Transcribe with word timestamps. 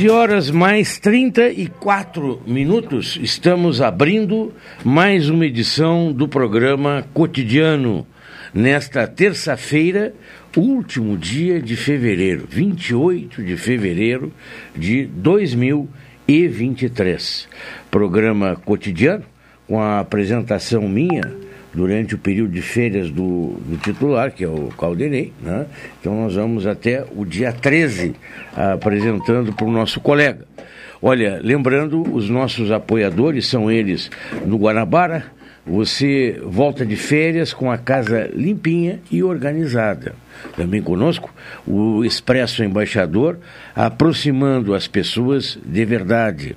12 0.00 0.08
horas 0.08 0.50
mais 0.50 0.98
34 0.98 2.40
minutos, 2.46 3.18
estamos 3.22 3.82
abrindo 3.82 4.50
mais 4.82 5.28
uma 5.28 5.44
edição 5.44 6.10
do 6.10 6.26
programa 6.26 7.04
Cotidiano, 7.12 8.06
nesta 8.54 9.06
terça-feira, 9.06 10.14
último 10.56 11.18
dia 11.18 11.60
de 11.60 11.76
fevereiro, 11.76 12.46
28 12.48 13.44
de 13.44 13.58
fevereiro 13.58 14.32
de 14.74 15.04
2023. 15.04 17.46
Programa 17.90 18.56
Cotidiano, 18.56 19.26
com 19.68 19.82
a 19.82 20.00
apresentação 20.00 20.88
minha 20.88 21.49
durante 21.72 22.14
o 22.14 22.18
período 22.18 22.52
de 22.52 22.62
férias 22.62 23.10
do, 23.10 23.54
do 23.66 23.76
titular, 23.78 24.32
que 24.32 24.44
é 24.44 24.48
o 24.48 24.68
Caldenei. 24.78 25.32
Né? 25.40 25.66
Então 26.00 26.14
nós 26.22 26.34
vamos 26.34 26.66
até 26.66 27.04
o 27.14 27.24
dia 27.24 27.52
13 27.52 28.14
apresentando 28.56 29.52
para 29.52 29.66
o 29.66 29.70
nosso 29.70 30.00
colega. 30.00 30.46
Olha, 31.02 31.40
lembrando, 31.42 32.02
os 32.14 32.28
nossos 32.28 32.70
apoiadores 32.70 33.46
são 33.46 33.70
eles 33.70 34.10
no 34.44 34.58
Guanabara. 34.58 35.26
Você 35.66 36.40
volta 36.42 36.86
de 36.86 36.96
férias 36.96 37.52
com 37.52 37.70
a 37.70 37.76
casa 37.76 38.30
limpinha 38.34 38.98
e 39.10 39.22
organizada. 39.22 40.14
Também 40.56 40.80
conosco 40.80 41.32
o 41.66 42.02
Expresso 42.02 42.64
Embaixador, 42.64 43.38
aproximando 43.74 44.74
as 44.74 44.88
pessoas 44.88 45.58
de 45.62 45.84
verdade. 45.84 46.56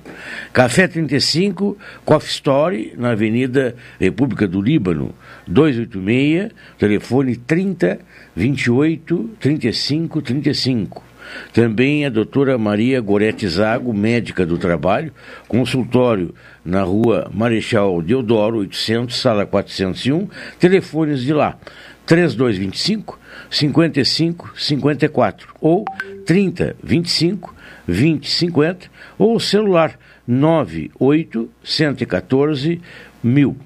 Café 0.54 0.88
35, 0.88 1.76
Coffee 2.04 2.30
Story, 2.30 2.94
na 2.96 3.10
Avenida 3.10 3.76
República 4.00 4.48
do 4.48 4.62
Líbano, 4.62 5.14
286, 5.46 6.50
telefone 6.78 7.36
30 7.36 7.98
28 8.34 9.30
35 9.38 10.22
35. 10.22 11.03
Também 11.52 12.04
a 12.04 12.10
doutora 12.10 12.56
Maria 12.58 13.00
Gorete 13.00 13.46
Zago, 13.48 13.92
médica 13.92 14.44
do 14.44 14.58
trabalho, 14.58 15.12
consultório 15.48 16.34
na 16.64 16.82
rua 16.82 17.30
Marechal 17.32 18.00
Deodoro, 18.02 18.58
800, 18.58 19.16
sala 19.16 19.46
401, 19.46 20.28
telefones 20.58 21.22
de 21.22 21.32
lá, 21.32 21.58
3225 22.06 23.18
55 23.50 24.52
54 24.56 25.54
ou 25.60 25.84
30 26.26 26.76
25 26.82 27.54
20 27.86 28.28
50 28.28 28.90
ou 29.18 29.38
celular 29.38 29.98
98 30.26 31.50
114 31.62 32.80
mil. 33.22 33.56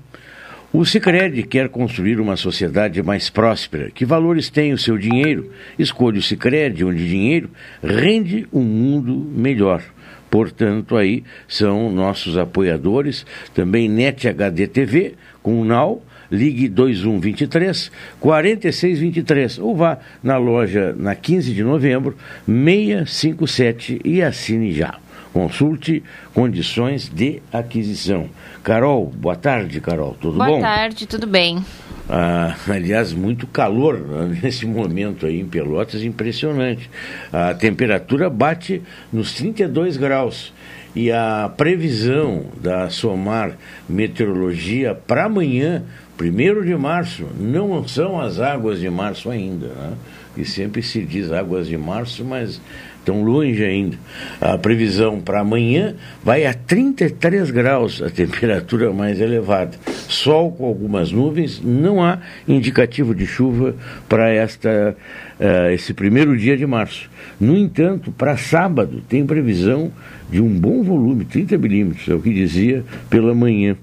O 0.71 0.85
Sicredi 0.85 1.45
quer 1.45 1.71
construir 1.71 2.21
uma 2.21 2.37
sociedade 2.37 3.03
mais 3.03 3.31
próspera. 3.31 3.91
Que 3.91 4.05
valores 4.05 4.51
tem 4.51 4.75
o 4.75 4.79
seu 4.79 4.99
dinheiro? 4.99 5.51
Escolha 5.79 6.19
o 6.19 6.23
Sicredi, 6.23 6.85
onde 6.85 7.09
dinheiro 7.09 7.49
rende 7.83 8.47
um 8.53 8.63
mundo 8.63 9.15
melhor. 9.35 9.83
Portanto, 10.31 10.95
aí 10.95 11.25
são 11.49 11.91
nossos 11.91 12.37
apoiadores, 12.37 13.25
também 13.55 13.89
NET 13.89 14.29
HD 14.29 14.67
TV, 14.67 15.15
com 15.43 15.59
o 15.59 15.65
NAU, 15.65 16.03
ligue 16.31 16.69
2123 16.69 17.91
4623 18.21 19.59
ou 19.61 19.75
vá 19.75 19.99
na 20.23 20.37
loja 20.37 20.95
na 20.99 21.15
15 21.15 21.55
de 21.55 21.65
novembro 21.65 22.15
657 22.47 24.03
e 24.05 24.21
assine 24.21 24.71
já. 24.73 24.99
Consulte 25.39 26.03
condições 26.35 27.09
de 27.09 27.41
aquisição. 27.53 28.29
Carol, 28.65 29.07
boa 29.07 29.37
tarde, 29.37 29.81
Carol. 29.81 30.17
Tudo 30.21 30.37
boa 30.37 30.49
bom? 30.49 30.59
Boa 30.59 30.67
tarde, 30.67 31.07
tudo 31.07 31.29
bem. 31.29 31.65
Ah, 32.09 32.57
aliás, 32.69 33.13
muito 33.13 33.47
calor 33.47 34.01
né, 34.01 34.41
nesse 34.43 34.67
momento 34.67 35.27
aí 35.27 35.39
em 35.39 35.47
Pelotas, 35.47 36.03
impressionante. 36.03 36.91
A 37.33 37.55
temperatura 37.55 38.29
bate 38.29 38.83
nos 39.13 39.33
32 39.35 39.97
graus. 39.97 40.53
E 40.97 41.13
a 41.13 41.49
previsão 41.57 42.47
da 42.61 42.91
Somar 42.91 43.57
Meteorologia 43.89 44.93
para 44.93 45.27
amanhã, 45.27 45.85
1 46.21 46.65
de 46.65 46.75
março, 46.75 47.29
não 47.39 47.87
são 47.87 48.21
as 48.21 48.41
águas 48.41 48.81
de 48.81 48.91
março 48.91 49.31
ainda. 49.31 49.69
Né? 49.69 49.93
E 50.37 50.45
sempre 50.45 50.83
se 50.83 51.01
diz 51.03 51.31
águas 51.31 51.69
de 51.69 51.77
março, 51.77 52.25
mas 52.25 52.61
estão 53.09 53.23
longe 53.23 53.65
ainda. 53.65 53.97
A 54.41 54.59
previsão 54.59 55.21
para 55.21 55.41
amanhã 55.41 55.95
vai 56.23 56.45
a 56.45 56.53
33 56.53 57.51
graus, 57.51 58.03
a 58.03 58.11
temperatura 58.11 58.93
mais 58.93 59.21
elevada. 59.21 59.77
Sol 60.09 60.53
com 60.53 60.67
algumas 60.67 61.11
nuvens, 61.11 61.61
não 61.65 62.05
há 62.05 62.19
indicativo 62.47 63.15
de 63.15 63.27
chuva 63.27 63.75
para 64.09 64.29
esta 64.29 64.95
uh, 65.41 65.71
esse 65.71 65.95
primeiro 65.95 66.37
dia 66.37 66.57
de 66.57 66.67
março. 66.67 67.11
No 67.41 67.57
entanto, 67.57 68.13
para 68.13 68.37
sábado 68.37 69.03
tem 69.09 69.25
previsão 69.25 69.91
de 70.31 70.41
um 70.41 70.49
bom 70.49 70.83
volume, 70.83 71.25
30 71.25 71.57
milímetros, 71.57 72.09
é 72.09 72.15
o 72.15 72.21
que 72.21 72.33
dizia 72.33 72.85
pela 73.09 73.35
manhã. 73.35 73.77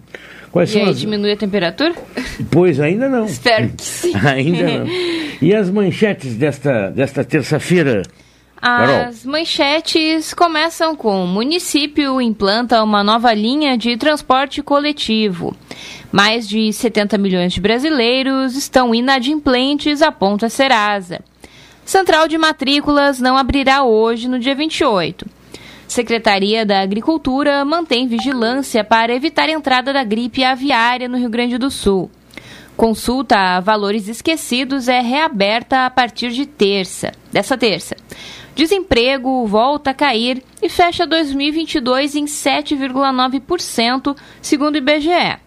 Quais 0.52 0.74
e 0.74 0.80
aí, 0.80 0.90
as... 0.90 1.00
diminui 1.00 1.34
a 1.34 1.38
temperatura? 1.38 1.94
Pois 2.50 2.80
ainda 2.80 3.10
não. 3.10 3.26
Espero 3.28 3.70
que 3.70 3.84
sim. 3.84 4.14
ainda 4.24 4.80
não. 4.80 4.88
E 5.42 5.54
as 5.54 5.70
manchetes 5.70 6.36
desta, 6.36 6.90
desta 6.92 7.26
terça-feira? 7.26 8.04
As 8.62 9.26
manchetes 9.26 10.34
começam 10.34 10.96
com: 10.96 11.26
município 11.26 12.22
implanta 12.22 12.84
uma 12.84 13.04
nova 13.04 13.34
linha 13.34 13.78
de 13.78 13.98
transporte 13.98 14.62
coletivo. 14.64 15.56
Mais 16.12 16.48
de 16.48 16.72
70 16.72 17.18
milhões 17.18 17.54
de 17.54 17.62
brasileiros 17.62 18.56
estão 18.56 18.96
inadimplentes, 18.96 20.02
aponta 20.02 20.50
Serasa. 20.50 21.20
Central 21.84 22.28
de 22.28 22.38
matrículas 22.38 23.20
não 23.20 23.38
abrirá 23.38 23.84
hoje, 23.84 24.28
no 24.28 24.40
dia 24.40 24.56
28. 24.56 25.28
Secretaria 25.88 26.66
da 26.66 26.82
Agricultura 26.82 27.64
mantém 27.64 28.08
vigilância 28.08 28.84
para 28.84 29.14
evitar 29.14 29.48
a 29.48 29.52
entrada 29.52 29.94
da 29.94 30.04
gripe 30.04 30.44
aviária 30.44 31.08
no 31.08 31.18
Rio 31.18 31.30
Grande 31.30 31.58
do 31.58 31.70
Sul. 31.70 32.10
Consulta 32.76 33.38
a 33.38 33.60
valores 33.60 34.08
esquecidos 34.08 34.88
é 34.88 35.00
reaberta 35.00 35.86
a 35.86 35.90
partir 35.90 36.32
de 36.32 36.46
terça, 36.46 37.14
dessa 37.32 37.58
terça. 37.58 37.96
Desemprego 38.56 39.46
volta 39.46 39.90
a 39.90 39.94
cair 39.94 40.42
e 40.62 40.70
fecha 40.70 41.06
2022 41.06 42.16
em 42.16 42.24
7,9%, 42.24 44.16
segundo 44.42 44.76
o 44.76 44.78
IBGE. 44.78 45.40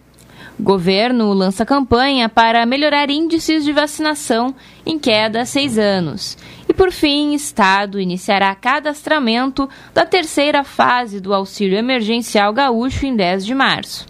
Governo 0.59 1.33
lança 1.33 1.65
campanha 1.65 2.29
para 2.29 2.65
melhorar 2.67 3.09
índices 3.09 3.63
de 3.63 3.71
vacinação 3.71 4.53
em 4.85 4.99
queda 4.99 5.41
há 5.41 5.45
seis 5.45 5.79
anos. 5.79 6.37
E, 6.67 6.73
por 6.73 6.91
fim, 6.91 7.33
Estado 7.33 7.99
iniciará 7.99 8.53
cadastramento 8.53 9.67
da 9.91 10.05
terceira 10.05 10.63
fase 10.63 11.19
do 11.19 11.33
auxílio 11.33 11.79
emergencial 11.79 12.53
gaúcho 12.53 13.07
em 13.07 13.15
10 13.15 13.43
de 13.43 13.55
março. 13.55 14.05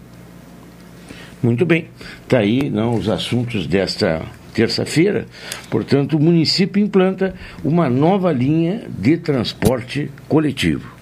Muito 1.42 1.64
bem. 1.64 1.88
Está 2.22 2.40
aí 2.40 2.68
não, 2.68 2.96
os 2.96 3.08
assuntos 3.08 3.66
desta 3.66 4.20
terça-feira. 4.52 5.26
Portanto, 5.70 6.16
o 6.16 6.20
município 6.20 6.82
implanta 6.82 7.34
uma 7.64 7.88
nova 7.88 8.32
linha 8.32 8.82
de 8.88 9.16
transporte 9.16 10.10
coletivo. 10.28 11.00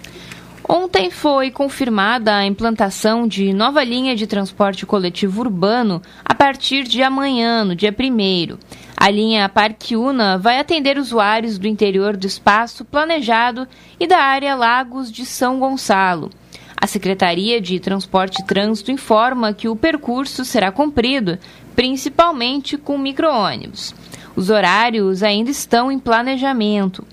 Ontem 0.70 1.10
foi 1.10 1.50
confirmada 1.50 2.36
a 2.36 2.44
implantação 2.44 3.26
de 3.26 3.54
nova 3.54 3.82
linha 3.82 4.14
de 4.14 4.26
transporte 4.26 4.84
coletivo 4.84 5.40
urbano 5.40 6.02
a 6.22 6.34
partir 6.34 6.84
de 6.84 7.02
amanhã, 7.02 7.64
no 7.64 7.74
dia 7.74 7.90
1. 7.90 8.58
A 8.94 9.10
linha 9.10 9.48
Parque 9.48 9.96
Una 9.96 10.36
vai 10.36 10.60
atender 10.60 10.98
usuários 10.98 11.56
do 11.56 11.66
interior 11.66 12.18
do 12.18 12.26
espaço 12.26 12.84
planejado 12.84 13.66
e 13.98 14.06
da 14.06 14.18
área 14.18 14.54
Lagos 14.54 15.10
de 15.10 15.24
São 15.24 15.58
Gonçalo. 15.58 16.30
A 16.76 16.86
Secretaria 16.86 17.60
de 17.60 17.80
Transporte 17.80 18.42
e 18.42 18.44
Trânsito 18.44 18.92
informa 18.92 19.54
que 19.54 19.68
o 19.68 19.74
percurso 19.74 20.44
será 20.44 20.70
cumprido 20.70 21.38
principalmente 21.78 22.76
com 22.76 22.98
micro-ônibus. 22.98 23.94
Os 24.34 24.50
horários 24.50 25.22
ainda 25.22 25.48
estão 25.48 25.92
em 25.92 25.98
planejamento. 26.00 27.06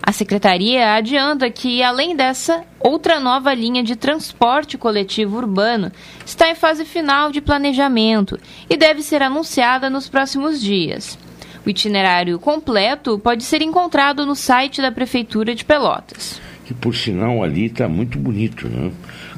A 0.00 0.12
secretaria 0.12 0.94
adianta 0.94 1.50
que, 1.50 1.82
além 1.82 2.14
dessa, 2.14 2.62
outra 2.78 3.18
nova 3.18 3.52
linha 3.52 3.82
de 3.82 3.96
transporte 3.96 4.78
coletivo 4.78 5.38
urbano 5.38 5.90
está 6.24 6.48
em 6.48 6.54
fase 6.54 6.84
final 6.84 7.32
de 7.32 7.40
planejamento 7.40 8.38
e 8.70 8.76
deve 8.76 9.02
ser 9.02 9.24
anunciada 9.24 9.90
nos 9.90 10.08
próximos 10.08 10.60
dias. 10.60 11.18
O 11.66 11.70
itinerário 11.70 12.38
completo 12.38 13.18
pode 13.18 13.42
ser 13.42 13.60
encontrado 13.60 14.24
no 14.24 14.36
site 14.36 14.80
da 14.80 14.92
Prefeitura 14.92 15.52
de 15.52 15.64
Pelotas. 15.64 16.40
Que, 16.64 16.72
por 16.72 16.94
sinal, 16.94 17.42
ali 17.42 17.64
está 17.64 17.88
muito 17.88 18.20
bonito, 18.20 18.68
né? 18.68 18.92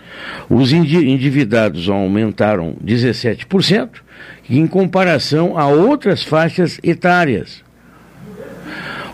Os 0.49 0.73
endividados 0.73 1.89
aumentaram 1.89 2.77
17%, 2.85 3.89
em 4.49 4.67
comparação 4.67 5.59
a 5.59 5.67
outras 5.67 6.23
faixas 6.23 6.81
etárias 6.83 7.65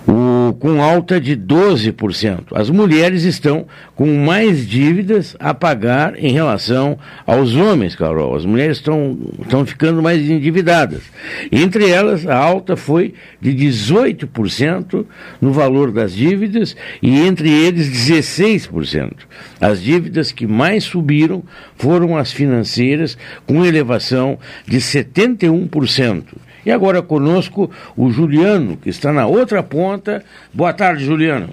o, 0.06 0.54
com 0.54 0.82
alta 0.82 1.20
de 1.20 1.36
12%. 1.36 2.46
As 2.54 2.68
mulheres 2.68 3.24
estão 3.24 3.66
com 3.94 4.06
mais 4.24 4.66
dívidas 4.66 5.36
a 5.38 5.54
pagar 5.54 6.18
em 6.18 6.32
relação 6.32 6.98
aos 7.26 7.54
homens, 7.54 7.94
Carol. 7.94 8.34
As 8.34 8.44
mulheres 8.44 8.78
estão, 8.78 9.18
estão 9.40 9.64
ficando 9.64 10.02
mais 10.02 10.28
endividadas. 10.28 11.02
Entre 11.50 11.88
elas, 11.88 12.26
a 12.26 12.36
alta 12.36 12.76
foi 12.76 13.14
de 13.40 13.52
18% 13.54 15.04
no 15.40 15.52
valor 15.52 15.92
das 15.92 16.12
dívidas 16.12 16.76
e 17.00 17.20
entre 17.20 17.50
eles 17.50 17.88
16%. 17.88 19.12
As 19.60 19.80
dívidas 19.80 20.32
que 20.32 20.46
mais 20.46 20.84
subiram 20.84 21.42
foram 21.76 22.16
as 22.16 22.32
financeiras, 22.32 23.16
com 23.46 23.64
elevação 23.64 24.38
de 24.66 24.78
71%. 24.78 26.24
E 26.64 26.70
agora 26.70 27.02
conosco 27.02 27.70
o 27.96 28.10
Juliano, 28.10 28.76
que 28.76 28.88
está 28.88 29.12
na 29.12 29.26
outra 29.26 29.62
ponta. 29.62 30.24
Boa 30.52 30.72
tarde, 30.72 31.04
Juliano. 31.04 31.52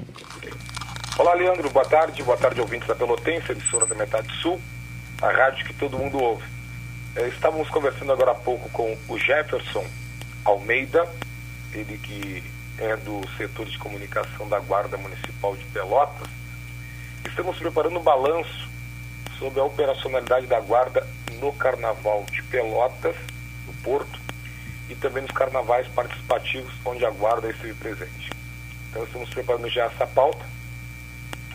Olá, 1.18 1.34
Leandro. 1.34 1.70
Boa 1.70 1.86
tarde. 1.86 2.24
Boa 2.24 2.38
tarde, 2.38 2.62
ouvintes 2.62 2.88
da 2.88 2.96
Pelotense, 2.96 3.52
emissora 3.52 3.86
da 3.86 3.96
Metade 3.96 4.32
Sul, 4.42 4.60
a 5.22 5.32
rádio 5.32 5.66
que 5.66 5.74
todo 5.74 5.98
mundo 5.98 6.18
ouve. 6.20 6.44
É, 7.16 7.28
estávamos 7.28 7.68
conversando 7.70 8.12
agora 8.12 8.32
há 8.32 8.36
pouco 8.36 8.70
com 8.70 8.96
o 9.08 9.18
Jefferson 9.18 9.84
Almeida, 10.46 11.08
ele 11.74 11.98
que 11.98 12.44
é 12.78 12.96
do 12.96 13.22
setor 13.36 13.66
de 13.66 13.78
comunicação 13.78 14.48
da 14.48 14.60
Guarda 14.60 14.98
Municipal 14.98 15.56
de 15.56 15.66
Pelotas. 15.66 16.28
Estamos 17.26 17.58
preparando 17.58 18.00
um 18.00 18.04
balanço 18.04 18.70
sobre 19.38 19.60
a 19.60 19.64
operacionalidade 19.64 20.48
da 20.48 20.60
Guarda 20.60 21.06
no 21.40 21.52
Carnaval 21.54 22.26
de 22.32 22.42
Pelotas, 22.44 23.16
no 23.68 23.74
Porto, 23.84 24.20
e 24.90 24.96
também 24.96 25.24
nos 25.24 25.32
carnavais 25.32 25.88
participativos 25.88 26.74
onde 26.84 27.06
a 27.06 27.12
guarda 27.12 27.50
esteve 27.50 27.74
presente. 27.76 28.30
Então 28.90 29.04
estamos 29.04 29.30
preparando 29.30 29.70
já 29.70 29.86
essa 29.86 30.08
pauta 30.08 30.44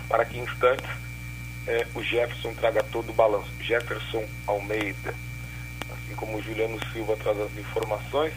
para 0.08 0.24
que 0.24 0.38
em 0.38 0.42
instantes 0.42 0.88
é, 1.66 1.86
o 1.94 2.02
Jefferson 2.02 2.54
traga 2.54 2.82
todo 2.84 3.10
o 3.10 3.12
balanço. 3.12 3.50
Jefferson 3.60 4.24
Almeida, 4.46 5.14
assim 5.90 6.14
como 6.14 6.38
o 6.38 6.42
Juliano 6.42 6.78
Silva 6.92 7.16
traz 7.16 7.38
as 7.40 7.56
informações, 7.56 8.32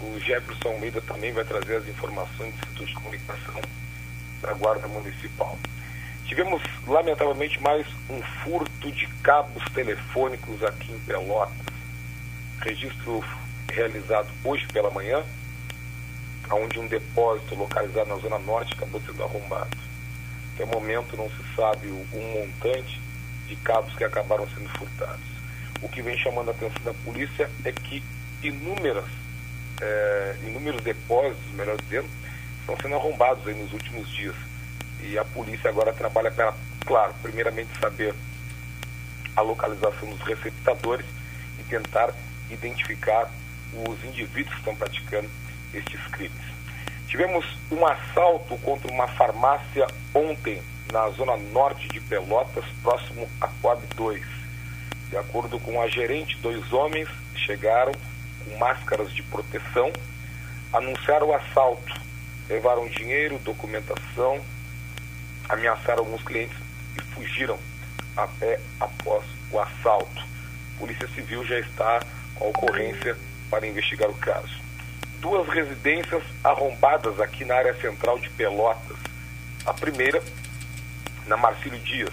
o 0.00 0.18
Jefferson 0.18 0.68
Almeida 0.68 1.00
também 1.00 1.32
vai 1.32 1.44
trazer 1.44 1.76
as 1.76 1.88
informações 1.88 2.52
do 2.54 2.58
Instituto 2.58 2.86
de 2.86 2.94
Comunicação 2.94 3.60
da 4.42 4.52
Guarda 4.54 4.88
Municipal. 4.88 5.56
Tivemos, 6.26 6.62
lamentavelmente, 6.86 7.60
mais 7.62 7.86
um 8.10 8.20
furto 8.42 8.90
de 8.90 9.06
cabos 9.22 9.62
telefônicos 9.72 10.62
aqui 10.64 10.90
em 10.90 10.98
Pelotas. 11.00 11.54
Registro 12.60 13.22
realizado 13.72 14.28
hoje 14.44 14.66
pela 14.68 14.90
manhã, 14.90 15.24
onde 16.50 16.78
um 16.78 16.86
depósito 16.86 17.54
localizado 17.54 18.08
na 18.08 18.16
Zona 18.16 18.38
Norte 18.38 18.74
acabou 18.74 19.00
sendo 19.00 19.22
arrombado. 19.22 19.76
Até 20.54 20.64
o 20.64 20.68
momento 20.68 21.16
não 21.16 21.28
se 21.30 21.56
sabe 21.56 21.88
o, 21.88 22.06
um 22.12 22.32
montante 22.40 23.00
de 23.48 23.56
cabos 23.56 23.94
que 23.96 24.04
acabaram 24.04 24.46
sendo 24.50 24.68
furtados. 24.70 25.24
O 25.80 25.88
que 25.88 26.02
vem 26.02 26.16
chamando 26.18 26.48
a 26.48 26.52
atenção 26.52 26.82
da 26.84 26.94
polícia 26.94 27.50
é 27.64 27.72
que 27.72 28.02
inúmeras, 28.42 29.06
é, 29.80 30.36
inúmeros 30.46 30.82
depósitos, 30.82 31.50
melhor 31.54 31.76
dizendo, 31.80 32.08
estão 32.60 32.76
sendo 32.80 32.94
arrombados 32.94 33.46
aí 33.46 33.54
nos 33.54 33.72
últimos 33.72 34.08
dias. 34.10 34.36
E 35.00 35.18
a 35.18 35.24
polícia 35.24 35.70
agora 35.70 35.92
trabalha 35.92 36.30
para, 36.30 36.54
claro, 36.86 37.14
primeiramente 37.22 37.70
saber 37.80 38.14
a 39.34 39.40
localização 39.40 40.10
dos 40.10 40.20
receptadores 40.20 41.06
e 41.58 41.62
tentar 41.64 42.14
identificar 42.50 43.30
os 43.72 44.04
indivíduos 44.04 44.54
que 44.54 44.60
estão 44.60 44.76
praticando 44.76 45.28
estes 45.72 46.00
crimes. 46.08 46.52
Tivemos 47.06 47.44
um 47.70 47.86
assalto 47.86 48.56
contra 48.58 48.90
uma 48.90 49.06
farmácia 49.08 49.86
ontem 50.14 50.62
na 50.92 51.08
zona 51.10 51.36
norte 51.36 51.88
de 51.88 52.00
Pelotas, 52.00 52.64
próximo 52.82 53.28
a 53.40 53.48
Coab 53.48 53.82
2. 53.96 54.22
De 55.10 55.16
acordo 55.16 55.58
com 55.60 55.80
a 55.80 55.88
gerente, 55.88 56.38
dois 56.38 56.72
homens 56.72 57.08
chegaram 57.34 57.92
com 57.92 58.58
máscaras 58.58 59.12
de 59.12 59.22
proteção, 59.22 59.92
anunciaram 60.72 61.28
o 61.28 61.34
assalto, 61.34 62.00
levaram 62.48 62.88
dinheiro, 62.88 63.38
documentação, 63.38 64.40
ameaçaram 65.48 66.00
alguns 66.00 66.22
clientes 66.22 66.56
e 66.96 67.02
fugiram 67.14 67.58
a 68.16 68.26
pé 68.26 68.58
após 68.80 69.24
o 69.50 69.60
assalto. 69.60 70.22
A 70.76 70.78
Polícia 70.78 71.08
Civil 71.08 71.44
já 71.44 71.58
está 71.58 72.00
com 72.34 72.46
a 72.46 72.48
ocorrência 72.48 73.16
para 73.52 73.66
investigar 73.66 74.08
o 74.08 74.14
caso. 74.14 74.48
Duas 75.20 75.46
residências 75.46 76.22
arrombadas 76.42 77.20
aqui 77.20 77.44
na 77.44 77.54
área 77.54 77.74
central 77.74 78.18
de 78.18 78.30
Pelotas. 78.30 78.96
A 79.66 79.74
primeira, 79.74 80.22
na 81.26 81.36
Marcílio 81.36 81.78
Dias. 81.80 82.10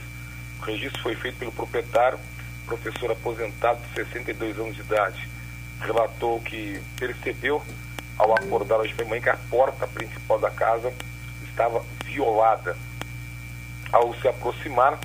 O 0.59 0.65
registro 0.65 1.01
foi 1.01 1.15
feito 1.15 1.37
pelo 1.37 1.53
proprietário, 1.53 2.19
professor 2.65 3.09
aposentado 3.11 3.79
de 3.87 3.93
62 3.93 4.59
anos 4.59 4.75
de 4.75 4.81
idade. 4.81 5.29
Relatou 5.79 6.41
que 6.41 6.81
percebeu, 6.97 7.63
ao 8.17 8.33
acordar 8.33 8.77
hoje 8.79 8.93
pela 8.93 9.07
manhã, 9.07 9.21
que 9.21 9.29
a 9.29 9.37
porta 9.49 9.87
principal 9.87 10.39
da 10.39 10.51
casa 10.51 10.91
estava 11.49 11.81
violada. 12.03 12.75
Ao 13.93 14.13
se 14.15 14.27
aproximar, 14.27 14.99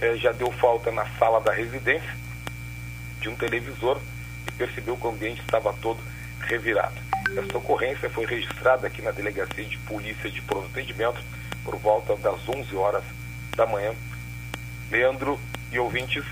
eh, 0.00 0.16
já 0.16 0.30
deu 0.30 0.52
falta 0.52 0.92
na 0.92 1.04
sala 1.18 1.40
da 1.40 1.52
residência 1.52 2.16
de 3.20 3.28
um 3.28 3.34
televisor 3.34 4.00
percebeu 4.52 4.96
que 4.96 5.06
o 5.06 5.10
ambiente 5.10 5.40
estava 5.40 5.72
todo 5.74 5.98
revirado. 6.40 6.94
Esta 7.36 7.58
ocorrência 7.58 8.10
foi 8.10 8.26
registrada 8.26 8.86
aqui 8.86 9.00
na 9.00 9.10
Delegacia 9.10 9.64
de 9.64 9.78
Polícia 9.78 10.30
de 10.30 10.40
Pronto 10.42 10.66
Atendimento 10.66 11.20
por 11.64 11.76
volta 11.76 12.16
das 12.16 12.48
11 12.48 12.74
horas 12.76 13.04
da 13.56 13.66
manhã. 13.66 13.92
Leandro 14.90 15.38
e 15.70 15.78
ouvintes. 15.78 16.24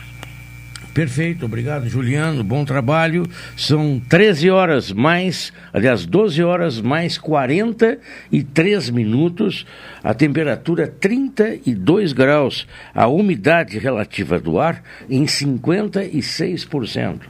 Perfeito, 0.93 1.47
obrigado, 1.47 1.89
Juliano. 1.89 2.43
Bom 2.43 2.65
trabalho. 2.65 3.25
São 3.57 4.03
13 4.09 4.51
horas 4.51 4.91
mais, 4.91 5.53
aliás, 5.73 6.05
12 6.05 6.43
horas 6.43 6.81
mais 6.81 7.17
43 7.17 8.91
minutos. 8.91 9.65
A 10.03 10.13
temperatura 10.13 10.89
32 10.89 12.13
graus. 12.13 12.67
A 12.93 13.07
umidade 13.07 13.79
relativa 13.79 14.41
do 14.41 14.59
ar 14.59 14.83
em 15.09 15.25
56%. 15.27 17.21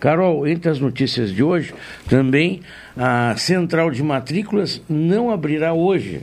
Carol, 0.00 0.48
entre 0.48 0.70
as 0.70 0.80
notícias 0.80 1.30
de 1.30 1.42
hoje, 1.42 1.74
também 2.08 2.62
a 2.96 3.36
central 3.36 3.90
de 3.90 4.02
matrículas 4.02 4.80
não 4.88 5.30
abrirá 5.30 5.74
hoje. 5.74 6.22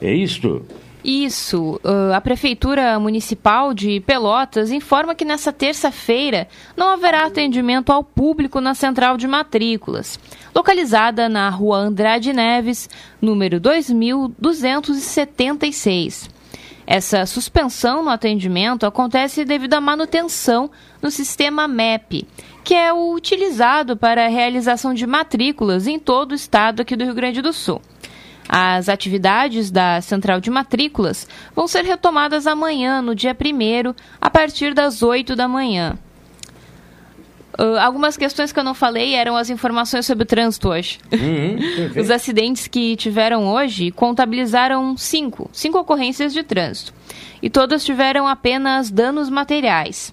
É 0.00 0.14
isto? 0.14 0.64
Isso. 1.02 1.80
Uh, 1.82 2.12
a 2.14 2.20
Prefeitura 2.20 3.00
Municipal 3.00 3.74
de 3.74 3.98
Pelotas 4.00 4.70
informa 4.70 5.14
que 5.14 5.24
nessa 5.24 5.50
terça-feira 5.52 6.46
não 6.76 6.90
haverá 6.90 7.24
atendimento 7.26 7.90
ao 7.90 8.04
público 8.04 8.60
na 8.60 8.74
central 8.74 9.16
de 9.16 9.26
matrículas, 9.26 10.20
localizada 10.54 11.28
na 11.28 11.48
rua 11.48 11.78
Andrade 11.78 12.32
Neves, 12.32 12.88
número 13.20 13.58
2276. 13.58 16.30
Essa 16.86 17.24
suspensão 17.24 18.02
no 18.02 18.10
atendimento 18.10 18.84
acontece 18.84 19.44
devido 19.44 19.74
à 19.74 19.80
manutenção 19.80 20.68
no 21.00 21.08
sistema 21.08 21.68
MEP, 21.68 22.26
que 22.64 22.74
é 22.74 22.92
o 22.92 23.12
utilizado 23.12 23.96
para 23.96 24.26
a 24.26 24.28
realização 24.28 24.94
de 24.94 25.06
matrículas 25.06 25.86
em 25.86 25.98
todo 25.98 26.32
o 26.32 26.34
estado 26.34 26.82
aqui 26.82 26.96
do 26.96 27.04
Rio 27.04 27.14
Grande 27.14 27.42
do 27.42 27.52
Sul. 27.52 27.80
As 28.48 28.88
atividades 28.88 29.70
da 29.70 30.00
Central 30.00 30.40
de 30.40 30.50
Matrículas 30.50 31.26
vão 31.54 31.68
ser 31.68 31.84
retomadas 31.84 32.46
amanhã, 32.48 33.00
no 33.00 33.14
dia 33.14 33.30
1 33.32 33.94
a 34.20 34.28
partir 34.28 34.74
das 34.74 35.02
8 35.02 35.36
da 35.36 35.46
manhã. 35.46 35.96
Uh, 37.58 37.78
algumas 37.78 38.16
questões 38.16 38.52
que 38.52 38.58
eu 38.58 38.64
não 38.64 38.74
falei 38.74 39.14
eram 39.14 39.36
as 39.36 39.50
informações 39.50 40.06
sobre 40.06 40.24
o 40.24 40.26
trânsito 40.26 40.68
hoje. 40.68 40.98
Uhum, 41.12 41.60
Os 42.00 42.10
acidentes 42.10 42.66
que 42.66 42.96
tiveram 42.96 43.46
hoje 43.46 43.90
contabilizaram 43.90 44.96
cinco, 44.96 45.50
cinco 45.52 45.78
ocorrências 45.78 46.32
de 46.32 46.42
trânsito. 46.42 46.94
E 47.42 47.50
todas 47.50 47.84
tiveram 47.84 48.26
apenas 48.26 48.90
danos 48.90 49.28
materiais. 49.28 50.12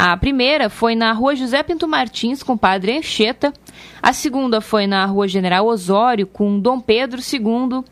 A 0.00 0.16
primeira 0.16 0.70
foi 0.70 0.94
na 0.94 1.10
rua 1.10 1.34
José 1.34 1.60
Pinto 1.60 1.88
Martins, 1.88 2.40
com 2.40 2.56
Padre 2.56 2.96
Anchieta. 2.96 3.52
A 4.00 4.12
segunda 4.12 4.60
foi 4.60 4.86
na 4.86 5.04
rua 5.04 5.26
General 5.26 5.66
Osório, 5.66 6.24
com 6.24 6.60
Dom 6.60 6.78
Pedro 6.78 7.20
II. 7.20 7.82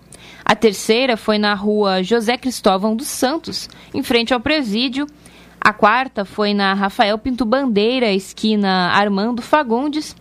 A 0.44 0.54
terceira 0.54 1.16
foi 1.16 1.36
na 1.36 1.52
rua 1.52 2.04
José 2.04 2.36
Cristóvão 2.36 2.94
dos 2.94 3.08
Santos, 3.08 3.68
em 3.92 4.04
frente 4.04 4.32
ao 4.32 4.38
presídio. 4.38 5.08
A 5.60 5.72
quarta 5.72 6.24
foi 6.24 6.54
na 6.54 6.74
Rafael 6.74 7.18
Pinto 7.18 7.44
Bandeira, 7.44 8.12
esquina 8.12 8.92
Armando 8.92 9.42
Fagundes. 9.42 10.14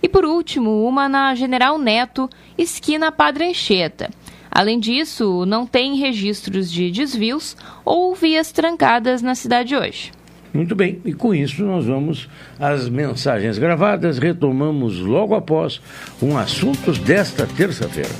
E 0.00 0.08
por 0.08 0.24
último, 0.24 0.86
uma 0.86 1.08
na 1.08 1.34
General 1.34 1.76
Neto, 1.76 2.30
esquina 2.56 3.10
Padre 3.10 3.48
Anchieta. 3.48 4.10
Além 4.48 4.78
disso, 4.78 5.44
não 5.44 5.66
tem 5.66 5.96
registros 5.96 6.70
de 6.70 6.88
desvios 6.92 7.56
ou 7.84 8.14
vias 8.14 8.52
trancadas 8.52 9.22
na 9.22 9.34
cidade 9.34 9.74
hoje. 9.74 10.12
Muito 10.52 10.74
bem, 10.74 11.00
e 11.04 11.14
com 11.14 11.34
isso 11.34 11.64
nós 11.64 11.86
vamos 11.86 12.28
às 12.60 12.88
mensagens 12.88 13.56
gravadas, 13.56 14.18
retomamos 14.18 14.98
logo 14.98 15.34
após 15.34 15.80
um 16.20 16.36
assuntos 16.36 16.98
desta 16.98 17.46
terça-feira. 17.46 18.10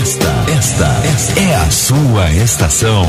Esta, 0.00 0.50
esta, 0.50 0.86
esta 1.06 1.40
é 1.40 1.54
a 1.56 1.70
sua 1.70 2.32
estação. 2.32 3.04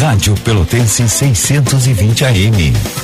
Rádio 0.00 0.34
Pelotense 0.42 1.06
620 1.06 2.24
AM. 2.24 3.03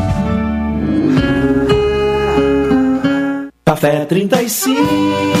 Café 3.71 4.05
35 4.05 5.40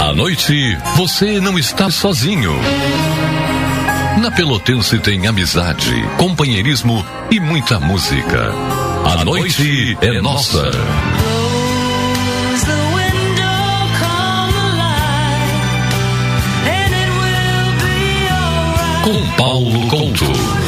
À 0.00 0.14
noite, 0.14 0.76
você 0.96 1.40
não 1.40 1.58
está 1.58 1.90
sozinho. 1.90 2.52
Na 4.20 4.30
Pelotense 4.30 4.98
tem 4.98 5.26
amizade, 5.26 5.92
companheirismo 6.16 7.04
e 7.30 7.38
muita 7.38 7.78
música. 7.78 8.52
A 9.04 9.24
noite 9.24 9.96
é 10.00 10.20
nossa. 10.20 10.70
Com 19.02 19.26
Paulo 19.36 19.86
Couto. 19.88 20.67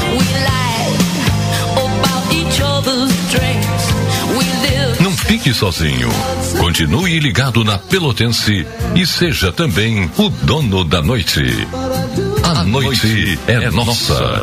Fique 5.30 5.54
sozinho. 5.54 6.08
Continue 6.58 7.20
ligado 7.20 7.62
na 7.62 7.78
Pelotense 7.78 8.66
e 8.96 9.06
seja 9.06 9.52
também 9.52 10.10
o 10.18 10.28
dono 10.28 10.82
da 10.82 11.00
noite. 11.00 11.40
A 12.42 12.64
noite 12.64 13.38
é 13.46 13.70
nossa. 13.70 14.42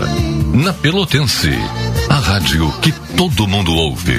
Na 0.53 0.72
Pelotense, 0.72 1.51
a 2.08 2.15
rádio 2.15 2.72
que 2.82 2.94
todo 3.17 3.46
mundo 3.46 3.74
ouve. 3.74 4.17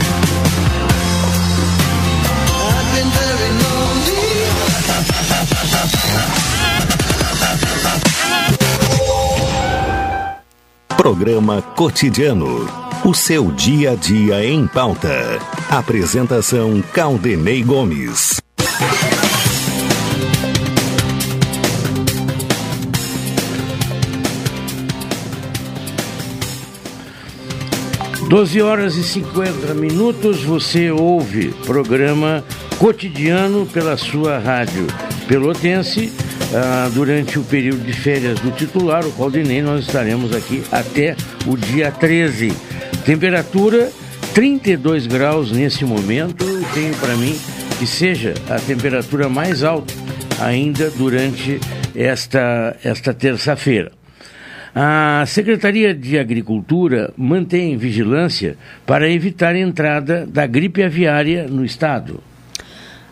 Programa 10.99 11.63
Cotidiano. 11.63 12.88
O 13.09 13.15
seu 13.15 13.51
dia 13.51 13.93
a 13.93 13.95
dia 13.95 14.45
em 14.45 14.67
pauta. 14.67 15.09
Apresentação 15.71 16.83
Caldenei 16.93 17.63
Gomes. 17.63 18.39
Doze 28.29 28.61
horas 28.61 28.95
e 28.97 29.03
50 29.03 29.73
minutos, 29.73 30.45
você 30.45 30.91
ouve 30.91 31.55
programa 31.65 32.45
cotidiano 32.79 33.65
pela 33.65 33.97
sua 33.97 34.39
rádio 34.39 34.87
pelotense. 35.27 36.13
Ah, 36.55 36.91
durante 36.93 37.39
o 37.39 37.43
período 37.43 37.83
de 37.87 37.95
férias 37.95 38.39
do 38.41 38.51
titular, 38.51 39.07
o 39.07 39.13
Claudinei, 39.13 39.63
nós 39.63 39.87
estaremos 39.87 40.37
aqui 40.37 40.63
até 40.71 41.17
o 41.47 41.57
dia 41.57 41.91
13. 41.91 42.68
Temperatura 43.09 43.91
32 44.35 45.07
graus 45.07 45.51
nesse 45.51 45.83
momento. 45.83 46.45
Tenho 46.75 46.95
para 46.97 47.17
mim 47.17 47.35
que 47.79 47.87
seja 47.87 48.35
a 48.51 48.61
temperatura 48.61 49.31
mais 49.31 49.65
alta 49.65 49.95
ainda 50.39 50.91
durante 50.91 51.59
esta, 51.97 52.77
esta 52.85 53.15
terça-feira. 53.15 53.93
A 54.75 55.25
Secretaria 55.27 55.95
de 55.95 56.19
Agricultura 56.19 57.11
mantém 57.17 57.79
vigilância 57.79 58.59
para 58.85 59.11
evitar 59.11 59.55
a 59.55 59.59
entrada 59.59 60.27
da 60.27 60.47
gripe 60.47 60.83
aviária 60.83 61.49
no 61.49 61.65
estado. 61.65 62.23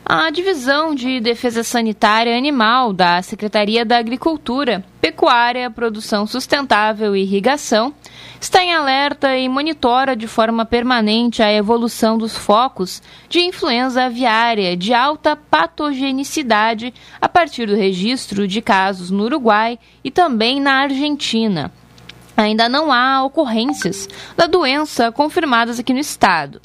A 0.08 0.30
Divisão 0.30 0.94
de 0.94 1.18
Defesa 1.18 1.64
Sanitária 1.64 2.38
Animal 2.38 2.92
da 2.92 3.20
Secretaria 3.22 3.84
da 3.84 3.98
Agricultura, 3.98 4.84
Pecuária, 5.00 5.68
Produção 5.68 6.28
Sustentável 6.28 7.16
e 7.16 7.22
Irrigação 7.22 7.92
está 8.40 8.62
em 8.62 8.72
alerta 8.72 9.36
e 9.36 9.48
monitora 9.48 10.14
de 10.14 10.28
forma 10.28 10.64
permanente 10.64 11.42
a 11.42 11.52
evolução 11.52 12.16
dos 12.16 12.36
focos 12.36 13.02
de 13.28 13.40
influenza 13.40 14.04
aviária 14.04 14.76
de 14.76 14.94
alta 14.94 15.34
patogenicidade 15.34 16.94
a 17.20 17.28
partir 17.28 17.66
do 17.66 17.74
registro 17.74 18.46
de 18.46 18.62
casos 18.62 19.10
no 19.10 19.24
Uruguai 19.24 19.76
e 20.04 20.10
também 20.12 20.60
na 20.60 20.82
Argentina. 20.82 21.72
Ainda 22.36 22.68
não 22.68 22.92
há 22.92 23.24
ocorrências 23.24 24.08
da 24.36 24.46
doença 24.46 25.10
confirmadas 25.10 25.80
aqui 25.80 25.92
no 25.92 25.98
estado. 25.98 26.60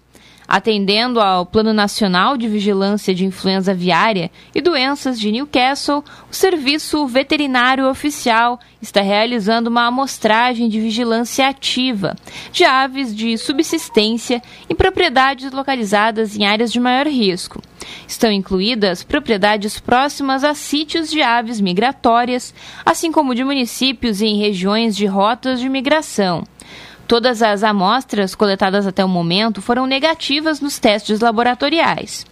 Atendendo 0.51 1.21
ao 1.21 1.45
Plano 1.45 1.71
Nacional 1.71 2.35
de 2.35 2.45
Vigilância 2.45 3.15
de 3.15 3.23
Influenza 3.23 3.71
Aviária 3.71 4.29
e 4.53 4.59
Doenças 4.59 5.17
de 5.17 5.31
Newcastle, 5.31 6.03
o 6.29 6.35
Serviço 6.35 7.07
Veterinário 7.07 7.87
Oficial 7.87 8.59
está 8.81 8.99
realizando 8.99 9.69
uma 9.69 9.87
amostragem 9.87 10.67
de 10.67 10.81
vigilância 10.81 11.47
ativa 11.47 12.17
de 12.51 12.65
aves 12.65 13.15
de 13.15 13.37
subsistência 13.37 14.41
em 14.69 14.75
propriedades 14.75 15.53
localizadas 15.53 16.35
em 16.35 16.45
áreas 16.45 16.69
de 16.69 16.81
maior 16.81 17.07
risco. 17.07 17.61
Estão 18.05 18.29
incluídas 18.29 19.03
propriedades 19.03 19.79
próximas 19.79 20.43
a 20.43 20.53
sítios 20.53 21.09
de 21.09 21.21
aves 21.21 21.61
migratórias, 21.61 22.53
assim 22.85 23.09
como 23.09 23.33
de 23.33 23.45
municípios 23.45 24.21
em 24.21 24.37
regiões 24.37 24.97
de 24.97 25.05
rotas 25.05 25.61
de 25.61 25.69
migração. 25.69 26.43
Todas 27.11 27.41
as 27.41 27.61
amostras 27.61 28.33
coletadas 28.33 28.87
até 28.87 29.03
o 29.03 29.09
momento 29.09 29.61
foram 29.61 29.85
negativas 29.85 30.61
nos 30.61 30.79
testes 30.79 31.19
laboratoriais. 31.19 32.25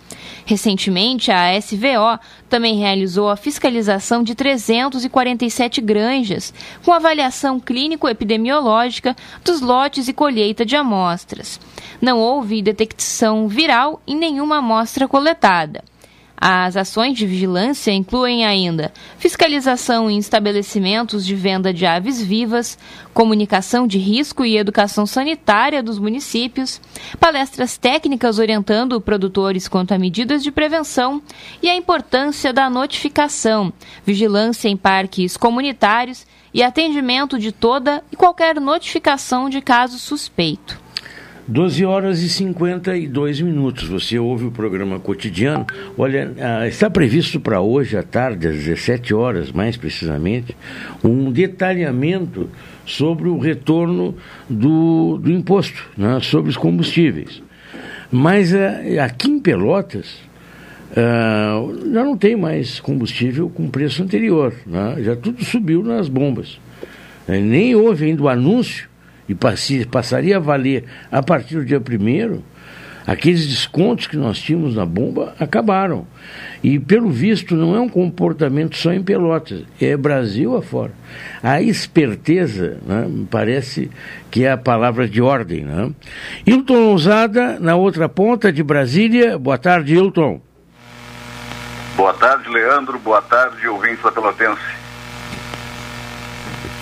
Recentemente, 0.46 1.30
a 1.30 1.60
SVO 1.60 2.18
também 2.48 2.80
realizou 2.80 3.30
a 3.30 3.36
fiscalização 3.36 4.24
de 4.24 4.34
347 4.34 5.82
granjas, 5.82 6.54
com 6.86 6.94
avaliação 6.94 7.60
clínico-epidemiológica 7.60 9.18
dos 9.44 9.60
lotes 9.60 10.08
e 10.08 10.14
colheita 10.14 10.66
de 10.66 10.78
amostras. 10.78 11.60
Não 12.02 12.18
houve 12.18 12.62
detecção 12.62 13.50
viral 13.50 14.02
em 14.08 14.16
nenhuma 14.16 14.60
amostra 14.60 15.10
coletada. 15.10 15.84
As 16.42 16.78
ações 16.78 17.18
de 17.18 17.28
vigilância 17.28 17.92
incluem 17.92 18.46
ainda 18.46 18.94
fiscalização 19.18 20.10
em 20.10 20.18
estabelecimentos 20.18 21.26
de 21.26 21.36
venda 21.36 21.74
de 21.74 21.86
aves 21.86 22.22
vivas, 22.22 22.78
comunicação 23.14 23.86
de 23.86 23.98
risco 23.98 24.46
e 24.46 24.58
educação 24.58 25.06
sanitária 25.06 25.84
dos 25.84 26.00
municípios, 26.00 26.80
palestras 27.20 27.78
técnicas 27.78 28.40
orientando 28.40 29.02
produtores 29.02 29.68
quanto 29.68 29.94
a 29.94 30.00
medidas 30.00 30.42
de 30.42 30.50
prevenção 30.50 31.22
e 31.62 31.68
a 31.68 31.76
importância 31.76 32.54
da 32.54 32.70
notificação, 32.70 33.74
vigilância 34.06 34.70
em 34.70 34.78
parques 34.78 35.36
comunitários 35.36 36.26
e 36.54 36.64
atendimento 36.64 37.38
de 37.38 37.52
toda 37.52 38.02
e 38.10 38.16
qualquer 38.16 38.62
notificação 38.62 39.50
de 39.50 39.60
caso 39.60 40.00
suspeito. 40.00 40.89
12 41.50 41.84
horas 41.84 42.22
e 42.22 42.30
52 42.30 43.42
minutos. 43.42 43.88
Você 43.88 44.20
ouve 44.20 44.46
o 44.46 44.52
programa 44.52 45.00
cotidiano. 45.00 45.66
Olha, 45.98 46.32
ah, 46.40 46.68
está 46.68 46.92
previsto 46.92 47.40
para 47.40 47.60
hoje 47.60 47.98
à 47.98 48.04
tarde, 48.04 48.48
às 48.48 48.56
17 48.56 49.16
horas, 49.16 49.52
mais 49.52 49.76
precisamente, 49.76 50.56
um 51.04 51.32
detalhamento 51.32 52.48
sobre 52.86 53.30
o 53.30 53.40
retorno 53.40 54.16
do, 54.48 55.18
do 55.18 55.32
imposto 55.32 55.90
né, 55.98 56.20
sobre 56.22 56.52
os 56.52 56.58
combustíveis. 56.58 57.42
Mas 58.12 58.54
ah, 58.54 59.04
aqui 59.04 59.32
em 59.32 59.40
Pelotas, 59.40 60.20
ah, 60.96 61.64
já 61.92 62.04
não 62.04 62.16
tem 62.16 62.36
mais 62.36 62.80
combustível 62.80 63.50
com 63.50 63.68
preço 63.72 64.04
anterior. 64.04 64.54
Né, 64.68 64.98
já 65.00 65.16
tudo 65.16 65.44
subiu 65.44 65.84
nas 65.84 66.10
bombas. 66.10 66.60
Nem 67.28 67.76
houve 67.76 68.06
ainda 68.06 68.22
o 68.22 68.30
anúncio 68.30 68.88
e 69.30 69.86
passaria 69.86 70.38
a 70.38 70.40
valer 70.40 70.86
a 71.12 71.22
partir 71.22 71.56
do 71.56 71.66
dia 71.66 71.80
1 71.80 72.42
aqueles 73.10 73.48
descontos 73.48 74.06
que 74.06 74.16
nós 74.16 74.40
tínhamos 74.40 74.76
na 74.76 74.86
bomba 74.86 75.34
acabaram. 75.40 76.06
E, 76.64 76.78
pelo 76.78 77.10
visto, 77.10 77.56
não 77.56 77.76
é 77.76 77.80
um 77.80 77.90
comportamento 77.90 78.78
só 78.78 78.92
em 78.94 79.02
Pelotas, 79.02 79.64
é 79.82 79.98
Brasil 79.98 80.56
afora. 80.56 80.92
A 81.42 81.60
esperteza, 81.60 82.78
né, 82.86 83.10
parece 83.32 83.90
que 84.30 84.46
é 84.46 84.52
a 84.52 84.58
palavra 84.58 85.08
de 85.08 85.22
ordem. 85.22 85.64
Né? 85.64 85.92
Hilton 86.46 86.92
Ousada, 86.92 87.60
na 87.60 87.76
outra 87.76 88.08
ponta 88.08 88.52
de 88.52 88.62
Brasília. 88.62 89.40
Boa 89.40 89.58
tarde, 89.58 89.96
Hilton. 89.96 90.40
Boa 91.96 92.14
tarde, 92.14 92.48
Leandro. 92.48 93.00
Boa 93.00 93.22
tarde, 93.24 93.68
ouvintes 93.68 94.04
da 94.04 94.12
Pelotense. 94.12 94.79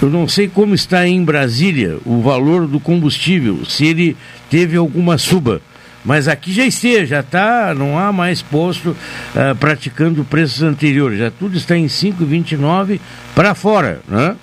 Eu 0.02 0.10
não 0.10 0.28
sei 0.28 0.48
como 0.48 0.76
está 0.76 1.08
em 1.08 1.24
Brasília 1.24 1.98
o 2.06 2.22
valor 2.22 2.68
do 2.68 2.80
combustível, 2.80 3.66
se 3.66 3.88
ele 3.88 4.16
teve 4.50 4.78
alguma 4.78 5.18
suba. 5.18 5.60
Mas 6.06 6.28
aqui 6.28 6.54
já 6.54 6.64
esteja, 6.64 7.06
já 7.06 7.20
está, 7.20 7.74
não 7.74 7.98
há 7.98 8.14
mais 8.14 8.42
posto 8.42 8.92
uh, 8.92 9.56
praticando 9.60 10.24
preços 10.24 10.62
anteriores, 10.62 11.20
já 11.20 11.32
tudo 11.32 11.58
está 11.58 11.76
em 11.76 11.88
5,29 11.88 13.02
para 13.36 13.56
fora, 13.56 14.00
né? 14.08 14.36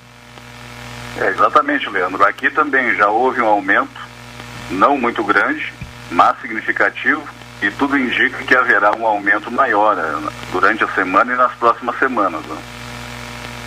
É, 1.16 1.28
exatamente, 1.28 1.88
Leandro. 1.88 2.24
Aqui 2.24 2.50
também 2.50 2.94
já 2.96 3.08
houve 3.08 3.40
um 3.40 3.46
aumento, 3.46 4.00
não 4.72 4.98
muito 4.98 5.22
grande, 5.22 5.72
mas 6.10 6.38
significativo, 6.40 7.22
e 7.62 7.70
tudo 7.70 7.96
indica 7.96 8.42
que 8.42 8.54
haverá 8.54 8.94
um 8.96 9.06
aumento 9.06 9.50
maior 9.50 9.96
né, 9.96 10.30
durante 10.52 10.82
a 10.82 10.88
semana 10.88 11.32
e 11.32 11.36
nas 11.36 11.52
próximas 11.54 11.98
semanas. 11.98 12.42
Né? 12.44 12.56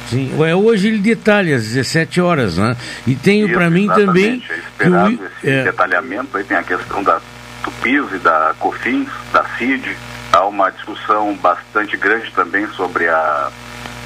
Sim, 0.10 0.32
é, 0.44 0.56
hoje 0.56 0.88
ele 0.88 1.00
detalha 1.00 1.56
às 1.56 1.64
17 1.64 2.22
horas, 2.22 2.58
né? 2.58 2.76
E 3.06 3.16
tenho 3.16 3.52
para 3.52 3.70
mim 3.70 3.88
também. 3.88 4.44
É 4.50 4.58
esperado 4.58 5.10
o, 5.10 5.26
esse 5.26 5.50
é... 5.50 5.64
detalhamento, 5.64 6.38
aí 6.38 6.44
tem 6.44 6.58
a 6.58 6.64
questão 6.64 7.04
da 7.04 7.20
Tupis 7.64 8.06
e 8.14 8.18
da 8.20 8.54
COFINS, 8.60 9.10
da 9.34 9.44
CID. 9.58 9.96
Há 10.32 10.46
uma 10.46 10.70
discussão 10.70 11.36
bastante 11.36 11.98
grande 11.98 12.32
também 12.32 12.68
sobre 12.70 13.08
a, 13.08 13.50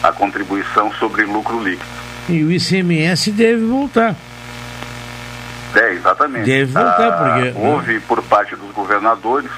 a 0.04 0.12
contribuição 0.12 0.92
sobre 0.94 1.24
lucro 1.24 1.62
líquido. 1.64 1.86
E 2.30 2.44
o 2.44 2.52
ICMS 2.52 3.32
deve 3.32 3.66
voltar. 3.66 4.16
É, 5.76 5.94
exatamente. 5.94 6.46
Deve 6.46 6.72
voltar, 6.72 7.08
ah, 7.08 7.12
porque. 7.12 7.52
Né? 7.52 7.54
Houve 7.56 8.00
por 8.02 8.22
parte 8.24 8.56
dos 8.56 8.72
governadores 8.72 9.50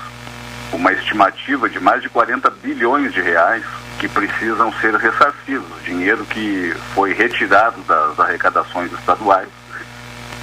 uma 0.72 0.92
estimativa 0.92 1.70
de 1.70 1.80
mais 1.80 2.02
de 2.02 2.10
40 2.10 2.50
bilhões 2.50 3.14
de 3.14 3.22
reais 3.22 3.64
que 4.00 4.08
precisam 4.08 4.72
ser 4.82 4.96
ressarcidos, 4.96 5.84
dinheiro 5.84 6.26
que 6.26 6.74
foi 6.94 7.14
retirado 7.14 7.82
das 7.82 8.20
arrecadações 8.20 8.92
estaduais 8.92 9.50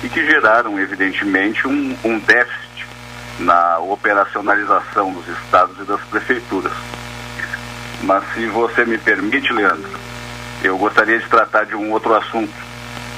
e 0.02 0.08
que 0.08 0.24
geraram, 0.24 0.78
evidentemente, 0.78 1.66
um, 1.66 1.96
um 2.04 2.18
déficit 2.18 2.86
na 3.38 3.78
operacionalização 3.78 5.12
dos 5.12 5.26
estados 5.28 5.78
e 5.78 5.84
das 5.84 6.00
prefeituras. 6.02 6.72
Mas 8.02 8.24
se 8.34 8.46
você 8.46 8.84
me 8.84 8.96
permite, 8.98 9.52
Leandro, 9.52 9.90
eu 10.62 10.76
gostaria 10.78 11.18
de 11.18 11.26
tratar 11.26 11.64
de 11.64 11.74
um 11.74 11.90
outro 11.92 12.14
assunto 12.14 12.52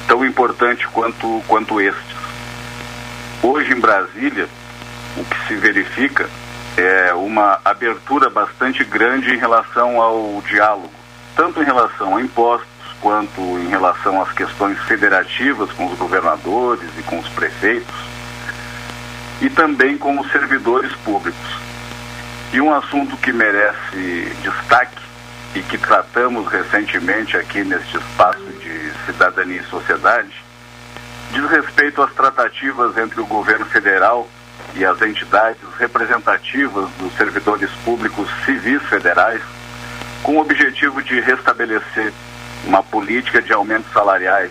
tão 0.07 0.25
importante 0.25 0.87
quanto, 0.89 1.43
quanto 1.47 1.81
este. 1.81 2.17
Hoje 3.43 3.73
em 3.73 3.81
Brasília, 3.81 4.49
o 5.17 5.25
que 5.25 5.47
se 5.47 5.55
verifica 5.55 6.29
é 6.77 7.13
uma 7.13 7.61
abertura 7.65 8.31
bastante 8.31 8.85
grande 8.85 9.35
em 9.35 9.39
relação 9.39 10.01
ao 10.01 10.43
diálogo, 10.49 10.93
tanto 11.37 11.61
em 11.61 11.65
relação 11.65 12.17
a 12.17 12.23
impostos 12.23 12.69
quanto 13.01 13.41
em 13.41 13.69
relação 13.69 14.23
às 14.23 14.33
questões 14.33 14.79
federativas 14.85 15.71
com 15.73 15.87
os 15.87 15.99
governadores 15.99 16.89
e 16.99 17.03
com 17.03 17.19
os 17.19 17.29
prefeitos, 17.31 17.95
e 19.41 19.51
também 19.51 19.99
com 19.99 20.19
os 20.19 20.31
servidores 20.31 20.93
públicos. 21.05 21.63
E 22.53 22.61
um 22.61 22.73
assunto 22.73 23.17
que 23.17 23.33
merece 23.33 24.33
destaque 24.43 25.03
e 25.55 25.61
que 25.61 25.77
tratamos 25.77 26.49
recentemente 26.49 27.37
aqui 27.37 27.65
neste 27.65 27.97
espaço 27.97 28.45
de 28.61 28.93
cidadania 29.05 29.61
e 29.61 29.65
sociedade, 29.65 30.45
diz 31.33 31.51
respeito 31.51 32.03
às 32.03 32.13
tratativas 32.13 32.97
entre 32.97 33.21
o 33.21 33.27
governo 33.27 33.67
federal 33.67 34.29
e 34.75 34.85
as 34.85 35.01
entidades 35.03 35.61
representativas 35.79 36.89
dos 36.99 37.15
servidores 37.17 37.71
públicos 37.85 38.29
civis 38.45 38.83
federais, 38.83 39.43
com 40.23 40.37
o 40.37 40.41
objetivo 40.41 41.03
de 41.03 41.21
restabelecer 41.21 42.13
uma 42.65 42.83
política 42.83 43.43
de 43.43 43.53
aumentos 43.53 43.93
salariais, 43.93 44.51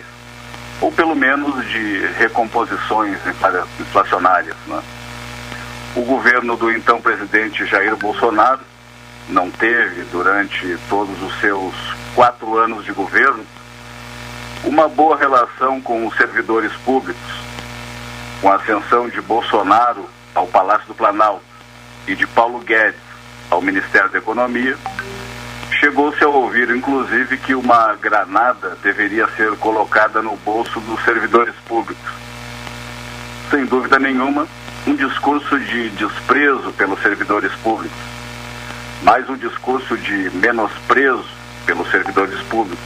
ou 0.80 0.92
pelo 0.92 1.14
menos 1.14 1.66
de 1.68 2.06
recomposições 2.18 3.18
inflacionárias. 3.80 4.56
Né? 4.66 4.82
O 5.96 6.02
governo 6.02 6.56
do 6.56 6.70
então 6.70 7.00
presidente 7.00 7.66
Jair 7.66 7.96
Bolsonaro 7.96 8.60
não 9.28 9.50
teve, 9.50 10.02
durante 10.10 10.76
todos 10.88 11.22
os 11.22 11.40
seus 11.40 11.74
quatro 12.14 12.58
anos 12.58 12.84
de 12.84 12.92
governo, 12.92 13.44
uma 14.64 14.88
boa 14.88 15.16
relação 15.16 15.80
com 15.80 16.06
os 16.06 16.16
servidores 16.16 16.72
públicos, 16.84 17.41
com 18.42 18.50
a 18.50 18.56
ascensão 18.56 19.08
de 19.08 19.20
Bolsonaro 19.20 20.04
ao 20.34 20.48
Palácio 20.48 20.88
do 20.88 20.94
Planalto 20.94 21.44
e 22.08 22.16
de 22.16 22.26
Paulo 22.26 22.58
Guedes 22.58 23.00
ao 23.48 23.62
Ministério 23.62 24.10
da 24.10 24.18
Economia, 24.18 24.76
chegou-se 25.78 26.22
a 26.24 26.28
ouvir, 26.28 26.68
inclusive, 26.70 27.36
que 27.36 27.54
uma 27.54 27.94
granada 27.94 28.76
deveria 28.82 29.28
ser 29.36 29.56
colocada 29.58 30.20
no 30.20 30.36
bolso 30.38 30.80
dos 30.80 31.02
servidores 31.04 31.54
públicos. 31.68 32.10
Sem 33.48 33.64
dúvida 33.64 33.98
nenhuma, 34.00 34.48
um 34.88 34.94
discurso 34.96 35.60
de 35.60 35.90
desprezo 35.90 36.72
pelos 36.72 37.00
servidores 37.00 37.52
públicos, 37.62 37.98
mais 39.04 39.28
um 39.30 39.36
discurso 39.36 39.96
de 39.96 40.30
menosprezo 40.34 41.28
pelos 41.64 41.88
servidores 41.92 42.40
públicos, 42.48 42.84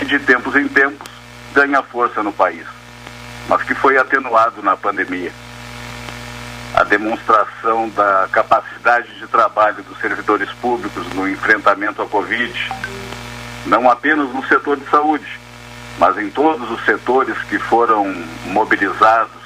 que 0.00 0.04
de 0.04 0.18
tempos 0.18 0.56
em 0.56 0.66
tempos 0.66 1.08
ganha 1.54 1.80
força 1.82 2.24
no 2.24 2.32
país 2.32 2.66
mas 3.48 3.62
que 3.62 3.74
foi 3.74 3.96
atenuado 3.98 4.62
na 4.62 4.76
pandemia. 4.76 5.32
A 6.74 6.84
demonstração 6.84 7.88
da 7.90 8.28
capacidade 8.32 9.14
de 9.18 9.26
trabalho 9.26 9.82
dos 9.82 9.98
servidores 10.00 10.50
públicos 10.54 11.06
no 11.14 11.28
enfrentamento 11.28 12.02
à 12.02 12.06
Covid, 12.06 12.72
não 13.66 13.90
apenas 13.90 14.28
no 14.30 14.44
setor 14.46 14.76
de 14.76 14.88
saúde, 14.90 15.40
mas 15.98 16.18
em 16.18 16.28
todos 16.30 16.68
os 16.70 16.84
setores 16.84 17.36
que 17.44 17.58
foram 17.58 18.12
mobilizados, 18.46 19.42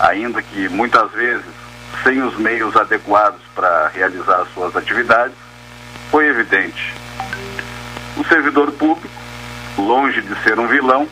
ainda 0.00 0.42
que 0.42 0.68
muitas 0.68 1.10
vezes 1.12 1.60
sem 2.02 2.22
os 2.22 2.36
meios 2.36 2.74
adequados 2.76 3.40
para 3.54 3.88
realizar 3.88 4.44
suas 4.54 4.74
atividades, 4.74 5.34
foi 6.10 6.26
evidente. 6.26 6.94
O 8.16 8.24
servidor 8.24 8.72
público, 8.72 9.08
longe 9.78 10.20
de 10.22 10.34
ser 10.42 10.58
um 10.58 10.66
vilão, 10.66 11.06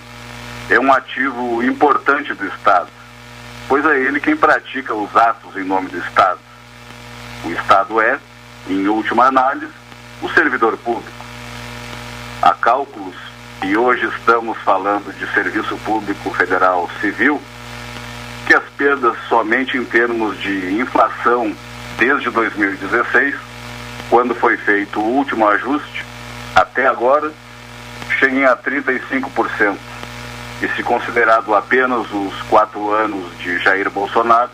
é 0.71 0.79
um 0.79 0.93
ativo 0.93 1.63
importante 1.63 2.35
do 2.35 2.47
Estado, 2.47 2.89
pois 3.67 3.85
é 3.87 4.01
ele 4.01 4.21
quem 4.21 4.37
pratica 4.37 4.95
os 4.95 5.15
atos 5.17 5.57
em 5.57 5.65
nome 5.65 5.89
do 5.89 5.99
Estado. 5.99 6.39
O 7.45 7.51
Estado 7.51 8.01
é, 8.01 8.19
em 8.69 8.87
última 8.87 9.27
análise, 9.27 9.73
o 10.21 10.29
servidor 10.31 10.77
público. 10.77 11.25
Há 12.43 12.53
cálculos, 12.53 13.17
e 13.65 13.77
hoje 13.77 14.07
estamos 14.19 14.59
falando 14.59 15.13
de 15.19 15.27
serviço 15.33 15.77
público 15.79 16.31
federal 16.35 16.89
civil, 17.01 17.41
que 18.47 18.55
as 18.55 18.65
perdas 18.77 19.17
somente 19.29 19.77
em 19.79 19.85
termos 19.85 20.39
de 20.39 20.75
inflação 20.79 21.55
desde 21.99 22.29
2016, 22.31 23.35
quando 24.11 24.35
foi 24.35 24.57
feito 24.59 25.01
o 25.01 25.05
último 25.05 25.49
ajuste, 25.49 26.05
até 26.55 26.87
agora, 26.87 27.33
cheguem 28.19 28.45
a 28.45 28.55
35% 28.57 29.77
e 30.61 30.69
se 30.69 30.83
considerado 30.83 31.55
apenas 31.55 32.07
os 32.13 32.43
quatro 32.43 32.93
anos 32.93 33.37
de 33.39 33.59
Jair 33.59 33.89
Bolsonaro, 33.91 34.51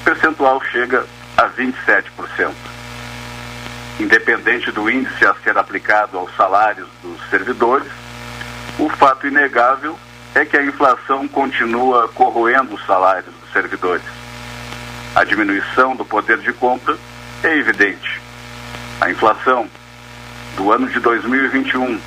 o 0.00 0.04
percentual 0.04 0.62
chega 0.70 1.06
a 1.36 1.48
27%. 1.48 2.52
Independente 3.98 4.70
do 4.70 4.90
índice 4.90 5.24
a 5.24 5.34
ser 5.42 5.56
aplicado 5.56 6.18
aos 6.18 6.34
salários 6.36 6.88
dos 7.02 7.18
servidores, 7.30 7.90
o 8.78 8.90
fato 8.90 9.26
inegável 9.26 9.98
é 10.34 10.44
que 10.44 10.56
a 10.56 10.62
inflação 10.62 11.26
continua 11.26 12.08
corroendo 12.08 12.74
os 12.74 12.84
salários 12.84 13.34
dos 13.34 13.52
servidores. 13.52 14.04
A 15.14 15.24
diminuição 15.24 15.96
do 15.96 16.04
poder 16.04 16.38
de 16.38 16.52
compra 16.52 16.94
é 17.42 17.56
evidente. 17.56 18.20
A 19.00 19.10
inflação 19.10 19.66
do 20.56 20.70
ano 20.70 20.88
de 20.88 21.00
2021 21.00 21.98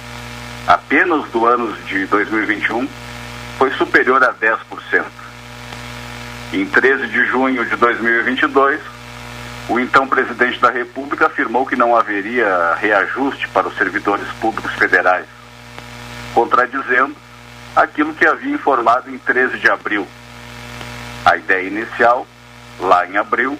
apenas 0.69 1.27
do 1.31 1.47
ano 1.47 1.75
de 1.87 2.05
2021 2.05 2.87
foi 3.57 3.71
superior 3.71 4.23
a 4.23 4.31
10%. 4.31 5.03
Em 6.53 6.63
13 6.63 7.07
de 7.07 7.25
junho 7.25 7.65
de 7.65 7.75
2022, 7.75 8.79
o 9.67 9.79
então 9.79 10.07
presidente 10.07 10.59
da 10.59 10.69
República 10.69 11.25
afirmou 11.25 11.65
que 11.65 11.75
não 11.75 11.95
haveria 11.95 12.75
reajuste 12.75 13.47
para 13.47 13.67
os 13.67 13.75
servidores 13.77 14.27
públicos 14.39 14.71
federais, 14.75 15.25
contradizendo 16.35 17.15
aquilo 17.75 18.13
que 18.13 18.27
havia 18.27 18.53
informado 18.53 19.09
em 19.09 19.17
13 19.17 19.57
de 19.57 19.71
abril. 19.71 20.07
A 21.25 21.35
ideia 21.35 21.67
inicial, 21.67 22.27
lá 22.79 23.07
em 23.07 23.17
abril, 23.17 23.57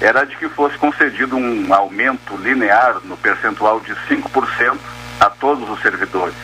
era 0.00 0.24
de 0.24 0.34
que 0.34 0.48
fosse 0.48 0.76
concedido 0.78 1.36
um 1.36 1.72
aumento 1.72 2.36
linear 2.38 2.98
no 3.04 3.16
percentual 3.16 3.78
de 3.78 3.94
5% 4.08 4.76
a 5.20 5.28
todos 5.28 5.68
os 5.68 5.80
servidores. 5.82 6.34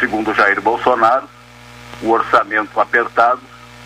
Segundo 0.00 0.34
Jair 0.34 0.60
Bolsonaro, 0.60 1.28
o 2.02 2.10
orçamento 2.10 2.80
apertado 2.80 3.40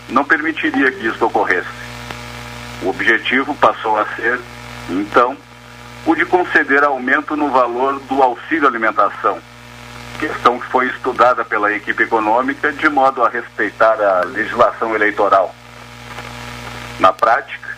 não 0.07 0.23
permitiria 0.23 0.91
que 0.91 1.07
isso 1.07 1.23
ocorresse. 1.23 1.67
O 2.81 2.89
objetivo 2.89 3.53
passou 3.55 3.99
a 3.99 4.05
ser, 4.15 4.39
então, 4.89 5.37
o 6.05 6.15
de 6.15 6.25
conceder 6.25 6.83
aumento 6.83 7.35
no 7.35 7.49
valor 7.49 7.99
do 7.99 8.23
auxílio 8.23 8.67
alimentação, 8.67 9.37
questão 10.17 10.59
que 10.59 10.67
foi 10.67 10.87
estudada 10.87 11.43
pela 11.43 11.71
equipe 11.73 12.03
econômica 12.03 12.71
de 12.71 12.87
modo 12.89 13.23
a 13.23 13.29
respeitar 13.29 14.01
a 14.01 14.25
legislação 14.25 14.95
eleitoral. 14.95 15.53
Na 16.99 17.11
prática, 17.11 17.69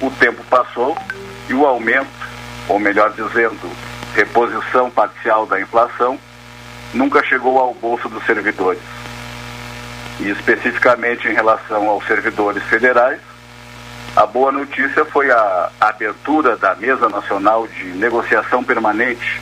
o 0.00 0.10
tempo 0.10 0.42
passou 0.44 0.96
e 1.48 1.54
o 1.54 1.66
aumento, 1.66 2.08
ou 2.68 2.78
melhor 2.78 3.12
dizendo, 3.12 3.70
reposição 4.14 4.90
parcial 4.90 5.46
da 5.46 5.60
inflação, 5.60 6.18
nunca 6.92 7.22
chegou 7.24 7.58
ao 7.58 7.74
bolso 7.74 8.08
dos 8.08 8.24
servidores. 8.24 8.82
E 10.18 10.28
especificamente 10.28 11.28
em 11.28 11.32
relação 11.32 11.88
aos 11.88 12.06
servidores 12.06 12.62
federais, 12.64 13.20
a 14.16 14.26
boa 14.26 14.50
notícia 14.50 15.04
foi 15.04 15.30
a 15.30 15.70
abertura 15.80 16.56
da 16.56 16.74
Mesa 16.74 17.08
Nacional 17.08 17.66
de 17.68 17.84
Negociação 17.84 18.62
Permanente, 18.62 19.40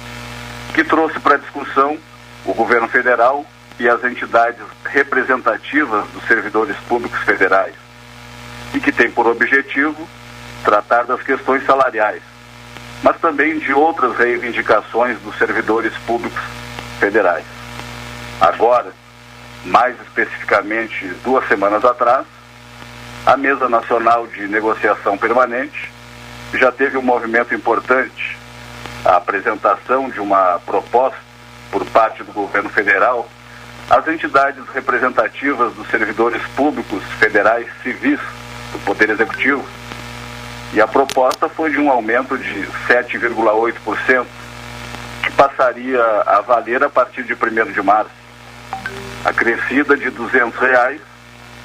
que 0.75 0.85
trouxe 0.85 1.19
para 1.19 1.39
discussão 1.39 1.99
o 2.45 2.53
governo 2.53 2.87
federal 2.89 3.45
e 3.81 3.89
as 3.89 4.03
entidades 4.05 4.61
representativas 4.85 6.07
dos 6.09 6.23
servidores 6.27 6.77
públicos 6.89 7.19
federais, 7.21 7.75
e 8.75 8.81
que 8.81 8.93
tem 8.93 9.11
por 9.11 9.27
objetivo 9.27 10.09
tratar 10.63 11.05
das 11.05 11.23
questões 11.23 11.65
salariais, 11.65 12.23
mas 13.03 13.17
também 13.21 13.59
de 13.59 13.73
outras 13.73 14.17
reivindicações 14.17 15.19
dos 15.21 15.37
servidores 15.39 15.93
públicos 16.07 16.41
federais. 16.99 17.45
Agora, 18.41 18.93
mais 19.65 19.97
especificamente 20.01 21.07
duas 21.25 21.47
semanas 21.49 21.85
atrás, 21.85 22.27
a 23.27 23.37
Mesa 23.37 23.69
Nacional 23.69 24.27
de 24.27 24.47
Negociação 24.49 25.19
Permanente 25.19 25.91
já 26.55 26.73
teve 26.73 26.97
um 26.97 27.03
movimento 27.03 27.55
importante, 27.55 28.39
a 29.05 29.17
apresentação 29.17 30.09
de 30.09 30.21
uma 30.21 30.59
proposta 30.65 31.19
por 31.71 31.85
parte 31.87 32.23
do 32.23 32.33
governo 32.33 32.71
federal 32.71 33.29
às 33.91 34.07
entidades 34.09 34.63
representativas 34.75 35.73
dos 35.75 35.89
servidores 35.89 36.43
públicos 36.57 37.03
federais 37.19 37.67
civis 37.83 38.21
do 38.73 38.79
Poder 38.85 39.11
Executivo. 39.11 39.65
E 40.73 40.81
a 40.81 40.87
proposta 40.87 41.49
foi 41.49 41.71
de 41.71 41.79
um 41.79 41.91
aumento 41.91 42.37
de 42.37 42.67
7,8%, 42.87 44.27
que 45.23 45.33
passaria 45.33 46.03
a 46.27 46.41
valer 46.43 46.83
a 46.85 46.91
partir 46.91 47.23
de 47.23 47.33
1 47.33 47.73
de 47.73 47.83
março, 47.83 48.11
acrescida 49.25 49.97
de 49.97 50.11
200 50.11 50.59
reais 50.59 51.01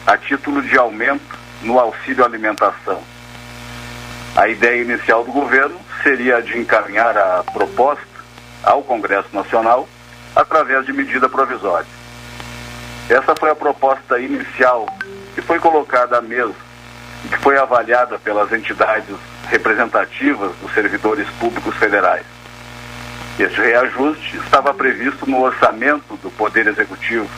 a 0.07 0.17
título 0.17 0.61
de 0.61 0.77
aumento 0.77 1.37
no 1.61 1.79
auxílio 1.79 2.23
alimentação. 2.23 3.01
A 4.35 4.47
ideia 4.47 4.81
inicial 4.81 5.23
do 5.23 5.31
governo 5.31 5.79
seria 6.01 6.41
de 6.41 6.57
encaminhar 6.57 7.15
a 7.17 7.43
proposta 7.53 8.03
ao 8.63 8.81
Congresso 8.83 9.29
Nacional 9.33 9.87
através 10.35 10.85
de 10.85 10.93
medida 10.93 11.29
provisória. 11.29 11.87
Essa 13.09 13.35
foi 13.35 13.51
a 13.51 13.55
proposta 13.55 14.17
inicial 14.19 14.87
que 15.35 15.41
foi 15.41 15.59
colocada 15.59 16.17
à 16.17 16.21
mesa 16.21 16.55
e 17.23 17.27
que 17.27 17.37
foi 17.37 17.57
avaliada 17.57 18.17
pelas 18.19 18.51
entidades 18.51 19.15
representativas 19.49 20.51
dos 20.61 20.73
servidores 20.73 21.27
públicos 21.39 21.75
federais. 21.75 22.25
Este 23.39 23.61
reajuste 23.61 24.37
estava 24.37 24.73
previsto 24.73 25.29
no 25.29 25.41
orçamento 25.41 26.15
do 26.17 26.29
Poder 26.31 26.67
Executivo 26.67 27.29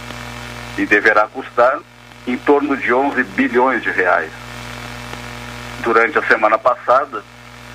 e 0.78 0.86
deverá 0.86 1.28
custar 1.28 1.80
em 2.28 2.38
torno 2.38 2.76
de 2.76 2.94
11 2.94 3.24
bilhões 3.24 3.82
de 3.82 3.92
reais. 3.92 4.32
Durante 5.82 6.18
a 6.18 6.24
semana 6.24 6.58
passada, 6.58 7.24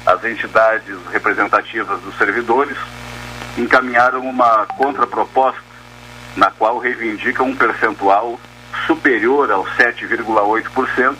as 0.05 0.25
entidades 0.25 0.97
representativas 1.13 2.01
dos 2.01 2.17
servidores 2.19 2.77
encaminharam 3.57 4.21
uma 4.21 4.67
contraproposta 4.67 5.61
na 6.37 6.51
qual 6.51 6.79
reivindicam 6.79 7.47
um 7.47 7.57
percentual 7.57 8.39
superior 8.87 9.51
aos 9.51 9.69
7,8% 9.77 11.17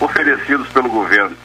oferecidos 0.00 0.68
pelo 0.68 0.88
governo, 0.88 1.36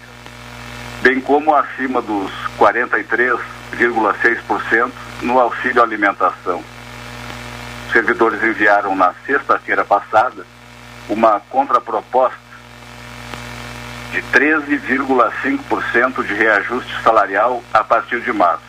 bem 1.01 1.19
como 1.21 1.55
acima 1.55 1.99
dos 2.01 2.31
43,6% 2.57 4.91
no 5.21 5.39
auxílio 5.39 5.81
alimentação. 5.81 6.61
Os 7.87 7.93
servidores 7.93 8.43
enviaram 8.43 8.95
na 8.95 9.15
sexta-feira 9.25 9.83
passada 9.83 10.45
uma 11.07 11.41
contraproposta 11.49 12.37
de 14.11 14.21
13,5% 14.21 16.23
de 16.23 16.33
reajuste 16.33 17.01
salarial 17.03 17.63
a 17.73 17.83
partir 17.83 18.21
de 18.21 18.31
março. 18.33 18.63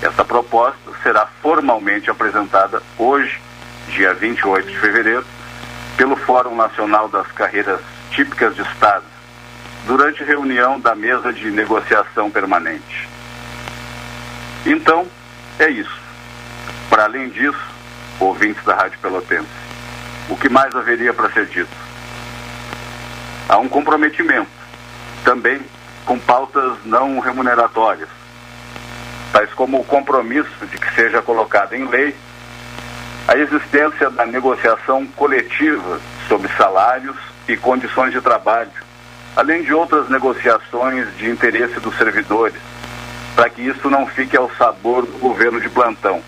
Essa 0.00 0.24
proposta 0.24 0.78
será 1.02 1.26
formalmente 1.40 2.10
apresentada 2.10 2.82
hoje, 2.98 3.40
dia 3.88 4.14
28 4.14 4.68
de 4.68 4.78
fevereiro, 4.78 5.26
pelo 5.96 6.16
Fórum 6.16 6.56
Nacional 6.56 7.08
das 7.08 7.26
Carreiras 7.32 7.80
Típicas 8.12 8.54
de 8.54 8.60
Estado, 8.60 9.04
durante 9.86 10.22
reunião 10.22 10.78
da 10.78 10.94
mesa 10.94 11.32
de 11.32 11.50
negociação 11.50 12.30
permanente. 12.30 13.08
Então, 14.66 15.06
é 15.58 15.70
isso. 15.70 15.98
Para 16.90 17.04
além 17.04 17.30
disso, 17.30 17.58
ouvintes 18.20 18.62
da 18.64 18.74
Rádio 18.74 18.98
Pelotense, 19.00 19.48
o 20.28 20.36
que 20.36 20.50
mais 20.50 20.74
haveria 20.74 21.14
para 21.14 21.30
ser 21.30 21.46
dito? 21.46 21.74
Há 23.48 23.56
um 23.56 23.68
comprometimento, 23.68 24.50
também 25.24 25.60
com 26.04 26.18
pautas 26.18 26.78
não 26.84 27.18
remuneratórias, 27.18 28.08
tais 29.32 29.52
como 29.54 29.80
o 29.80 29.84
compromisso 29.84 30.66
de 30.66 30.76
que 30.76 30.94
seja 30.94 31.22
colocada 31.22 31.74
em 31.74 31.86
lei 31.86 32.14
a 33.26 33.36
existência 33.36 34.10
da 34.10 34.26
negociação 34.26 35.06
coletiva 35.06 35.98
sobre 36.28 36.52
salários 36.56 37.31
e 37.48 37.56
condições 37.56 38.12
de 38.12 38.20
trabalho, 38.20 38.70
além 39.36 39.62
de 39.62 39.72
outras 39.72 40.08
negociações 40.08 41.06
de 41.16 41.30
interesse 41.30 41.80
dos 41.80 41.96
servidores, 41.96 42.60
para 43.34 43.48
que 43.48 43.62
isso 43.62 43.88
não 43.88 44.06
fique 44.06 44.36
ao 44.36 44.50
sabor 44.56 45.06
do 45.06 45.18
governo 45.18 45.60
de 45.60 45.68
plantão. 45.68 46.22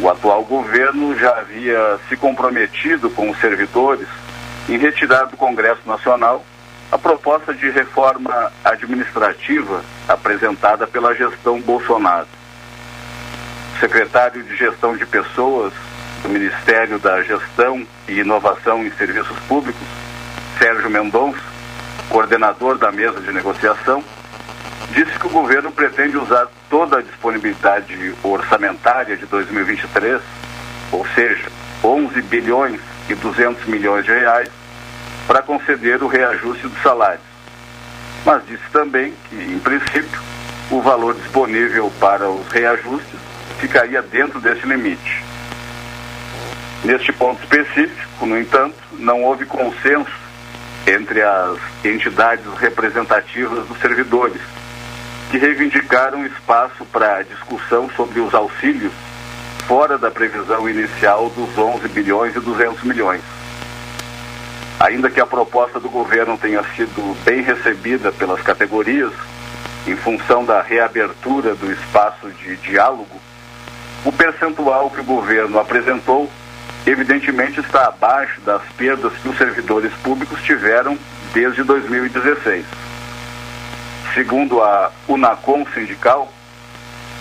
O 0.00 0.08
atual 0.08 0.44
governo 0.44 1.16
já 1.16 1.30
havia 1.38 1.98
se 2.08 2.16
comprometido 2.16 3.10
com 3.10 3.30
os 3.30 3.38
servidores 3.40 4.08
em 4.68 4.76
retirar 4.76 5.24
do 5.26 5.36
Congresso 5.36 5.80
Nacional 5.86 6.44
a 6.90 6.98
proposta 6.98 7.54
de 7.54 7.70
reforma 7.70 8.52
administrativa 8.64 9.82
apresentada 10.06 10.86
pela 10.86 11.14
gestão 11.14 11.60
Bolsonaro. 11.60 12.26
O 13.74 13.80
secretário 13.80 14.42
de 14.42 14.56
Gestão 14.56 14.96
de 14.96 15.06
Pessoas 15.06 15.72
do 16.22 16.28
Ministério 16.28 16.98
da 16.98 17.22
Gestão 17.22 17.86
e 18.08 18.20
Inovação 18.20 18.84
em 18.84 18.90
Serviços 18.92 19.38
Públicos, 19.48 19.86
Sérgio 20.58 20.88
Mendonça, 20.88 21.40
coordenador 22.08 22.78
da 22.78 22.92
mesa 22.92 23.20
de 23.20 23.32
negociação, 23.32 24.02
disse 24.92 25.18
que 25.18 25.26
o 25.26 25.30
governo 25.30 25.72
pretende 25.72 26.16
usar 26.16 26.46
toda 26.70 26.98
a 26.98 27.02
disponibilidade 27.02 28.14
orçamentária 28.22 29.16
de 29.16 29.26
2023, 29.26 30.20
ou 30.92 31.06
seja, 31.14 31.50
11 31.82 32.22
bilhões 32.22 32.80
e 33.08 33.14
200 33.14 33.66
milhões 33.66 34.04
de 34.04 34.12
reais, 34.12 34.48
para 35.26 35.42
conceder 35.42 36.02
o 36.02 36.08
reajuste 36.08 36.68
dos 36.68 36.82
salários. 36.82 37.24
Mas 38.24 38.46
disse 38.46 38.64
também 38.72 39.12
que, 39.28 39.36
em 39.36 39.58
princípio, 39.58 40.20
o 40.70 40.80
valor 40.80 41.14
disponível 41.14 41.92
para 41.98 42.28
os 42.28 42.46
reajustes 42.48 43.18
ficaria 43.58 44.02
dentro 44.02 44.40
desse 44.40 44.66
limite. 44.66 45.31
Neste 46.84 47.12
ponto 47.12 47.40
específico, 47.42 48.26
no 48.26 48.36
entanto, 48.36 48.74
não 48.98 49.22
houve 49.22 49.46
consenso 49.46 50.10
entre 50.86 51.22
as 51.22 51.58
entidades 51.84 52.44
representativas 52.58 53.66
dos 53.68 53.78
servidores, 53.78 54.42
que 55.30 55.38
reivindicaram 55.38 56.26
espaço 56.26 56.84
para 56.86 57.22
discussão 57.22 57.88
sobre 57.96 58.18
os 58.18 58.34
auxílios 58.34 58.92
fora 59.66 59.96
da 59.96 60.10
previsão 60.10 60.68
inicial 60.68 61.30
dos 61.30 61.56
11 61.56 61.88
bilhões 61.88 62.34
e 62.34 62.40
200 62.40 62.82
milhões. 62.82 63.22
Ainda 64.80 65.08
que 65.08 65.20
a 65.20 65.26
proposta 65.26 65.78
do 65.78 65.88
governo 65.88 66.36
tenha 66.36 66.64
sido 66.74 67.16
bem 67.24 67.42
recebida 67.42 68.10
pelas 68.10 68.42
categorias, 68.42 69.12
em 69.86 69.94
função 69.94 70.44
da 70.44 70.60
reabertura 70.60 71.54
do 71.54 71.70
espaço 71.72 72.28
de 72.30 72.56
diálogo, 72.56 73.20
o 74.04 74.10
percentual 74.10 74.90
que 74.90 75.00
o 75.00 75.04
governo 75.04 75.60
apresentou, 75.60 76.28
evidentemente, 76.86 77.60
está 77.60 77.86
abaixo 77.86 78.40
das 78.42 78.62
perdas 78.76 79.12
que 79.14 79.28
os 79.28 79.36
servidores 79.36 79.92
públicos 80.02 80.40
tiveram 80.42 80.98
desde 81.32 81.62
2016. 81.62 82.64
Segundo 84.14 84.62
a 84.62 84.90
Unacom 85.08 85.64
sindical, 85.72 86.32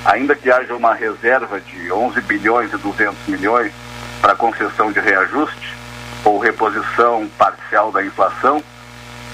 ainda 0.03 0.35
que 0.35 0.51
haja 0.51 0.75
uma 0.75 0.93
reserva 0.93 1.59
de 1.61 1.91
11 1.91 2.21
bilhões 2.21 2.73
e 2.73 2.77
200 2.77 3.27
milhões 3.27 3.71
para 4.19 4.35
concessão 4.35 4.91
de 4.91 4.99
reajuste, 4.99 5.75
ou 6.23 6.39
reposição 6.39 7.29
parcial 7.37 7.91
da 7.91 8.03
inflação, 8.03 8.63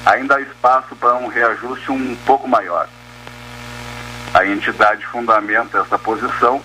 ainda 0.05 0.37
há 0.37 0.41
espaço 0.41 0.95
para 0.95 1.15
um 1.15 1.27
reajuste 1.27 1.91
um 1.91 2.15
pouco 2.25 2.47
maior. 2.47 2.87
A 4.33 4.45
entidade 4.45 5.05
fundamenta 5.07 5.79
essa 5.79 5.97
posição 5.97 6.61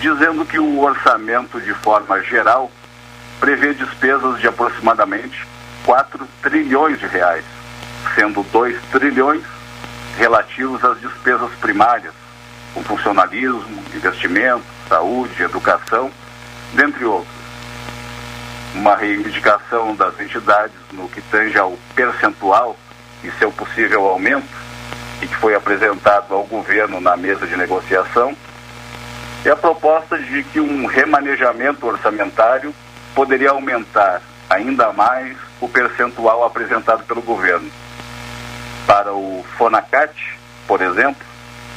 dizendo 0.00 0.46
que 0.46 0.58
o 0.58 0.80
orçamento, 0.80 1.60
de 1.60 1.74
forma 1.74 2.20
geral, 2.22 2.70
prevê 3.38 3.74
despesas 3.74 4.40
de 4.40 4.48
aproximadamente 4.48 5.46
4 5.84 6.26
trilhões 6.42 6.98
de 6.98 7.06
reais, 7.06 7.44
sendo 8.14 8.42
2 8.44 8.80
trilhões 8.90 9.42
relativos 10.16 10.82
às 10.84 10.98
despesas 11.00 11.50
primárias, 11.60 12.14
com 12.72 12.82
funcionalismo, 12.82 13.82
investimento, 13.94 14.64
saúde, 14.88 15.42
educação, 15.42 16.10
dentre 16.72 17.04
outros. 17.04 17.40
Uma 18.74 18.96
reivindicação 18.96 19.94
das 19.96 20.18
entidades 20.18 20.76
no 20.92 21.08
que 21.08 21.20
tange 21.22 21.58
ao 21.58 21.76
percentual 21.94 22.76
e 23.22 23.30
seu 23.32 23.52
possível 23.52 24.06
aumento, 24.06 24.48
e 25.20 25.26
que 25.26 25.36
foi 25.36 25.54
apresentado 25.54 26.34
ao 26.34 26.44
governo 26.44 27.00
na 27.00 27.16
mesa 27.16 27.46
de 27.46 27.56
negociação, 27.56 28.34
é 29.44 29.50
a 29.50 29.56
proposta 29.56 30.18
de 30.18 30.42
que 30.44 30.60
um 30.60 30.86
remanejamento 30.86 31.86
orçamentário 31.86 32.74
poderia 33.14 33.50
aumentar 33.50 34.20
ainda 34.48 34.92
mais 34.92 35.36
o 35.60 35.68
percentual 35.68 36.44
apresentado 36.44 37.04
pelo 37.04 37.22
governo. 37.22 37.70
Para 38.86 39.12
o 39.14 39.44
FONACAT, 39.56 40.12
por 40.66 40.82
exemplo, 40.82 41.24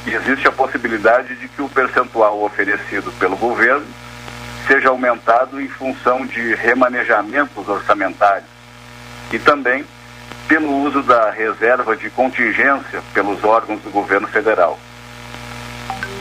existe 0.06 0.46
a 0.46 0.52
possibilidade 0.52 1.36
de 1.36 1.48
que 1.48 1.62
o 1.62 1.68
percentual 1.68 2.42
oferecido 2.42 3.10
pelo 3.12 3.36
governo 3.36 3.86
seja 4.66 4.88
aumentado 4.88 5.60
em 5.60 5.68
função 5.68 6.26
de 6.26 6.54
remanejamentos 6.54 7.68
orçamentários 7.68 8.48
e 9.32 9.38
também 9.38 9.84
pelo 10.48 10.70
uso 10.82 11.02
da 11.02 11.30
reserva 11.30 11.96
de 11.96 12.10
contingência 12.10 13.02
pelos 13.14 13.42
órgãos 13.42 13.80
do 13.80 13.90
governo 13.90 14.26
federal. 14.28 14.78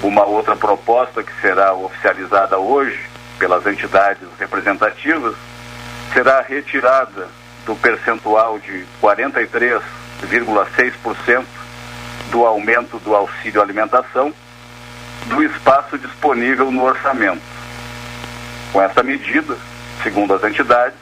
Uma 0.03 0.25
outra 0.25 0.53
proposta 0.53 1.23
que 1.23 1.31
será 1.39 1.73
oficializada 1.73 2.59
hoje 2.59 2.99
pelas 3.39 3.65
entidades 3.65 4.27
representativas 4.37 5.33
será 6.13 6.41
retirada 6.41 7.29
do 7.65 7.73
percentual 7.77 8.59
de 8.59 8.85
43,6% 9.01 11.45
do 12.29 12.45
aumento 12.45 12.99
do 12.99 13.15
auxílio 13.15 13.61
alimentação 13.61 14.33
do 15.27 15.41
espaço 15.41 15.97
disponível 15.97 16.69
no 16.69 16.83
orçamento. 16.83 17.41
Com 18.73 18.81
essa 18.81 19.01
medida, 19.01 19.55
segundo 20.03 20.33
as 20.33 20.43
entidades, 20.43 20.97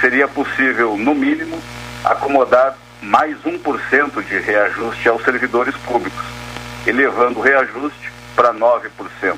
seria 0.00 0.28
possível, 0.28 0.96
no 0.96 1.16
mínimo, 1.16 1.60
acomodar 2.04 2.76
mais 3.02 3.36
1% 3.42 4.22
de 4.22 4.38
reajuste 4.38 5.08
aos 5.08 5.24
servidores 5.24 5.74
públicos, 5.78 6.24
elevando 6.86 7.40
o 7.40 7.42
reajuste 7.42 8.09
para 8.40 8.54
9%. 8.54 9.36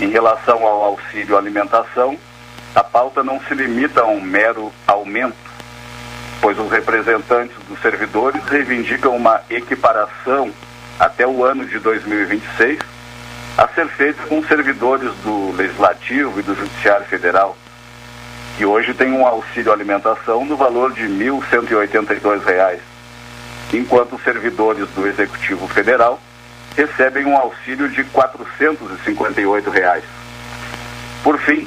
Em 0.00 0.08
relação 0.08 0.66
ao 0.66 0.82
auxílio 0.82 1.38
alimentação, 1.38 2.18
a 2.74 2.82
pauta 2.82 3.22
não 3.22 3.40
se 3.42 3.54
limita 3.54 4.00
a 4.00 4.06
um 4.06 4.20
mero 4.20 4.72
aumento, 4.84 5.36
pois 6.40 6.58
os 6.58 6.68
representantes 6.68 7.56
dos 7.68 7.80
servidores 7.80 8.42
reivindicam 8.46 9.14
uma 9.14 9.40
equiparação 9.48 10.52
até 10.98 11.24
o 11.28 11.44
ano 11.44 11.64
de 11.64 11.78
2026 11.78 12.80
a 13.56 13.68
ser 13.68 13.86
feita 13.86 14.20
com 14.24 14.42
servidores 14.42 15.12
do 15.22 15.52
Legislativo 15.52 16.40
e 16.40 16.42
do 16.42 16.56
Judiciário 16.56 17.06
Federal, 17.06 17.56
que 18.56 18.66
hoje 18.66 18.92
têm 18.94 19.12
um 19.12 19.24
auxílio 19.24 19.72
alimentação 19.72 20.44
no 20.44 20.56
valor 20.56 20.92
de 20.92 21.02
R$ 21.02 21.30
1.182, 21.30 22.80
enquanto 23.72 24.20
servidores 24.24 24.88
do 24.88 25.06
Executivo 25.06 25.68
Federal 25.68 26.20
recebem 26.76 27.26
um 27.26 27.36
auxílio 27.36 27.88
de 27.88 28.04
458 28.04 29.70
reais. 29.70 30.04
Por 31.22 31.38
fim, 31.40 31.66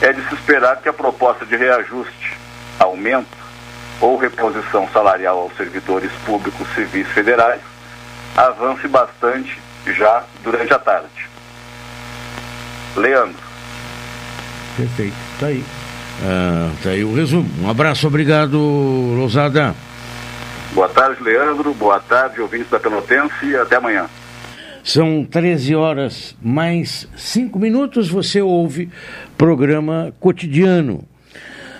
é 0.00 0.12
de 0.12 0.26
se 0.28 0.34
esperar 0.34 0.76
que 0.80 0.88
a 0.88 0.92
proposta 0.92 1.46
de 1.46 1.56
reajuste, 1.56 2.36
aumento 2.78 3.44
ou 4.00 4.16
reposição 4.16 4.88
salarial 4.92 5.38
aos 5.38 5.56
servidores 5.56 6.10
públicos 6.26 6.66
civis 6.74 7.08
federais 7.08 7.60
avance 8.36 8.86
bastante 8.88 9.58
já 9.86 10.24
durante 10.42 10.72
a 10.72 10.78
tarde. 10.78 11.28
Leandro. 12.96 13.42
Perfeito, 14.76 15.16
tá 15.38 15.46
aí. 15.46 15.64
Ah, 16.22 16.70
tá 16.82 16.90
aí 16.90 17.04
o 17.04 17.14
resumo. 17.14 17.48
Um 17.62 17.70
abraço, 17.70 18.06
obrigado, 18.06 18.58
Lousada. 18.58 19.74
Boa 20.74 20.88
tarde, 20.88 21.22
Leandro. 21.22 21.72
Boa 21.72 22.00
tarde, 22.00 22.40
ouvintes 22.40 22.68
da 22.68 22.80
Pelotense 22.80 23.54
até 23.54 23.76
amanhã. 23.76 24.06
São 24.82 25.24
13 25.24 25.76
horas 25.76 26.36
mais 26.42 27.08
5 27.16 27.56
minutos. 27.60 28.08
Você 28.08 28.42
ouve 28.42 28.90
programa 29.38 30.12
cotidiano. 30.18 31.04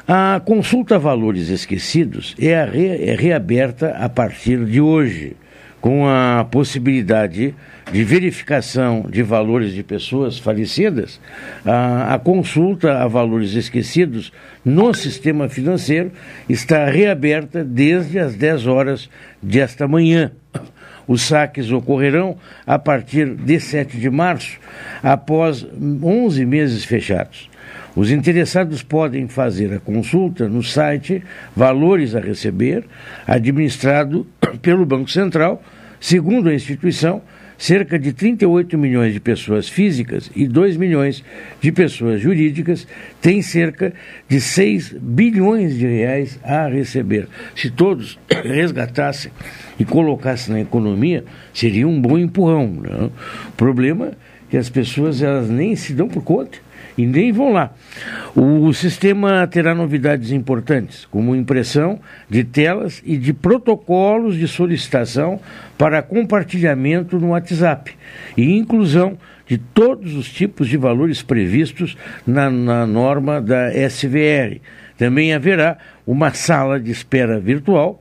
A 0.06 0.40
consulta 0.44 0.96
Valores 0.96 1.48
Esquecidos 1.48 2.36
é, 2.38 2.64
re, 2.64 3.04
é 3.04 3.16
reaberta 3.16 3.96
a 3.98 4.08
partir 4.08 4.64
de 4.64 4.80
hoje, 4.80 5.36
com 5.80 6.06
a 6.06 6.44
possibilidade 6.44 7.52
de 7.92 8.02
verificação 8.02 9.06
de 9.08 9.22
valores 9.22 9.72
de 9.72 9.82
pessoas 9.82 10.38
falecidas. 10.38 11.20
A, 11.64 12.14
a 12.14 12.18
consulta 12.18 12.98
a 13.02 13.06
valores 13.06 13.54
esquecidos 13.54 14.32
no 14.64 14.92
sistema 14.94 15.48
financeiro 15.48 16.10
está 16.48 16.86
reaberta 16.86 17.62
desde 17.62 18.18
as 18.18 18.34
10 18.34 18.66
horas 18.66 19.10
desta 19.42 19.86
manhã. 19.86 20.32
Os 21.06 21.22
saques 21.22 21.70
ocorrerão 21.70 22.36
a 22.66 22.78
partir 22.78 23.34
de 23.34 23.60
7 23.60 23.98
de 23.98 24.08
março, 24.08 24.58
após 25.02 25.66
11 26.02 26.46
meses 26.46 26.84
fechados. 26.84 27.50
Os 27.94 28.10
interessados 28.10 28.82
podem 28.82 29.28
fazer 29.28 29.72
a 29.72 29.78
consulta 29.78 30.48
no 30.48 30.62
site 30.62 31.22
Valores 31.54 32.14
a 32.16 32.20
Receber, 32.20 32.84
administrado 33.26 34.26
pelo 34.60 34.84
Banco 34.84 35.10
Central. 35.10 35.62
Segundo 36.00 36.48
a 36.48 36.54
instituição, 36.54 37.22
cerca 37.64 37.98
de 37.98 38.12
38 38.12 38.76
milhões 38.76 39.14
de 39.14 39.20
pessoas 39.20 39.66
físicas 39.66 40.30
e 40.36 40.46
2 40.46 40.76
milhões 40.76 41.24
de 41.62 41.72
pessoas 41.72 42.20
jurídicas 42.20 42.86
têm 43.22 43.40
cerca 43.40 43.94
de 44.28 44.38
6 44.38 44.96
bilhões 45.00 45.74
de 45.74 45.86
reais 45.86 46.38
a 46.44 46.68
receber. 46.68 47.26
Se 47.56 47.70
todos 47.70 48.18
resgatassem 48.28 49.32
e 49.78 49.84
colocassem 49.86 50.52
na 50.52 50.60
economia, 50.60 51.24
seria 51.54 51.88
um 51.88 51.98
bom 51.98 52.18
empurrão. 52.18 52.66
Né? 52.66 53.10
O 53.48 53.52
problema 53.52 54.08
é 54.08 54.12
que 54.50 54.58
as 54.58 54.68
pessoas 54.68 55.22
elas 55.22 55.48
nem 55.48 55.74
se 55.74 55.94
dão 55.94 56.06
por 56.06 56.22
conta 56.22 56.58
e 56.96 57.06
nem 57.06 57.32
vão 57.32 57.52
lá. 57.52 57.72
O 58.34 58.72
sistema 58.72 59.46
terá 59.46 59.74
novidades 59.74 60.30
importantes, 60.30 61.06
como 61.06 61.34
impressão 61.34 62.00
de 62.28 62.44
telas 62.44 63.02
e 63.04 63.16
de 63.16 63.32
protocolos 63.32 64.36
de 64.36 64.48
solicitação 64.48 65.40
para 65.76 66.02
compartilhamento 66.02 67.18
no 67.18 67.28
WhatsApp 67.28 67.92
e 68.36 68.56
inclusão 68.56 69.18
de 69.46 69.58
todos 69.58 70.14
os 70.14 70.32
tipos 70.32 70.68
de 70.68 70.76
valores 70.76 71.22
previstos 71.22 71.96
na, 72.26 72.50
na 72.50 72.86
norma 72.86 73.40
da 73.40 73.70
SVR. 73.70 74.60
Também 74.96 75.34
haverá 75.34 75.76
uma 76.06 76.32
sala 76.32 76.80
de 76.80 76.90
espera 76.90 77.38
virtual 77.38 78.00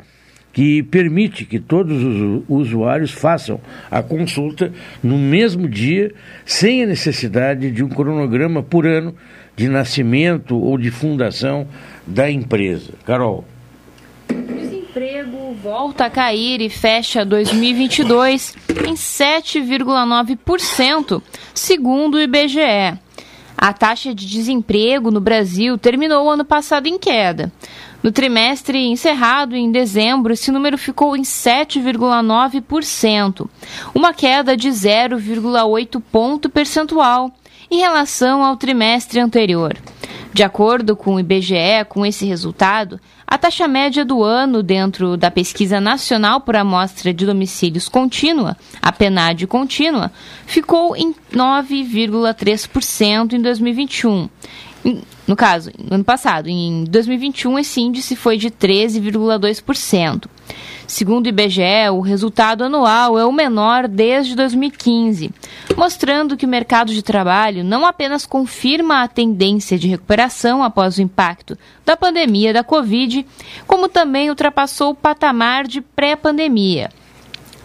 que 0.54 0.82
permite 0.84 1.44
que 1.46 1.60
todos 1.60 2.02
os 2.04 2.44
usuários 2.48 3.12
façam 3.12 3.60
a 3.90 4.04
consulta 4.04 4.72
no 5.02 5.18
mesmo 5.18 5.68
dia, 5.68 6.14
sem 6.46 6.84
a 6.84 6.86
necessidade 6.86 7.72
de 7.72 7.84
um 7.84 7.90
cronograma 7.90 8.62
por 8.62 8.86
ano 8.86 9.16
de 9.56 9.68
nascimento 9.68 10.56
ou 10.56 10.78
de 10.78 10.92
fundação 10.92 11.68
da 12.06 12.30
empresa. 12.30 12.94
Carol. 13.04 13.44
Desemprego 14.30 15.56
volta 15.62 16.06
a 16.06 16.10
cair 16.10 16.62
e 16.62 16.70
fecha 16.70 17.26
2022 17.26 18.56
em 18.88 18.94
7,9%, 18.94 21.22
segundo 21.54 22.16
o 22.16 22.22
IBGE. 22.22 22.98
A 23.58 23.72
taxa 23.72 24.14
de 24.14 24.28
desemprego 24.28 25.10
no 25.10 25.22
Brasil 25.22 25.78
terminou 25.78 26.30
ano 26.30 26.44
passado 26.44 26.88
em 26.88 27.00
queda. 27.00 27.50
No 28.04 28.12
trimestre 28.12 28.86
encerrado 28.86 29.56
em 29.56 29.72
dezembro, 29.72 30.34
esse 30.34 30.52
número 30.52 30.78
ficou 30.78 31.16
em 31.16 31.22
7,9%, 31.22 33.48
uma 33.96 34.14
queda 34.14 34.58
de 34.58 34.68
0,8 34.68 36.04
ponto 36.12 36.50
percentual 36.50 37.32
em 37.72 37.80
relação 37.80 38.44
ao 38.44 38.58
trimestre 38.58 39.22
anterior. 39.22 39.78
De 40.34 40.44
acordo 40.44 40.98
com 40.98 41.16
o 41.16 41.20
IBGE, 41.20 41.86
com 41.88 42.06
esse 42.06 42.26
resultado, 42.26 43.00
a 43.26 43.38
taxa 43.38 43.70
média 43.70 44.04
do 44.04 44.22
ano 44.22 44.62
dentro 44.62 45.16
da 45.16 45.32
Pesquisa 45.32 45.80
Nacional 45.80 46.42
por 46.42 46.58
Amostra 46.58 47.14
de 47.14 47.26
Domicílios 47.26 47.88
Contínua, 47.88 48.58
a 48.82 48.92
PNAD 48.92 49.48
contínua, 49.48 50.12
ficou 50.46 50.94
em 50.94 51.16
9,3% 51.32 53.32
em 53.32 53.42
2021 53.42 54.28
no 55.26 55.36
caso, 55.36 55.72
no 55.78 55.96
ano 55.96 56.04
passado, 56.04 56.48
em 56.50 56.84
2021, 56.84 57.60
esse 57.60 57.82
índice 57.82 58.16
foi 58.16 58.38
de 58.38 58.52
13,2%. 58.52 60.28
Segundo 60.86 61.26
o 61.26 61.30
IBGE, 61.30 61.90
o 61.94 62.02
resultado 62.02 62.64
anual 62.64 63.18
é 63.18 63.26
o 63.26 63.32
menor 63.32 63.88
desde 63.88 64.36
2015, 64.36 65.32
mostrando 65.78 66.36
que 66.36 66.46
o 66.46 66.50
mercado 66.50 66.94
de 66.94 67.02
trabalho 67.02 67.64
não 67.64 67.86
apenas 67.86 68.26
confirma 68.26 69.02
a 69.02 69.08
tendência 69.08 69.80
de 69.80 69.88
recuperação 69.88 70.62
após 70.62 70.98
o 70.98 71.02
impacto 71.02 71.58
da 71.86 71.96
pandemia 71.96 72.54
da 72.54 72.64
Covid, 72.64 73.26
como 73.66 73.88
também 73.88 74.30
ultrapassou 74.30 74.92
o 74.92 74.96
patamar 74.96 75.66
de 75.66 75.80
pré-pandemia. 75.80 76.90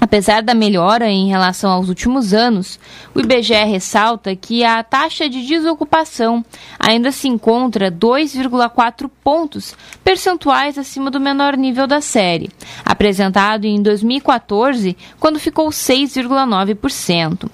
Apesar 0.08 0.42
da 0.42 0.54
melhora 0.54 1.10
em 1.10 1.28
relação 1.28 1.70
aos 1.70 1.90
últimos 1.90 2.32
anos, 2.32 2.80
o 3.14 3.20
IBGE 3.20 3.52
ressalta 3.52 4.34
que 4.34 4.64
a 4.64 4.82
taxa 4.82 5.28
de 5.28 5.46
desocupação 5.46 6.42
ainda 6.80 7.12
se 7.12 7.28
encontra 7.28 7.92
2,4 7.92 9.10
pontos 9.22 9.76
percentuais 10.02 10.78
acima 10.78 11.10
do 11.10 11.20
menor 11.20 11.58
nível 11.58 11.86
da 11.86 12.00
série, 12.00 12.48
apresentado 12.86 13.66
em 13.66 13.82
2014, 13.82 14.96
quando 15.20 15.38
ficou 15.38 15.68
6,9%. 15.68 17.50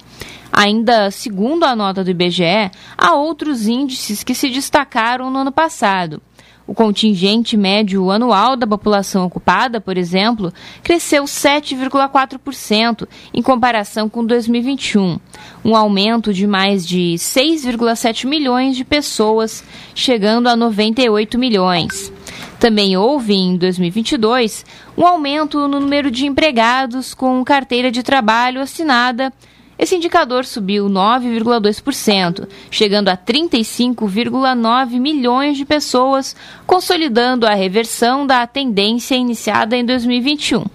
Ainda 0.49 1.11
segundo 1.11 1.65
a 1.65 1.75
nota 1.75 2.05
do 2.05 2.11
IBGE, 2.11 2.71
há 2.97 3.15
outros 3.15 3.67
índices 3.67 4.23
que 4.23 4.33
se 4.33 4.49
destacaram 4.49 5.29
no 5.29 5.39
ano 5.39 5.51
passado. 5.51 6.21
O 6.67 6.73
contingente 6.73 7.55
médio 7.55 8.09
anual 8.09 8.55
da 8.55 8.65
população 8.65 9.25
ocupada, 9.25 9.79
por 9.79 9.97
exemplo, 9.97 10.51
cresceu 10.81 11.25
7,4% 11.25 13.07
em 13.31 13.41
comparação 13.41 14.09
com 14.09 14.25
2021, 14.25 15.19
um 15.63 15.75
aumento 15.75 16.33
de 16.33 16.47
mais 16.47 16.87
de 16.87 17.15
6,7 17.17 18.25
milhões 18.25 18.75
de 18.75 18.83
pessoas, 18.83 19.63
chegando 19.93 20.47
a 20.47 20.55
98 20.55 21.37
milhões. 21.37 22.11
Também 22.59 22.97
houve, 22.97 23.35
em 23.35 23.57
2022, 23.57 24.65
um 24.97 25.05
aumento 25.05 25.67
no 25.67 25.79
número 25.79 26.09
de 26.09 26.25
empregados 26.25 27.13
com 27.13 27.43
carteira 27.43 27.91
de 27.91 28.01
trabalho 28.01 28.59
assinada 28.59 29.31
esse 29.77 29.95
indicador 29.95 30.45
subiu 30.45 30.85
9,2%, 30.85 32.47
chegando 32.71 33.09
a 33.09 33.17
35,9 33.17 34.99
milhões 34.99 35.57
de 35.57 35.65
pessoas, 35.65 36.35
consolidando 36.65 37.45
a 37.45 37.53
reversão 37.53 38.25
da 38.25 38.47
tendência 38.47 39.15
iniciada 39.15 39.75
em 39.75 39.85
2021. 39.85 40.65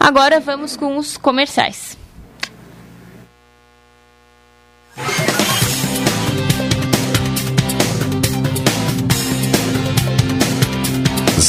Agora 0.00 0.40
vamos 0.40 0.76
com 0.76 0.96
os 0.96 1.16
comerciais. 1.16 1.96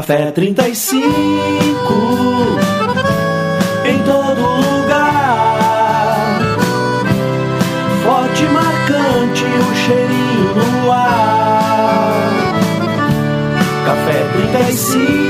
Café 0.00 0.30
35 0.30 1.02
em 3.84 3.98
todo 3.98 4.40
lugar. 4.40 6.40
Forte, 8.02 8.44
marcante, 8.44 9.44
o 9.44 9.74
cheirinho 9.76 10.54
no 10.54 10.90
ar. 10.90 12.14
Café 13.84 14.24
35 14.54 15.29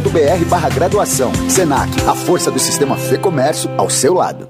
barra 0.49 0.69
graduação. 0.69 1.31
Senac, 1.49 1.89
a 2.07 2.15
força 2.15 2.49
do 2.49 2.59
sistema 2.59 2.97
Fê 2.97 3.17
Comércio 3.17 3.69
ao 3.77 3.89
seu 3.89 4.13
lado. 4.13 4.49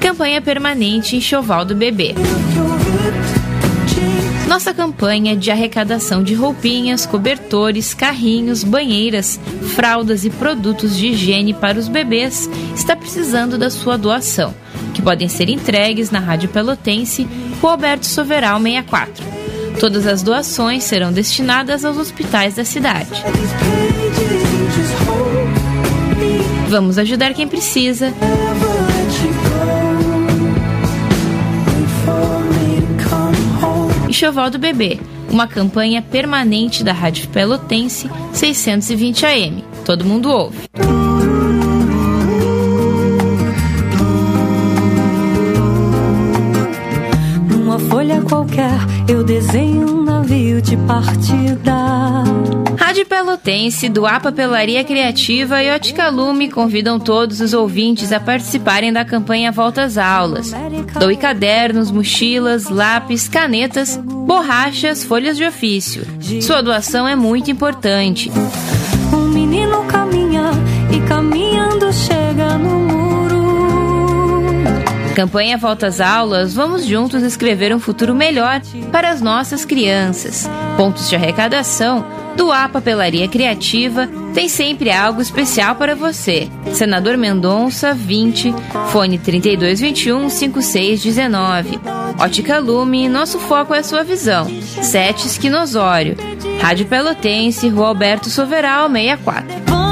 Campanha 0.00 0.40
permanente 0.40 1.16
Enxoval 1.16 1.64
do 1.64 1.74
Bebê. 1.74 2.14
Nossa 4.46 4.72
campanha 4.72 5.36
de 5.36 5.50
arrecadação 5.50 6.22
de 6.22 6.32
roupinhas, 6.32 7.04
cobertores, 7.04 7.92
carrinhos, 7.92 8.62
banheiras, 8.62 9.40
fraldas 9.74 10.24
e 10.24 10.30
produtos 10.30 10.96
de 10.96 11.08
higiene 11.08 11.52
para 11.52 11.76
os 11.76 11.88
bebês 11.88 12.48
está 12.72 12.94
precisando 12.94 13.58
da 13.58 13.68
sua 13.68 13.98
doação, 13.98 14.54
que 14.94 15.02
podem 15.02 15.28
ser 15.28 15.48
entregues 15.48 16.12
na 16.12 16.20
Rádio 16.20 16.50
Pelotense, 16.50 17.28
Roberto 17.60 18.06
Soveral 18.06 18.60
64. 18.60 19.24
Todas 19.80 20.06
as 20.06 20.22
doações 20.22 20.84
serão 20.84 21.12
destinadas 21.12 21.84
aos 21.84 21.96
hospitais 21.96 22.54
da 22.54 22.64
cidade. 22.64 23.24
Vamos 26.70 26.98
ajudar 26.98 27.34
quem 27.34 27.48
precisa. 27.48 28.14
Enxoval 34.08 34.50
do 34.50 34.58
Bebê, 34.58 35.00
uma 35.28 35.48
campanha 35.48 36.00
permanente 36.00 36.84
da 36.84 36.92
Rádio 36.92 37.28
Pelotense 37.30 38.08
620 38.32 39.26
AM. 39.26 39.64
Todo 39.84 40.04
mundo 40.04 40.30
ouve. 40.30 40.58
Numa 47.50 47.80
folha 47.80 48.22
qualquer, 48.22 48.78
eu 49.08 49.24
desenho 49.24 49.99
navio 50.40 50.62
de 50.62 50.76
partida. 50.78 52.24
Rádio 52.78 53.04
Pelotense, 53.04 53.88
do 53.90 54.06
A 54.06 54.18
Papelaria 54.18 54.82
Criativa 54.82 55.62
e 55.62 55.70
Ótica 55.70 56.08
Lume 56.08 56.50
convidam 56.50 56.98
todos 56.98 57.40
os 57.40 57.52
ouvintes 57.52 58.10
a 58.10 58.18
participarem 58.18 58.92
da 58.92 59.04
campanha 59.04 59.52
Volta 59.52 59.82
às 59.82 59.98
Aulas. 59.98 60.52
Doe 60.98 61.16
cadernos, 61.16 61.90
mochilas, 61.90 62.68
lápis, 62.70 63.28
canetas, 63.28 63.96
borrachas, 63.96 65.04
folhas 65.04 65.36
de 65.36 65.44
ofício. 65.44 66.06
Sua 66.40 66.62
doação 66.62 67.06
é 67.06 67.14
muito 67.14 67.50
importante. 67.50 68.30
Campanha 75.20 75.58
Volta 75.58 75.86
às 75.86 76.00
Aulas, 76.00 76.54
vamos 76.54 76.86
juntos 76.86 77.22
escrever 77.22 77.74
um 77.74 77.78
futuro 77.78 78.14
melhor 78.14 78.62
para 78.90 79.10
as 79.10 79.20
nossas 79.20 79.66
crianças. 79.66 80.48
Pontos 80.78 81.10
de 81.10 81.14
arrecadação 81.14 82.06
do 82.38 82.50
A 82.50 82.66
Papelaria 82.70 83.28
Criativa 83.28 84.08
tem 84.32 84.48
sempre 84.48 84.90
algo 84.90 85.20
especial 85.20 85.74
para 85.74 85.94
você. 85.94 86.48
Senador 86.72 87.18
Mendonça, 87.18 87.92
20, 87.92 88.54
fone 88.90 89.18
3221 89.18 90.30
5619. 90.30 91.78
Ótica 92.18 92.58
Lume, 92.58 93.06
nosso 93.06 93.38
foco 93.40 93.74
é 93.74 93.80
a 93.80 93.84
sua 93.84 94.02
visão. 94.02 94.46
Sete 94.80 95.26
Esquinosório. 95.26 96.16
Rádio 96.62 96.86
Pelotense, 96.86 97.68
Rua 97.68 97.88
Alberto 97.88 98.30
Soveral, 98.30 98.88
64. 98.88 99.89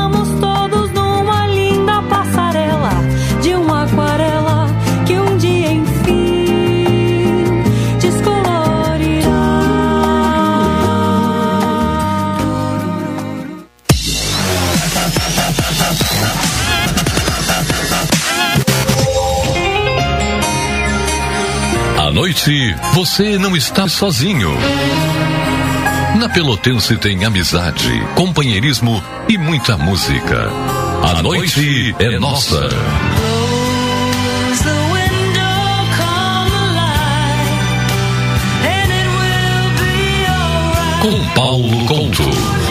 Noite, 22.39 22.77
você 22.93 23.37
não 23.37 23.57
está 23.57 23.89
sozinho. 23.89 24.51
Na 26.21 26.29
Pelotense 26.29 26.97
tem 26.97 27.25
amizade, 27.25 27.91
companheirismo 28.15 29.03
e 29.29 29.37
muita 29.37 29.77
música. 29.77 30.49
A 31.03 31.21
noite 31.21 31.97
é 31.99 32.17
nossa. 32.21 32.69
Com 41.01 41.29
Paulo 41.35 41.87
Couto. 41.87 42.69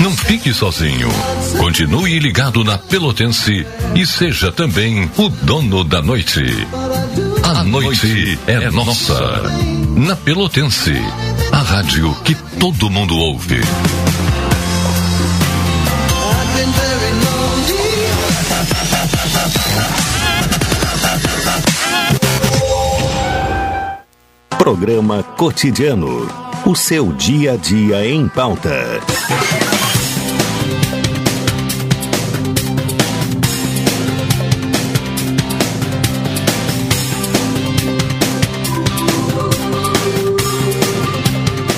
Não 0.00 0.16
fique 0.16 0.52
sozinho. 0.54 1.08
Continue 1.58 2.18
ligado 2.18 2.64
na 2.64 2.76
Pelotense 2.76 3.66
e 3.94 4.06
seja 4.06 4.50
também 4.52 5.10
o 5.16 5.28
dono 5.28 5.84
da 5.84 6.02
noite. 6.02 6.40
A 7.42 7.64
noite 7.64 8.38
é 8.46 8.70
nossa. 8.70 9.42
Na 9.96 10.16
Pelotense, 10.16 10.94
a 11.52 11.58
rádio 11.58 12.14
que 12.24 12.34
todo 12.58 12.90
mundo 12.90 13.16
ouve. 13.16 13.60
Programa 24.58 25.22
Cotidiano. 25.22 26.28
O 26.64 26.76
seu 26.76 27.12
dia 27.12 27.54
a 27.54 27.56
dia 27.56 28.06
em 28.06 28.28
pauta. 28.28 29.00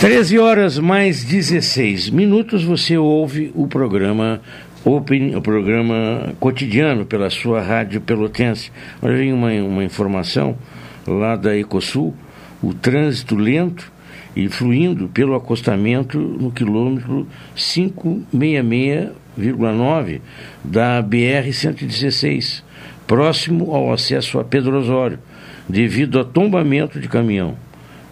Treze 0.04 0.38
horas 0.38 0.78
mais 0.78 1.24
16 1.24 2.10
minutos 2.10 2.62
você 2.62 2.98
ouve 2.98 3.50
o 3.54 3.66
programa 3.66 4.42
Opini- 4.84 5.34
o 5.34 5.40
programa 5.40 6.34
cotidiano 6.38 7.06
pela 7.06 7.30
sua 7.30 7.62
rádio 7.62 8.02
pelotense. 8.02 8.70
Olha 9.00 9.16
vem 9.16 9.32
uma, 9.32 9.50
uma 9.50 9.82
informação 9.82 10.58
lá 11.06 11.36
da 11.36 11.56
Ecosul, 11.56 12.14
o 12.62 12.74
trânsito 12.74 13.34
lento 13.34 13.90
e 14.36 14.46
fluindo 14.46 15.08
pelo 15.08 15.34
acostamento 15.34 16.18
no 16.18 16.52
quilômetro 16.52 17.26
566,9 17.56 20.20
da 20.62 21.02
BR-116, 21.02 22.62
próximo 23.06 23.74
ao 23.74 23.90
acesso 23.90 24.38
a 24.38 24.44
Pedro 24.44 24.76
Osório, 24.76 25.18
devido 25.66 26.20
a 26.20 26.24
tombamento 26.24 27.00
de 27.00 27.08
caminhão. 27.08 27.56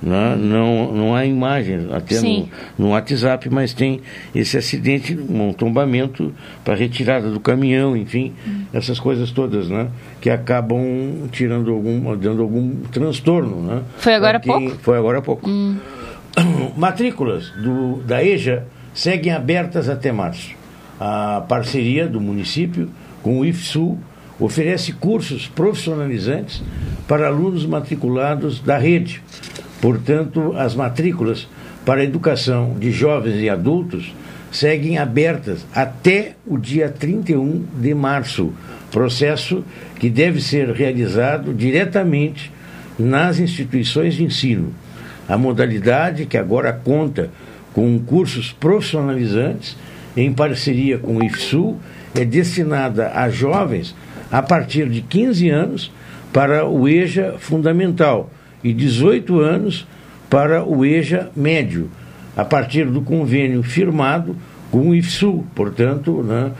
Né? 0.02 0.36
Não, 0.36 0.92
não 0.92 1.14
há 1.14 1.24
imagens, 1.24 1.90
até 1.92 2.20
no, 2.20 2.48
no 2.76 2.88
WhatsApp, 2.88 3.48
mas 3.48 3.72
tem 3.72 4.00
esse 4.34 4.58
acidente, 4.58 5.16
um 5.16 5.52
tombamento 5.52 6.34
para 6.64 6.74
retirada 6.74 7.30
do 7.30 7.38
caminhão, 7.38 7.96
enfim, 7.96 8.32
essas 8.72 8.98
coisas 8.98 9.30
todas, 9.30 9.68
né? 9.68 9.88
Que 10.20 10.28
acabam 10.28 10.82
tirando 11.30 11.70
algum, 11.70 12.16
dando 12.16 12.42
algum 12.42 12.74
transtorno, 12.90 13.62
né? 13.62 13.82
Foi 13.98 14.14
agora 14.14 14.38
há 14.38 14.40
pouco? 14.40 14.70
Foi 14.82 14.98
agora 14.98 15.18
há 15.18 15.22
pouco. 15.22 15.48
Hum. 15.48 15.76
Matrículas 16.76 17.50
do, 17.50 18.02
da 18.02 18.24
EJA 18.24 18.66
seguem 18.92 19.32
abertas 19.32 19.88
até 19.88 20.10
março. 20.10 20.50
A 20.98 21.44
parceria 21.48 22.06
do 22.06 22.20
município 22.20 22.88
com 23.22 23.40
o 23.40 23.44
IFSUL 23.44 23.98
oferece 24.38 24.92
cursos 24.92 25.46
profissionalizantes 25.46 26.62
para 27.06 27.26
alunos 27.26 27.64
matriculados 27.66 28.60
da 28.60 28.78
rede. 28.78 29.22
Portanto, 29.82 30.54
as 30.56 30.76
matrículas 30.76 31.48
para 31.84 32.02
a 32.02 32.04
educação 32.04 32.76
de 32.78 32.92
jovens 32.92 33.42
e 33.42 33.50
adultos 33.50 34.14
seguem 34.52 34.96
abertas 34.96 35.66
até 35.74 36.36
o 36.46 36.56
dia 36.56 36.88
31 36.88 37.64
de 37.80 37.92
março, 37.92 38.52
processo 38.92 39.64
que 39.98 40.08
deve 40.08 40.40
ser 40.40 40.70
realizado 40.70 41.52
diretamente 41.52 42.52
nas 42.96 43.40
instituições 43.40 44.14
de 44.14 44.22
ensino. 44.22 44.72
A 45.28 45.36
modalidade, 45.36 46.26
que 46.26 46.38
agora 46.38 46.72
conta 46.72 47.28
com 47.72 47.98
cursos 47.98 48.52
profissionalizantes, 48.52 49.76
em 50.16 50.32
parceria 50.32 50.96
com 50.96 51.16
o 51.16 51.24
IFSUL, 51.24 51.80
é 52.14 52.24
destinada 52.24 53.10
a 53.16 53.28
jovens 53.28 53.96
a 54.30 54.42
partir 54.42 54.88
de 54.88 55.00
15 55.00 55.50
anos 55.50 55.90
para 56.32 56.64
o 56.68 56.88
EJA 56.88 57.34
Fundamental 57.36 58.30
e 58.62 58.72
18 58.72 59.40
anos 59.40 59.86
para 60.30 60.64
o 60.64 60.84
EJA 60.84 61.30
Médio, 61.36 61.90
a 62.36 62.44
partir 62.44 62.86
do 62.86 63.02
convênio 63.02 63.62
firmado 63.62 64.36
com 64.70 64.88
o 64.88 64.94
IFSUL. 64.94 65.46
Portanto, 65.54 66.22
né, 66.22 66.52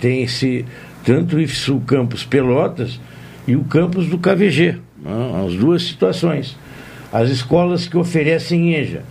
tem 0.00 0.22
esse 0.22 0.64
tanto 1.04 1.36
o 1.36 1.40
IFSUL 1.40 1.80
Campus 1.86 2.24
Pelotas 2.24 3.00
e 3.46 3.54
o 3.56 3.64
campus 3.64 4.06
do 4.06 4.18
KVG, 4.18 4.78
né, 5.02 5.44
as 5.46 5.54
duas 5.54 5.82
situações. 5.82 6.56
As 7.12 7.28
escolas 7.28 7.86
que 7.86 7.98
oferecem 7.98 8.74
EJA, 8.74 9.02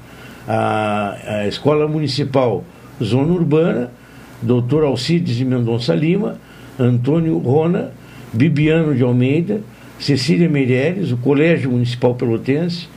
a, 0.48 1.18
a 1.28 1.48
Escola 1.48 1.88
Municipal 1.88 2.64
Zona 3.04 3.34
Urbana, 3.34 3.92
Dr. 4.42 4.84
Alcides 4.84 5.36
de 5.36 5.46
Mendonça 5.46 5.94
Lima, 5.94 6.38
Antônio 6.80 7.38
Rona, 7.38 7.92
Bibiano 8.34 8.96
de 8.96 9.04
Almeida, 9.04 9.62
Cecília 10.02 10.49
Meireles, 10.49 11.12
o 11.12 11.18
Colégio 11.18 11.70
Municipal 11.70 12.16
Pelotense, 12.16 12.88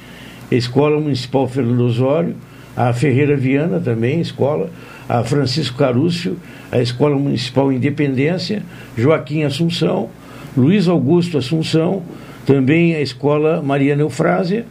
a 0.51 0.55
Escola 0.55 0.99
Municipal 0.99 1.47
Fernando 1.47 1.83
Osório, 1.83 2.35
a 2.75 2.95
Ferreira 2.95 3.37
Viana 3.37 3.79
também, 3.79 4.21
escola, 4.21 4.71
a 5.07 5.23
Francisco 5.23 5.77
Carúcio, 5.77 6.39
a 6.73 6.81
Escola 6.81 7.15
Municipal 7.15 7.71
Independência, 7.71 8.63
Joaquim 8.97 9.43
Assunção, 9.43 10.09
Luiz 10.57 10.89
Augusto 10.89 11.37
Assunção, 11.37 12.03
também 12.47 12.95
a 12.95 13.03
Escola 13.03 13.61
Mariana 13.61 14.01
Eufrásia, 14.01 14.65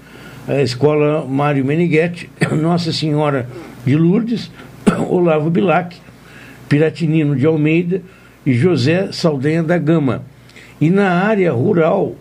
a 0.47 0.59
Escola 0.59 1.23
Mário 1.25 1.63
Meneghetti, 1.63 2.31
Nossa 2.59 2.91
Senhora 2.91 3.47
de 3.85 3.95
Lourdes, 3.95 4.51
Olavo 5.07 5.51
Bilac, 5.51 5.95
Piratinino 6.67 7.35
de 7.35 7.45
Almeida 7.45 8.01
e 8.43 8.53
José 8.55 9.11
Saldanha 9.11 9.61
da 9.61 9.77
Gama. 9.77 10.23
E 10.81 10.89
na 10.89 11.11
área 11.11 11.51
rural, 11.51 12.15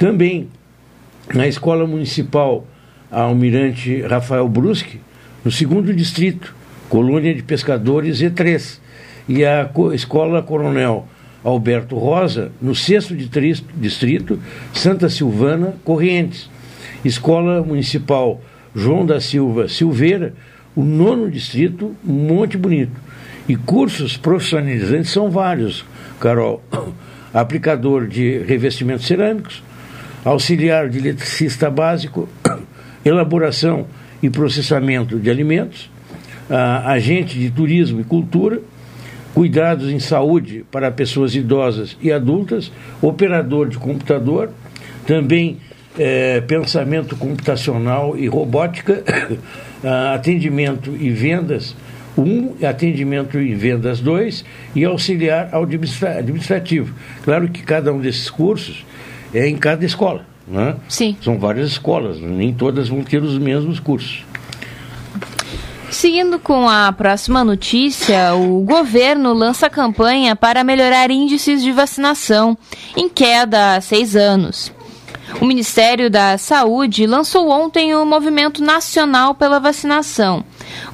também, 0.00 0.48
na 1.34 1.46
Escola 1.46 1.86
Municipal 1.86 2.66
Almirante 3.10 4.00
Rafael 4.00 4.48
Brusque, 4.48 4.98
no 5.44 5.50
segundo 5.50 5.92
distrito, 5.92 6.54
Colônia 6.88 7.34
de 7.34 7.42
Pescadores 7.42 8.20
E3, 8.20 8.78
e 9.28 9.44
a 9.44 9.70
Escola 9.92 10.42
Coronel 10.42 11.06
Alberto 11.44 11.98
Rosa, 11.98 12.50
no 12.62 12.74
sexto 12.74 13.14
distrito, 13.14 14.40
Santa 14.72 15.10
Silvana, 15.10 15.74
Correntes. 15.84 16.48
Escola 17.04 17.62
Municipal 17.62 18.40
João 18.74 19.04
da 19.04 19.20
Silva 19.20 19.68
Silveira, 19.68 20.32
o 20.74 20.82
nono 20.82 21.30
distrito, 21.30 21.94
Monte 22.02 22.56
Bonito. 22.56 22.98
E 23.46 23.54
cursos 23.54 24.16
profissionalizantes 24.16 25.10
são 25.10 25.30
vários, 25.30 25.84
Carol. 26.18 26.62
Aplicador 27.32 28.08
de 28.08 28.38
revestimentos 28.38 29.06
cerâmicos, 29.06 29.62
auxiliar 30.24 30.88
de 30.88 30.98
eletricista 30.98 31.70
básico, 31.70 32.28
elaboração 33.04 33.86
e 34.22 34.28
processamento 34.28 35.18
de 35.18 35.30
alimentos, 35.30 35.90
agente 36.84 37.38
de 37.38 37.50
turismo 37.50 38.00
e 38.00 38.04
cultura, 38.04 38.60
cuidados 39.32 39.90
em 39.90 40.00
saúde 40.00 40.64
para 40.70 40.90
pessoas 40.90 41.34
idosas 41.34 41.96
e 42.02 42.12
adultas, 42.12 42.70
operador 43.00 43.68
de 43.68 43.78
computador, 43.78 44.50
também 45.06 45.58
é, 45.98 46.40
pensamento 46.40 47.16
computacional 47.16 48.18
e 48.18 48.26
robótica, 48.26 49.02
atendimento 50.12 50.94
e 50.98 51.10
vendas 51.10 51.74
um, 52.16 52.54
atendimento 52.66 53.38
e 53.40 53.54
vendas 53.54 54.00
dois 54.00 54.44
e 54.74 54.84
auxiliar 54.84 55.50
administrativo. 55.52 56.94
Claro 57.22 57.48
que 57.48 57.62
cada 57.62 57.92
um 57.92 57.98
desses 57.98 58.28
cursos 58.28 58.84
é 59.32 59.48
em 59.48 59.56
cada 59.56 59.84
escola. 59.84 60.24
Né? 60.46 60.76
Sim. 60.88 61.16
São 61.22 61.38
várias 61.38 61.70
escolas, 61.70 62.20
nem 62.20 62.52
todas 62.52 62.88
vão 62.88 63.04
ter 63.04 63.22
os 63.22 63.38
mesmos 63.38 63.78
cursos. 63.78 64.24
Seguindo 65.90 66.38
com 66.38 66.68
a 66.68 66.92
próxima 66.92 67.44
notícia, 67.44 68.34
o 68.34 68.60
governo 68.60 69.32
lança 69.32 69.68
campanha 69.68 70.34
para 70.34 70.64
melhorar 70.64 71.10
índices 71.10 71.62
de 71.62 71.72
vacinação 71.72 72.56
em 72.96 73.08
queda 73.08 73.76
há 73.76 73.80
seis 73.80 74.14
anos. 74.14 74.72
O 75.40 75.44
Ministério 75.44 76.10
da 76.10 76.38
Saúde 76.38 77.06
lançou 77.06 77.48
ontem 77.48 77.94
o 77.94 78.04
Movimento 78.04 78.62
Nacional 78.62 79.34
pela 79.34 79.60
Vacinação, 79.60 80.44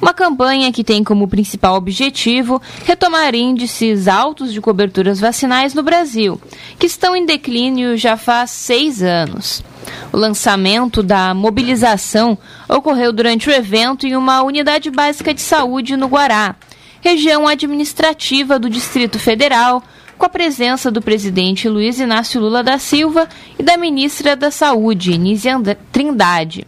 uma 0.01 0.13
campanha 0.13 0.71
que 0.71 0.83
tem 0.83 1.03
como 1.03 1.27
principal 1.27 1.75
objetivo 1.75 2.61
retomar 2.85 3.33
índices 3.35 4.07
altos 4.07 4.53
de 4.53 4.61
coberturas 4.61 5.19
vacinais 5.19 5.73
no 5.73 5.83
Brasil, 5.83 6.39
que 6.77 6.87
estão 6.87 7.15
em 7.15 7.25
declínio 7.25 7.97
já 7.97 8.17
faz 8.17 8.51
seis 8.51 9.01
anos. 9.01 9.63
O 10.11 10.17
lançamento 10.17 11.01
da 11.01 11.33
mobilização 11.33 12.37
ocorreu 12.67 13.11
durante 13.11 13.49
o 13.49 13.53
evento 13.53 14.05
em 14.05 14.15
uma 14.15 14.41
unidade 14.41 14.89
básica 14.89 15.33
de 15.33 15.41
saúde 15.41 15.95
no 15.95 16.07
Guará, 16.07 16.55
região 17.01 17.47
administrativa 17.47 18.59
do 18.59 18.69
Distrito 18.69 19.19
Federal, 19.19 19.83
com 20.17 20.25
a 20.25 20.29
presença 20.29 20.89
do 20.89 21.01
presidente 21.01 21.69
Luiz 21.69 21.99
Inácio 21.99 22.41
Lula 22.41 22.63
da 22.63 22.79
Silva 22.79 23.29
e 23.57 23.63
da 23.63 23.77
ministra 23.77 24.35
da 24.35 24.49
Saúde, 24.49 25.17
Nízia 25.17 25.59
Trindade. 25.91 26.65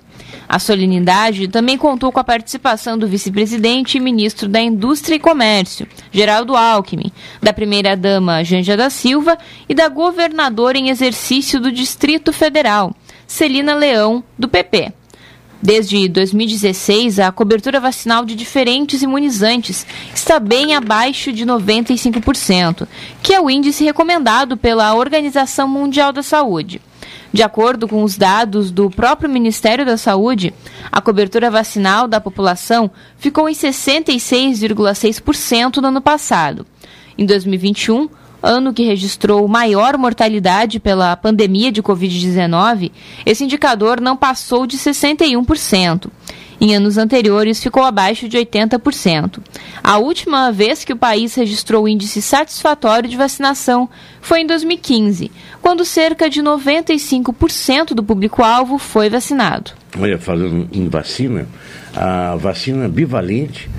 A 0.50 0.58
solenidade 0.58 1.48
também 1.48 1.78
contou 1.78 2.12
com 2.12 2.20
a 2.20 2.24
participação 2.24 2.98
do 2.98 3.08
vice-presidente 3.08 3.98
e 3.98 4.02
ministro 4.02 4.50
da 4.50 4.60
Indústria 4.60 5.16
e 5.16 5.20
Comércio, 5.20 5.88
Geraldo 6.12 6.56
Alckmin, 6.56 7.12
da 7.40 7.54
primeira-dama 7.54 8.44
Janja 8.44 8.76
da 8.76 8.90
Silva 8.90 9.38
e 9.70 9.76
da 9.76 9.88
governadora 9.88 10.76
em 10.76 10.90
exercício 10.90 11.60
do 11.60 11.72
Distrito 11.72 12.34
Federal, 12.34 12.96
Celina 13.28 13.76
Leão, 13.76 14.24
do 14.40 14.50
PP. 14.50 14.92
Desde 15.62 16.08
2016, 16.08 17.20
a 17.20 17.32
cobertura 17.32 17.80
vacinal 17.80 18.26
de 18.26 18.34
diferentes 18.34 19.04
imunizantes 19.04 19.86
está 20.16 20.40
bem 20.40 20.74
abaixo 20.74 21.32
de 21.32 21.46
95%, 21.46 22.88
que 23.22 23.36
é 23.36 23.40
o 23.40 23.52
índice 23.52 23.84
recomendado 23.84 24.58
pela 24.58 24.96
Organização 24.96 25.68
Mundial 25.68 26.12
da 26.12 26.24
Saúde. 26.24 26.82
De 27.32 27.44
acordo 27.44 27.88
com 27.88 28.02
os 28.04 28.18
dados 28.18 28.72
do 28.72 28.90
próprio 28.90 29.30
Ministério 29.30 29.86
da 29.86 29.98
Saúde, 29.98 30.52
a 30.92 31.00
cobertura 31.00 31.52
vacinal 31.52 32.08
da 32.08 32.20
população 32.20 32.90
ficou 33.18 33.48
em 33.48 33.54
66,6% 33.54 35.78
no 35.78 35.90
ano 35.90 36.02
passado. 36.02 36.66
Em 37.16 37.24
2021, 37.26 38.10
ano 38.42 38.74
que 38.74 38.82
registrou 38.84 39.48
maior 39.48 39.96
mortalidade 39.98 40.80
pela 40.80 41.16
pandemia 41.16 41.72
de 41.72 41.84
Covid-19, 41.84 42.92
esse 43.26 43.44
indicador 43.44 44.02
não 44.02 44.18
passou 44.18 44.66
de 44.66 44.76
61%. 44.78 46.10
Em 46.62 46.76
anos 46.76 46.98
anteriores, 46.98 47.64
ficou 47.64 47.84
abaixo 47.84 48.28
de 48.28 48.38
80%. 48.38 49.40
A 49.82 49.98
última 49.98 50.52
vez 50.52 50.84
que 50.84 50.92
o 50.92 50.98
país 50.98 51.34
registrou 51.36 51.88
índice 51.88 52.22
satisfatório 52.22 53.10
de 53.10 53.16
vacinação 53.16 53.90
foi 54.22 54.42
em 54.42 54.48
2015, 54.48 55.32
quando 55.62 55.86
cerca 55.86 56.30
de 56.30 56.42
95% 56.42 57.94
do 57.94 58.04
público-alvo 58.04 58.78
foi 58.78 59.10
vacinado. 59.10 59.72
Olha, 59.98 60.20
falando 60.20 60.68
em 60.74 60.90
vacina, 60.90 61.48
a 61.96 62.36
vacina 62.36 62.90
bivalente 62.90 63.70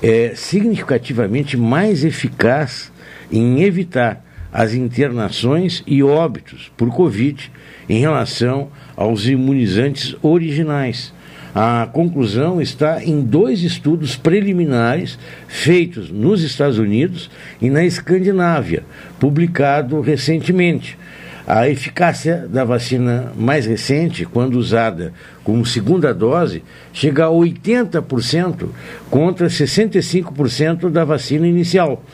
é 0.00 0.32
significativamente 0.36 1.56
mais 1.56 2.04
eficaz 2.04 2.92
em 3.32 3.62
evitar 3.62 4.24
as 4.52 4.74
internações 4.74 5.82
e 5.86 6.02
óbitos 6.02 6.70
por 6.76 6.88
Covid 6.90 7.50
em 7.88 8.00
relação 8.00 8.68
aos 8.96 9.26
imunizantes 9.26 10.16
originais. 10.22 11.12
A 11.54 11.88
conclusão 11.92 12.60
está 12.60 13.02
em 13.02 13.20
dois 13.20 13.62
estudos 13.62 14.16
preliminares 14.16 15.18
feitos 15.46 16.10
nos 16.10 16.42
Estados 16.42 16.78
Unidos 16.78 17.30
e 17.60 17.70
na 17.70 17.84
Escandinávia, 17.84 18.84
publicado 19.18 20.00
recentemente. 20.00 20.98
A 21.46 21.66
eficácia 21.66 22.46
da 22.46 22.62
vacina 22.62 23.32
mais 23.34 23.64
recente, 23.64 24.26
quando 24.26 24.56
usada 24.56 25.14
como 25.42 25.64
segunda 25.64 26.12
dose, 26.12 26.62
chega 26.92 27.24
a 27.24 27.30
80% 27.30 28.68
contra 29.08 29.46
65% 29.46 30.90
da 30.90 31.06
vacina 31.06 31.48
inicial. 31.48 32.04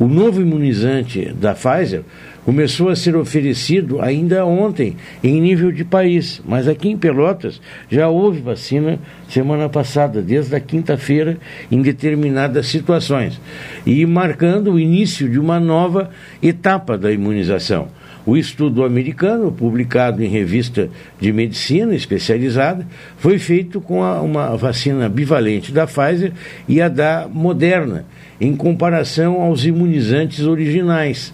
O 0.00 0.06
novo 0.06 0.40
imunizante 0.40 1.34
da 1.38 1.54
Pfizer 1.54 2.02
começou 2.48 2.88
a 2.88 2.96
ser 2.96 3.14
oferecido 3.14 4.00
ainda 4.00 4.46
ontem 4.46 4.96
em 5.22 5.38
nível 5.38 5.70
de 5.70 5.84
país, 5.84 6.40
mas 6.46 6.66
aqui 6.66 6.88
em 6.88 6.96
Pelotas 6.96 7.60
já 7.90 8.08
houve 8.08 8.40
vacina 8.40 8.98
semana 9.28 9.68
passada, 9.68 10.22
desde 10.22 10.56
a 10.56 10.60
quinta-feira, 10.60 11.36
em 11.70 11.82
determinadas 11.82 12.66
situações, 12.66 13.38
e 13.84 14.06
marcando 14.06 14.72
o 14.72 14.80
início 14.80 15.28
de 15.28 15.38
uma 15.38 15.60
nova 15.60 16.08
etapa 16.42 16.96
da 16.96 17.12
imunização. 17.12 17.88
O 18.24 18.34
estudo 18.34 18.82
americano, 18.82 19.52
publicado 19.52 20.24
em 20.24 20.28
revista 20.28 20.88
de 21.20 21.30
medicina 21.34 21.94
especializada, 21.94 22.86
foi 23.18 23.38
feito 23.38 23.78
com 23.78 24.02
a, 24.02 24.22
uma 24.22 24.56
vacina 24.56 25.06
bivalente 25.06 25.70
da 25.70 25.86
Pfizer 25.86 26.32
e 26.66 26.80
a 26.80 26.88
da 26.88 27.28
Moderna, 27.30 28.06
em 28.40 28.54
comparação 28.54 29.42
aos 29.42 29.64
imunizantes 29.64 30.46
originais. 30.46 31.32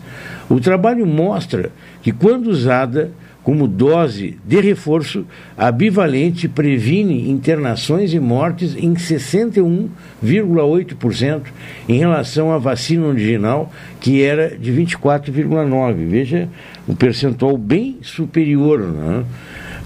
O 0.49 0.61
trabalho 0.61 1.07
mostra 1.07 1.71
que, 2.03 2.13
quando 2.13 2.49
usada 2.49 3.11
como 3.45 3.69
dose 3.69 4.37
de 4.43 4.61
reforço, 4.61 5.25
a 5.57 5.71
bivalente 5.71 6.49
previne 6.49 7.31
internações 7.31 8.13
e 8.15 8.19
mortes 8.19 8.75
em 8.75 8.95
61,8% 8.95 11.43
em 11.87 11.99
relação 11.99 12.51
à 12.51 12.57
vacina 12.57 13.07
original, 13.07 13.71
que 14.01 14.23
era 14.23 14.57
de 14.57 14.73
24,9%. 14.73 16.09
Veja, 16.09 16.49
um 16.89 16.95
percentual 16.95 17.59
bem 17.59 17.99
superior. 18.01 18.81
Né? 18.81 19.27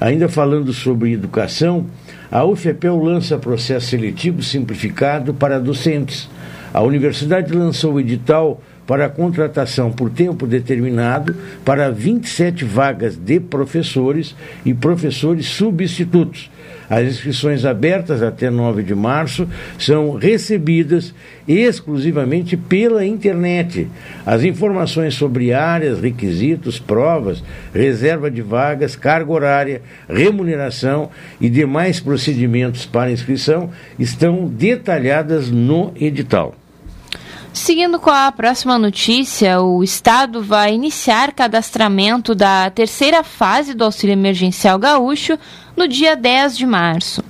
Ainda 0.01 0.29
falando 0.29 0.73
sobre 0.73 1.11
educação, 1.11 1.87
a 2.31 2.45
UFEPEL 2.45 2.97
lança 2.97 3.37
processo 3.39 3.89
seletivo 3.89 4.41
simplificado 4.41 5.35
para 5.35 5.59
docentes. 5.59 6.31
A 6.73 6.83
universidade 6.83 7.53
lançou 7.53 7.95
o 7.95 8.01
edital 8.01 8.61
para 8.87 9.07
a 9.07 9.11
contratação 9.11 9.93
por 9.93 10.09
tempo 10.09 10.47
determinado 10.47 11.37
para 11.65 11.91
27 11.91 12.65
vagas 12.65 13.17
de 13.17 13.39
professores 13.39 14.35
e 14.65 14.73
professores 14.73 15.47
substitutos. 15.47 16.51
As 16.89 17.07
inscrições 17.07 17.65
abertas 17.65 18.23
até 18.23 18.49
9 18.49 18.83
de 18.83 18.95
março 18.95 19.49
são 19.79 20.13
recebidas 20.13 21.15
exclusivamente 21.47 22.57
pela 22.57 23.05
internet. 23.05 23.89
As 24.25 24.43
informações 24.43 25.15
sobre 25.15 25.53
áreas, 25.53 26.01
requisitos, 26.01 26.79
provas, 26.79 27.43
reserva 27.75 28.31
de 28.31 28.41
vagas, 28.41 28.97
carga 28.97 29.31
horária, 29.31 29.83
remuneração 30.09 31.11
e 31.41 31.51
demais 31.51 32.01
procedimentos 32.01 32.87
para 32.87 33.11
inscrição 33.11 33.71
estão 33.99 34.47
detalhadas 34.47 35.51
no 35.51 35.93
edital. 35.97 36.55
Seguindo 37.59 37.99
com 37.99 38.09
a 38.09 38.31
próxima 38.31 38.79
notícia, 38.79 39.61
o 39.61 39.83
Estado 39.83 40.43
vai 40.43 40.73
iniciar 40.73 41.33
cadastramento 41.33 42.33
da 42.33 42.71
terceira 42.71 43.25
fase 43.25 43.75
do 43.75 43.85
auxílio 43.85 44.13
emergencial 44.13 44.79
gaúcho 44.79 45.37
no 45.77 45.87
dia 45.89 46.15
10 46.15 46.57
de 46.57 46.65
março. 46.65 47.23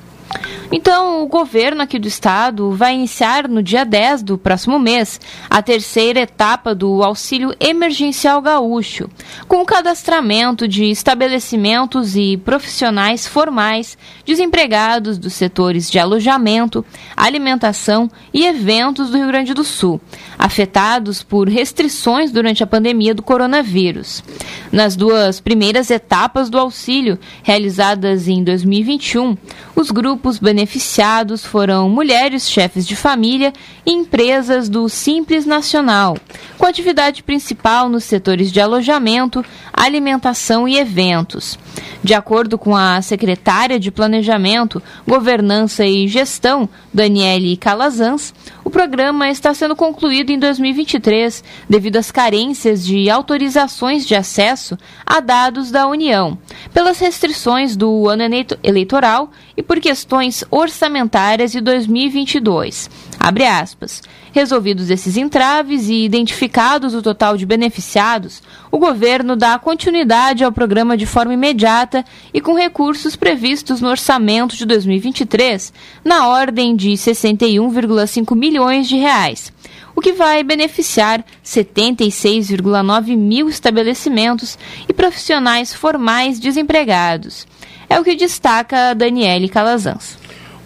Então, 0.70 1.22
o 1.22 1.26
governo 1.26 1.80
aqui 1.80 1.98
do 1.98 2.06
estado 2.06 2.72
vai 2.72 2.94
iniciar 2.94 3.48
no 3.48 3.62
dia 3.62 3.84
10 3.84 4.22
do 4.22 4.36
próximo 4.36 4.78
mês 4.78 5.18
a 5.48 5.62
terceira 5.62 6.20
etapa 6.20 6.74
do 6.74 7.02
auxílio 7.02 7.54
emergencial 7.58 8.42
gaúcho, 8.42 9.08
com 9.46 9.62
o 9.62 9.64
cadastramento 9.64 10.68
de 10.68 10.84
estabelecimentos 10.84 12.16
e 12.16 12.36
profissionais 12.36 13.26
formais 13.26 13.96
desempregados 14.26 15.16
dos 15.16 15.32
setores 15.32 15.90
de 15.90 15.98
alojamento, 15.98 16.84
alimentação 17.16 18.10
e 18.32 18.44
eventos 18.44 19.10
do 19.10 19.16
Rio 19.16 19.28
Grande 19.28 19.54
do 19.54 19.64
Sul, 19.64 19.98
afetados 20.38 21.22
por 21.22 21.48
restrições 21.48 22.30
durante 22.30 22.62
a 22.62 22.66
pandemia 22.66 23.14
do 23.14 23.22
coronavírus. 23.22 24.22
Nas 24.70 24.94
duas 24.94 25.40
primeiras 25.40 25.90
etapas 25.90 26.50
do 26.50 26.58
auxílio, 26.58 27.18
realizadas 27.42 28.28
em 28.28 28.44
2021, 28.44 29.34
os 29.74 29.90
grupos 29.90 30.17
beneficiados 30.38 31.44
foram 31.44 31.88
mulheres 31.88 32.50
chefes 32.50 32.86
de 32.86 32.96
família 32.96 33.52
e 33.86 33.92
empresas 33.92 34.68
do 34.68 34.88
Simples 34.88 35.46
Nacional, 35.46 36.16
com 36.58 36.66
atividade 36.66 37.22
principal 37.22 37.88
nos 37.88 38.04
setores 38.04 38.52
de 38.52 38.60
alojamento, 38.60 39.44
alimentação 39.78 40.66
e 40.66 40.76
eventos. 40.76 41.58
De 42.02 42.14
acordo 42.14 42.58
com 42.58 42.74
a 42.76 43.00
secretária 43.00 43.78
de 43.78 43.90
Planejamento, 43.90 44.82
Governança 45.06 45.86
e 45.86 46.08
Gestão, 46.08 46.68
Daniele 46.92 47.56
Calazans, 47.56 48.34
o 48.64 48.70
programa 48.70 49.30
está 49.30 49.54
sendo 49.54 49.74
concluído 49.74 50.30
em 50.30 50.38
2023 50.38 51.42
devido 51.68 51.96
às 51.96 52.10
carências 52.10 52.84
de 52.84 53.08
autorizações 53.08 54.06
de 54.06 54.14
acesso 54.14 54.76
a 55.06 55.20
dados 55.20 55.70
da 55.70 55.86
União, 55.86 56.36
pelas 56.72 56.98
restrições 56.98 57.76
do 57.76 58.08
ano 58.08 58.22
eleitoral 58.62 59.30
e 59.56 59.62
por 59.62 59.80
questões 59.80 60.44
orçamentárias 60.50 61.52
de 61.52 61.60
2022. 61.60 62.90
Abre 63.28 63.44
aspas. 63.44 64.02
Resolvidos 64.32 64.88
esses 64.88 65.18
entraves 65.18 65.86
e 65.90 66.02
identificados 66.02 66.94
o 66.94 67.02
total 67.02 67.36
de 67.36 67.44
beneficiados, 67.44 68.42
o 68.70 68.78
governo 68.78 69.36
dá 69.36 69.58
continuidade 69.58 70.42
ao 70.42 70.50
programa 70.50 70.96
de 70.96 71.04
forma 71.04 71.34
imediata 71.34 72.02
e 72.32 72.40
com 72.40 72.54
recursos 72.54 73.16
previstos 73.16 73.82
no 73.82 73.88
orçamento 73.90 74.56
de 74.56 74.64
2023, 74.64 75.74
na 76.02 76.26
ordem 76.26 76.74
de 76.74 76.92
61,5 76.92 78.34
milhões 78.34 78.88
de 78.88 78.96
reais, 78.96 79.52
o 79.94 80.00
que 80.00 80.14
vai 80.14 80.42
beneficiar 80.42 81.22
76,9 81.44 83.14
mil 83.14 83.46
estabelecimentos 83.50 84.58
e 84.88 84.94
profissionais 84.94 85.74
formais 85.74 86.40
desempregados. 86.40 87.46
É 87.90 88.00
o 88.00 88.04
que 88.04 88.14
destaca 88.14 88.94
Daniele 88.94 89.50
Calazans. 89.50 90.16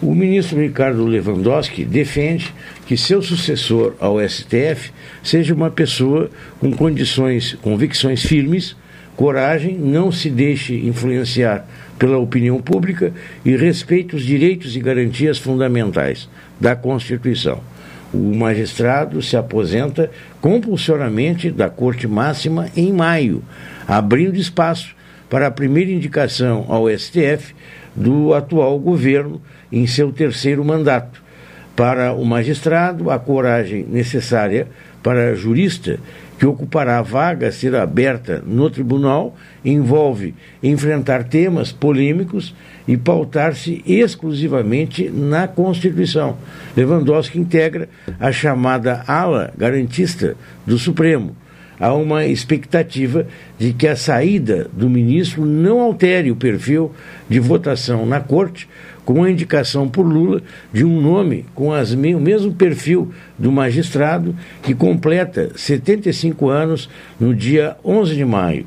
O 0.03 0.13
ministro 0.13 0.59
Ricardo 0.59 1.05
Lewandowski 1.05 1.85
defende 1.85 2.53
que 2.85 2.97
seu 2.97 3.21
sucessor 3.21 3.93
ao 4.01 4.19
STF 4.19 4.91
seja 5.23 5.53
uma 5.53 5.71
pessoa 5.71 6.29
com 6.59 6.73
condições, 6.73 7.53
convicções 7.61 8.21
firmes, 8.21 8.75
coragem, 9.15 9.77
não 9.77 10.11
se 10.11 10.29
deixe 10.29 10.75
influenciar 10.75 11.65
pela 11.97 12.17
opinião 12.17 12.61
pública 12.61 13.13
e 13.45 13.55
respeite 13.55 14.13
os 14.13 14.25
direitos 14.25 14.75
e 14.75 14.81
garantias 14.81 15.37
fundamentais 15.37 16.27
da 16.59 16.75
Constituição. 16.75 17.61
O 18.13 18.35
magistrado 18.35 19.21
se 19.21 19.37
aposenta 19.37 20.11
compulsoriamente 20.41 21.49
da 21.49 21.69
Corte 21.69 22.09
Máxima 22.09 22.67
em 22.75 22.91
maio, 22.91 23.41
abrindo 23.87 24.35
espaço 24.35 24.93
para 25.29 25.47
a 25.47 25.51
primeira 25.51 25.91
indicação 25.91 26.65
ao 26.67 26.89
STF 26.89 27.55
do 27.95 28.33
atual 28.33 28.77
governo 28.79 29.41
em 29.71 29.85
seu 29.87 30.11
terceiro 30.11 30.63
mandato. 30.63 31.21
Para 31.75 32.13
o 32.13 32.23
magistrado, 32.23 33.09
a 33.09 33.17
coragem 33.17 33.83
necessária 33.89 34.67
para 35.01 35.35
jurista 35.35 35.99
que 36.37 36.45
ocupará 36.45 36.99
a 36.99 37.01
vaga 37.01 37.47
a 37.47 37.51
ser 37.51 37.75
aberta 37.75 38.43
no 38.45 38.69
tribunal 38.69 39.35
envolve 39.63 40.35
enfrentar 40.61 41.23
temas 41.23 41.71
polêmicos 41.71 42.53
e 42.87 42.97
pautar-se 42.97 43.81
exclusivamente 43.85 45.09
na 45.09 45.47
Constituição. 45.47 46.37
Lewandowski 46.75 47.39
integra 47.39 47.87
a 48.19 48.31
chamada 48.31 49.03
ala 49.07 49.53
garantista 49.57 50.35
do 50.65 50.77
Supremo. 50.77 51.35
Há 51.79 51.93
uma 51.93 52.25
expectativa 52.25 53.27
de 53.57 53.73
que 53.73 53.87
a 53.87 53.95
saída 53.95 54.69
do 54.71 54.89
ministro 54.89 55.45
não 55.45 55.81
altere 55.81 56.31
o 56.31 56.35
perfil 56.35 56.91
de 57.27 57.39
votação 57.39 58.05
na 58.05 58.19
Corte, 58.19 58.67
com 59.05 59.23
a 59.23 59.29
indicação 59.29 59.87
por 59.89 60.03
Lula 60.03 60.41
de 60.71 60.85
um 60.85 61.01
nome 61.01 61.45
com 61.53 61.73
as, 61.73 61.91
o 61.91 61.97
mesmo 61.97 62.53
perfil 62.53 63.11
do 63.37 63.51
magistrado 63.51 64.35
que 64.61 64.73
completa 64.73 65.51
75 65.55 66.49
anos 66.49 66.89
no 67.19 67.35
dia 67.35 67.75
11 67.83 68.15
de 68.15 68.25
maio. 68.25 68.65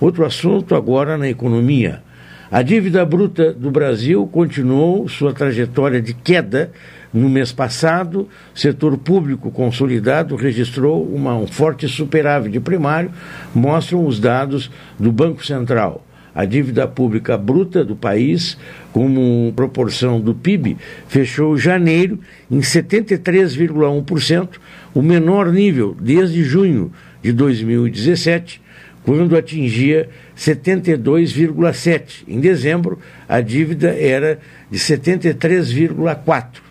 Outro 0.00 0.24
assunto 0.24 0.74
agora 0.74 1.16
na 1.16 1.28
economia. 1.28 2.02
A 2.50 2.62
dívida 2.62 3.04
bruta 3.04 3.52
do 3.52 3.70
Brasil 3.70 4.26
continuou 4.26 5.06
sua 5.08 5.34
trajetória 5.34 6.00
de 6.00 6.14
queda. 6.14 6.70
No 7.12 7.28
mês 7.28 7.52
passado, 7.52 8.28
o 8.54 8.58
setor 8.58 8.98
público 8.98 9.50
consolidado 9.50 10.36
registrou 10.36 11.02
uma, 11.04 11.34
um 11.34 11.46
forte 11.46 11.88
superávit 11.88 12.60
primário, 12.60 13.10
mostram 13.54 14.06
os 14.06 14.20
dados 14.20 14.70
do 14.98 15.10
Banco 15.10 15.44
Central 15.44 16.04
a 16.38 16.44
dívida 16.44 16.86
pública 16.86 17.36
bruta 17.36 17.84
do 17.84 17.96
país, 17.96 18.56
como 18.92 19.52
proporção 19.56 20.20
do 20.20 20.32
PIB, 20.32 20.76
fechou 21.08 21.58
janeiro 21.58 22.20
em 22.48 22.60
73,1%, 22.60 24.50
o 24.94 25.02
menor 25.02 25.50
nível 25.52 25.96
desde 26.00 26.44
junho 26.44 26.92
de 27.20 27.32
2017, 27.32 28.62
quando 29.02 29.36
atingia 29.36 30.08
72,7%. 30.36 32.22
Em 32.28 32.38
dezembro, 32.38 33.00
a 33.28 33.40
dívida 33.40 33.88
era 33.88 34.38
de 34.70 34.78
73,4%. 34.78 36.67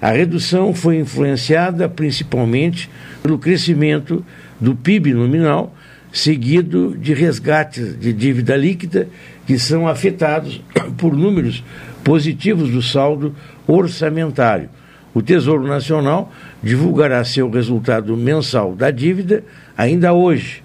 A 0.00 0.10
redução 0.10 0.72
foi 0.74 0.98
influenciada 0.98 1.88
principalmente 1.88 2.88
pelo 3.22 3.38
crescimento 3.38 4.24
do 4.58 4.74
PIB 4.74 5.12
nominal 5.12 5.74
seguido 6.12 6.96
de 6.98 7.14
resgates 7.14 7.98
de 7.98 8.12
dívida 8.12 8.56
líquida 8.56 9.08
que 9.46 9.58
são 9.58 9.86
afetados 9.86 10.60
por 10.96 11.14
números 11.16 11.62
positivos 12.02 12.70
do 12.70 12.82
saldo 12.82 13.34
orçamentário. 13.66 14.68
O 15.12 15.20
Tesouro 15.20 15.66
Nacional 15.66 16.32
divulgará 16.62 17.22
seu 17.24 17.50
resultado 17.50 18.16
mensal 18.16 18.74
da 18.74 18.90
dívida 18.90 19.44
ainda 19.76 20.12
hoje. 20.12 20.62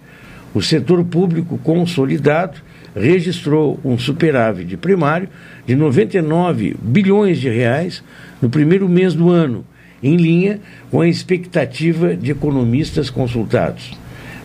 O 0.54 0.62
setor 0.62 1.04
público 1.04 1.58
consolidado 1.58 2.60
registrou 2.96 3.80
um 3.84 3.98
superávit 3.98 4.78
primário 4.78 5.28
de 5.66 5.76
99 5.76 6.76
bilhões 6.80 7.40
de 7.40 7.50
reais 7.50 8.04
no 8.42 8.50
primeiro 8.50 8.88
mês 8.88 9.14
do 9.14 9.30
ano, 9.30 9.66
em 10.02 10.16
linha 10.16 10.60
com 10.92 11.02
a 11.02 11.08
expectativa 11.08 12.16
de 12.16 12.32
economistas 12.32 13.10
consultados. 13.10 13.98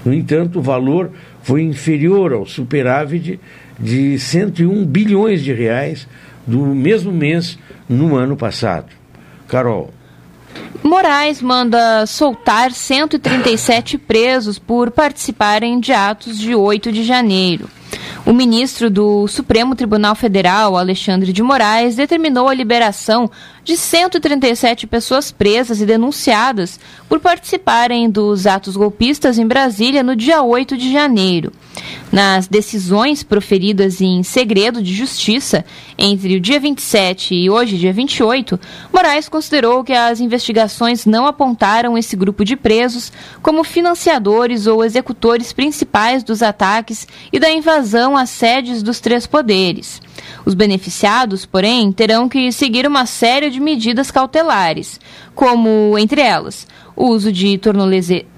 No 0.04 0.14
entanto, 0.14 0.58
o 0.58 0.62
valor 0.62 1.10
foi 1.42 1.62
inferior 1.62 2.32
ao 2.32 2.46
superávit 2.46 3.38
de 3.78 4.18
101 4.18 4.84
bilhões 4.86 5.42
de 5.42 5.52
reais 5.52 6.06
do 6.46 6.58
mesmo 6.66 7.12
mês 7.12 7.58
no 7.88 8.16
ano 8.16 8.36
passado. 8.36 8.88
Carol. 9.46 9.92
Moraes 10.82 11.42
manda 11.42 12.06
soltar 12.06 12.72
137 12.72 13.98
presos 13.98 14.58
por 14.58 14.90
participarem 14.90 15.78
de 15.78 15.92
atos 15.92 16.38
de 16.38 16.54
8 16.54 16.90
de 16.90 17.04
janeiro. 17.04 17.68
O 18.24 18.32
ministro 18.32 18.90
do 18.90 19.26
Supremo 19.28 19.74
Tribunal 19.74 20.14
Federal, 20.14 20.76
Alexandre 20.76 21.32
de 21.32 21.42
Moraes, 21.42 21.96
determinou 21.96 22.48
a 22.48 22.54
liberação 22.54 23.30
de 23.64 23.76
137 23.76 24.86
pessoas 24.86 25.30
presas 25.30 25.80
e 25.80 25.86
denunciadas 25.86 26.80
por 27.08 27.20
participarem 27.20 28.10
dos 28.10 28.46
atos 28.46 28.76
golpistas 28.76 29.38
em 29.38 29.46
Brasília 29.46 30.02
no 30.02 30.16
dia 30.16 30.42
8 30.42 30.76
de 30.76 30.92
janeiro. 30.92 31.52
Nas 32.12 32.48
decisões 32.48 33.22
proferidas 33.22 34.00
em 34.00 34.22
segredo 34.24 34.82
de 34.82 34.92
justiça 34.92 35.64
entre 35.96 36.36
o 36.36 36.40
dia 36.40 36.58
27 36.58 37.34
e 37.34 37.48
hoje, 37.48 37.78
dia 37.78 37.92
28, 37.92 38.58
Moraes 38.92 39.28
considerou 39.28 39.84
que 39.84 39.92
as 39.92 40.18
investigações 40.20 41.06
não 41.06 41.26
apontaram 41.26 41.96
esse 41.96 42.16
grupo 42.16 42.44
de 42.44 42.56
presos 42.56 43.12
como 43.40 43.62
financiadores 43.62 44.66
ou 44.66 44.84
executores 44.84 45.52
principais 45.52 46.24
dos 46.24 46.42
ataques 46.42 47.06
e 47.32 47.38
da 47.38 47.50
invasão 47.50 48.16
às 48.16 48.30
sedes 48.30 48.82
dos 48.82 48.98
três 48.98 49.26
poderes. 49.26 50.00
Os 50.44 50.54
beneficiados, 50.54 51.46
porém, 51.46 51.90
terão 51.92 52.28
que 52.28 52.50
seguir 52.52 52.86
uma 52.86 53.06
série 53.06 53.50
de 53.50 53.60
medidas 53.60 54.10
cautelares, 54.10 55.00
como, 55.34 55.96
entre 55.98 56.20
elas, 56.20 56.66
o 57.00 57.06
uso 57.06 57.32
de 57.32 57.58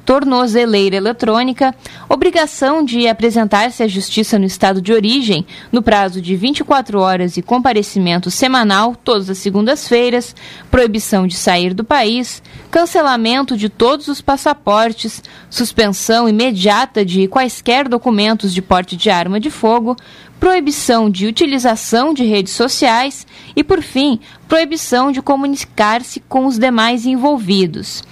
tornozeleira 0.05 0.95
eletrônica, 0.95 1.75
obrigação 2.09 2.85
de 2.85 3.09
apresentar-se 3.09 3.83
à 3.83 3.89
justiça 3.89 4.39
no 4.39 4.45
estado 4.45 4.81
de 4.81 4.93
origem 4.93 5.45
no 5.73 5.83
prazo 5.83 6.21
de 6.21 6.37
24 6.37 7.01
horas 7.01 7.37
e 7.37 7.43
comparecimento 7.43 8.31
semanal 8.31 8.95
todas 8.95 9.29
as 9.29 9.39
segundas-feiras, 9.39 10.37
proibição 10.71 11.27
de 11.27 11.35
sair 11.35 11.75
do 11.75 11.83
país, 11.83 12.41
cancelamento 12.71 13.57
de 13.57 13.69
todos 13.69 14.07
os 14.07 14.21
passaportes, 14.21 15.23
suspensão 15.51 16.29
imediata 16.29 17.05
de 17.05 17.27
quaisquer 17.27 17.89
documentos 17.89 18.55
de 18.55 18.63
porte 18.63 18.97
de 18.97 19.11
arma 19.11 19.41
de 19.41 19.51
fogo, 19.51 19.97
proibição 20.43 21.09
de 21.09 21.29
utilização 21.29 22.13
de 22.13 22.25
redes 22.25 22.53
sociais 22.55 23.25
e, 23.55 23.63
por 23.63 23.81
fim, 23.81 24.19
proibição 24.49 25.13
de 25.13 25.23
comunicar-se 25.23 26.19
com 26.19 26.47
os 26.47 26.59
demais 26.59 27.07
envolvidos. 27.07 28.03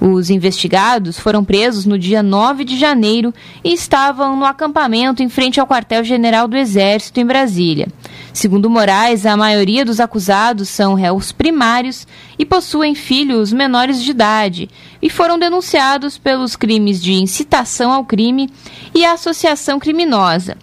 Os 0.00 0.30
investigados 0.30 1.18
foram 1.18 1.44
presos 1.44 1.86
no 1.86 1.98
dia 1.98 2.22
9 2.22 2.62
de 2.62 2.78
janeiro 2.78 3.34
e 3.64 3.72
estavam 3.72 4.36
no 4.36 4.44
acampamento 4.44 5.20
em 5.20 5.28
frente 5.28 5.58
ao 5.58 5.66
quartel-general 5.66 6.46
do 6.46 6.56
Exército 6.56 7.18
em 7.18 7.26
Brasília. 7.26 7.88
Segundo 8.32 8.70
Moraes, 8.70 9.26
a 9.26 9.36
maioria 9.36 9.84
dos 9.84 9.98
acusados 9.98 10.68
são 10.68 10.94
réus 10.94 11.32
primários 11.32 12.06
e 12.38 12.46
possuem 12.46 12.94
filhos 12.94 13.52
menores 13.52 14.00
de 14.00 14.12
idade 14.12 14.70
e 15.02 15.10
foram 15.10 15.36
denunciados 15.36 16.16
pelos 16.16 16.54
crimes 16.54 17.02
de 17.02 17.14
incitação 17.14 17.90
ao 17.90 18.04
crime 18.04 18.48
e 18.94 19.04
associação 19.04 19.80
criminosa. 19.80 20.56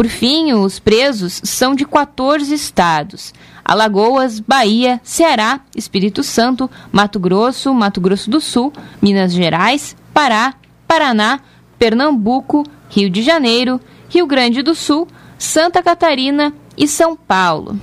Por 0.00 0.08
fim, 0.08 0.54
os 0.54 0.78
presos 0.78 1.42
são 1.44 1.74
de 1.74 1.84
14 1.84 2.54
estados: 2.54 3.34
Alagoas, 3.62 4.40
Bahia, 4.40 4.98
Ceará, 5.04 5.60
Espírito 5.76 6.22
Santo, 6.22 6.70
Mato 6.90 7.20
Grosso, 7.20 7.74
Mato 7.74 8.00
Grosso 8.00 8.30
do 8.30 8.40
Sul, 8.40 8.72
Minas 9.02 9.30
Gerais, 9.30 9.94
Pará, 10.14 10.54
Paraná, 10.88 11.40
Pernambuco, 11.78 12.64
Rio 12.88 13.10
de 13.10 13.20
Janeiro, 13.20 13.78
Rio 14.08 14.26
Grande 14.26 14.62
do 14.62 14.74
Sul, 14.74 15.06
Santa 15.38 15.82
Catarina 15.82 16.54
e 16.78 16.88
São 16.88 17.14
Paulo. 17.14 17.78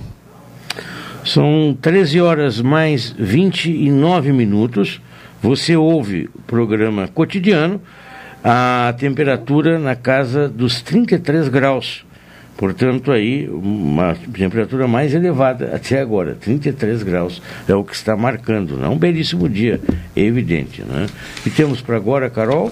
São 1.23 1.77
13 1.79 2.19
horas 2.19 2.59
mais 2.59 3.13
29 3.15 4.31
minutos. 4.31 4.99
Você 5.39 5.77
ouve 5.77 6.31
o 6.33 6.41
programa 6.41 7.07
cotidiano, 7.07 7.79
a 8.43 8.91
temperatura 8.97 9.77
na 9.77 9.95
casa 9.95 10.49
dos 10.49 10.81
33 10.81 11.47
graus. 11.49 12.06
Portanto, 12.57 13.11
aí 13.11 13.47
uma 13.47 14.15
temperatura 14.33 14.87
mais 14.87 15.13
elevada 15.13 15.75
até 15.75 16.01
agora, 16.01 16.35
33 16.35 17.03
graus, 17.03 17.41
é 17.67 17.75
o 17.75 17.83
que 17.83 17.95
está 17.95 18.17
marcando. 18.17 18.75
Né? 18.75 18.87
Um 18.87 18.97
belíssimo 18.97 19.47
dia, 19.47 19.79
é 20.15 20.21
evidente. 20.21 20.81
Né? 20.81 21.05
E 21.45 21.51
temos 21.51 21.81
para 21.81 21.95
agora, 21.95 22.29
Carol? 22.29 22.71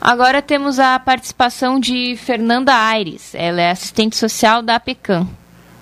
Agora 0.00 0.40
temos 0.40 0.78
a 0.78 0.98
participação 1.00 1.80
de 1.80 2.16
Fernanda 2.16 2.72
Aires. 2.72 3.34
Ela 3.34 3.62
é 3.62 3.70
assistente 3.70 4.16
social 4.16 4.62
da 4.62 4.76
APECAM. 4.76 5.28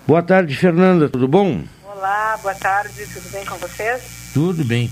Boa 0.06 0.22
tarde, 0.22 0.56
Fernanda, 0.56 1.08
tudo 1.08 1.28
bom? 1.28 1.62
Olá, 1.84 2.38
boa 2.42 2.54
tarde, 2.54 3.06
tudo 3.12 3.30
bem 3.30 3.44
com 3.44 3.56
vocês? 3.56 4.30
Tudo 4.32 4.64
bem. 4.64 4.90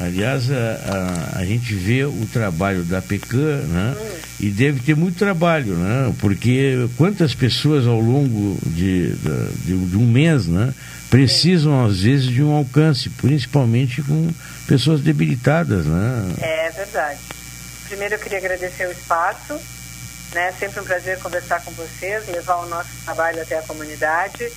Aliás, 0.00 0.50
a, 0.50 1.34
a, 1.34 1.40
a, 1.40 1.44
gente 1.44 1.74
vê 1.74 2.04
o 2.04 2.26
trabalho 2.32 2.82
da 2.82 3.02
PECAM, 3.02 3.62
né? 3.68 3.94
E 4.40 4.48
deve 4.48 4.80
ter 4.80 4.96
muito 4.96 5.18
trabalho, 5.18 5.74
né? 5.74 6.14
Porque 6.18 6.88
quantas 6.96 7.34
pessoas 7.34 7.86
ao 7.86 8.00
longo 8.00 8.58
de, 8.66 9.12
de, 9.12 9.76
de 9.76 9.96
um 9.96 10.06
mês, 10.06 10.46
né? 10.46 10.72
Precisam, 11.10 11.84
às 11.84 12.00
vezes, 12.00 12.26
de 12.26 12.42
um 12.42 12.52
alcance, 12.52 13.10
principalmente 13.10 14.02
com 14.02 14.30
pessoas 14.66 15.02
debilitadas, 15.02 15.84
né? 15.84 16.34
É 16.38 16.70
verdade. 16.70 17.20
Primeiro, 17.86 18.14
eu 18.14 18.18
queria 18.18 18.38
agradecer 18.38 18.88
o 18.88 18.92
espaço, 18.92 19.60
né? 20.32 20.54
Sempre 20.58 20.80
um 20.80 20.84
prazer 20.84 21.18
conversar 21.18 21.62
com 21.62 21.70
vocês, 21.72 22.26
levar 22.28 22.56
o 22.56 22.68
nosso 22.68 22.88
trabalho 23.04 23.42
até 23.42 23.58
a 23.58 23.62
comunidade. 23.62 24.50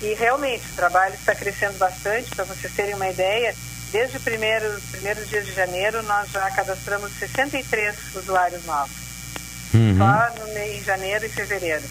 E, 0.00 0.14
realmente, 0.14 0.64
o 0.72 0.76
trabalho 0.76 1.14
está 1.14 1.34
crescendo 1.34 1.76
bastante. 1.76 2.34
Para 2.34 2.44
vocês 2.44 2.72
terem 2.72 2.94
uma 2.94 3.10
ideia, 3.10 3.54
Desde 3.90 4.18
os 4.18 4.22
primeiros, 4.22 4.82
primeiros 4.90 5.28
dias 5.28 5.46
de 5.46 5.52
janeiro, 5.52 6.02
nós 6.02 6.30
já 6.30 6.50
cadastramos 6.50 7.10
63 7.18 7.96
usuários 8.14 8.64
novos. 8.66 8.96
Uhum. 9.72 9.96
Só 9.96 10.44
no 10.44 10.52
mês 10.52 10.78
de 10.78 10.84
janeiro 10.84 11.24
e 11.24 11.28
fevereiro. 11.28 11.84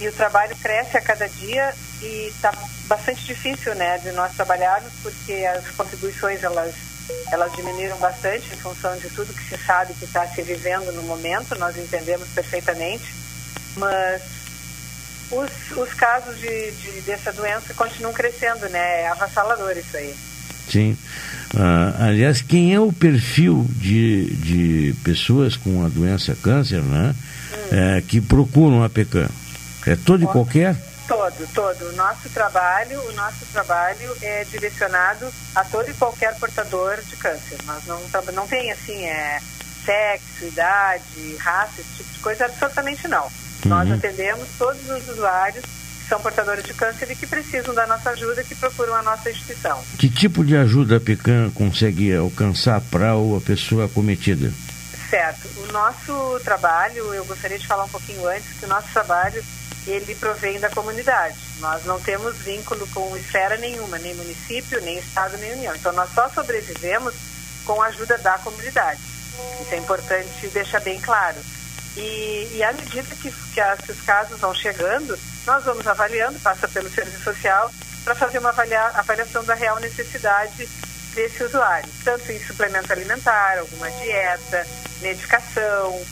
E 0.00 0.08
o 0.08 0.12
trabalho 0.12 0.56
cresce 0.56 0.96
a 0.96 1.00
cada 1.00 1.28
dia 1.28 1.74
e 2.00 2.28
está 2.28 2.52
bastante 2.86 3.24
difícil 3.24 3.74
né, 3.74 3.98
de 3.98 4.12
nós 4.12 4.34
trabalharmos, 4.34 4.92
porque 5.02 5.32
as 5.46 5.68
contribuições 5.70 6.42
elas, 6.42 6.74
elas 7.30 7.52
diminuíram 7.52 7.96
bastante 7.98 8.52
em 8.52 8.56
função 8.56 8.96
de 8.96 9.08
tudo 9.10 9.34
que 9.34 9.48
se 9.48 9.58
sabe 9.64 9.94
que 9.94 10.04
está 10.04 10.26
se 10.26 10.42
vivendo 10.42 10.92
no 10.92 11.02
momento, 11.02 11.58
nós 11.58 11.76
entendemos 11.76 12.28
perfeitamente. 12.28 13.14
Mas 13.76 14.22
os, 15.30 15.76
os 15.76 15.94
casos 15.94 16.38
de, 16.38 16.70
de, 16.72 17.00
dessa 17.02 17.32
doença 17.32 17.72
continuam 17.74 18.12
crescendo, 18.12 18.68
né? 18.68 19.02
É 19.02 19.08
avassalador 19.08 19.76
isso 19.76 19.96
aí. 19.96 20.14
Sim. 20.72 20.96
Ah, 21.54 22.06
aliás, 22.06 22.40
quem 22.40 22.74
é 22.74 22.80
o 22.80 22.90
perfil 22.90 23.66
de, 23.68 24.24
de 24.36 24.94
pessoas 25.04 25.54
com 25.54 25.84
a 25.84 25.88
doença 25.88 26.34
câncer, 26.42 26.80
né? 26.80 27.14
Hum. 27.52 27.96
É, 27.98 28.00
que 28.00 28.22
procuram 28.22 28.82
a 28.82 28.88
PECAM? 28.88 29.28
É 29.86 29.96
todo 29.96 30.24
e 30.24 30.26
qualquer? 30.26 30.74
Todo, 31.06 31.46
todo. 31.52 31.90
O 31.90 31.92
nosso 31.92 32.30
trabalho, 32.30 32.98
o 33.02 33.12
nosso 33.12 33.44
trabalho 33.52 34.16
é 34.22 34.44
direcionado 34.44 35.28
a 35.54 35.62
todo 35.64 35.90
e 35.90 35.94
qualquer 35.94 36.34
portador 36.36 37.02
de 37.06 37.16
câncer. 37.16 37.58
Nós 37.66 37.84
não, 37.86 38.00
não 38.32 38.46
tem 38.46 38.72
assim, 38.72 39.04
é 39.04 39.38
sexo, 39.84 40.46
idade, 40.46 41.36
raça, 41.38 41.80
esse 41.80 41.96
tipo 41.98 42.12
de 42.14 42.18
coisa, 42.20 42.46
absolutamente 42.46 43.06
não. 43.08 43.24
Uhum. 43.24 43.30
Nós 43.66 43.90
atendemos 43.90 44.48
todos 44.58 44.88
os 44.88 45.08
usuários 45.10 45.64
são 46.12 46.20
portadores 46.20 46.62
de 46.62 46.74
câncer 46.74 47.10
e 47.10 47.16
que 47.16 47.26
precisam 47.26 47.74
da 47.74 47.86
nossa 47.86 48.10
ajuda, 48.10 48.44
que 48.44 48.54
procuram 48.54 48.94
a 48.94 49.02
nossa 49.02 49.30
instituição. 49.30 49.82
Que 49.98 50.10
tipo 50.10 50.44
de 50.44 50.54
ajuda 50.54 50.98
a 50.98 51.00
PECAM 51.00 51.50
consegue 51.52 52.14
alcançar 52.14 52.82
para 52.82 53.12
a 53.12 53.40
pessoa 53.40 53.86
acometida? 53.86 54.52
Certo. 55.08 55.48
O 55.56 55.72
nosso 55.72 56.38
trabalho, 56.44 57.14
eu 57.14 57.24
gostaria 57.24 57.58
de 57.58 57.66
falar 57.66 57.84
um 57.84 57.88
pouquinho 57.88 58.26
antes, 58.26 58.58
que 58.58 58.66
o 58.66 58.68
nosso 58.68 58.88
trabalho, 58.92 59.42
ele 59.86 60.14
provém 60.16 60.60
da 60.60 60.68
comunidade. 60.68 61.38
Nós 61.60 61.82
não 61.86 61.98
temos 61.98 62.36
vínculo 62.40 62.86
com 62.88 63.16
esfera 63.16 63.56
nenhuma, 63.56 63.98
nem 63.98 64.14
município, 64.14 64.82
nem 64.82 64.98
estado, 64.98 65.38
nem 65.38 65.54
união. 65.54 65.74
Então 65.74 65.94
nós 65.94 66.10
só 66.12 66.28
sobrevivemos 66.28 67.14
com 67.64 67.80
a 67.80 67.86
ajuda 67.86 68.18
da 68.18 68.36
comunidade. 68.36 69.00
Isso 69.62 69.74
é 69.74 69.78
importante 69.78 70.46
deixar 70.48 70.80
bem 70.80 71.00
claro. 71.00 71.38
E, 71.96 72.48
e 72.54 72.62
à 72.62 72.72
medida 72.72 73.14
que, 73.16 73.30
que, 73.30 73.76
que 73.84 73.92
os 73.92 74.00
casos 74.02 74.40
vão 74.40 74.54
chegando, 74.54 75.18
nós 75.46 75.64
vamos 75.64 75.86
avaliando, 75.86 76.38
passa 76.40 76.66
pelo 76.68 76.88
serviço 76.90 77.22
social, 77.22 77.70
para 78.04 78.14
fazer 78.14 78.38
uma 78.38 78.48
avalia, 78.48 78.84
avaliação 78.94 79.44
da 79.44 79.54
real 79.54 79.78
necessidade 79.78 80.68
desse 81.14 81.44
usuário, 81.44 81.88
tanto 82.04 82.32
em 82.32 82.42
suplemento 82.44 82.92
alimentar, 82.92 83.58
alguma 83.58 83.90
dieta, 83.90 84.66
medicação, 85.00 86.04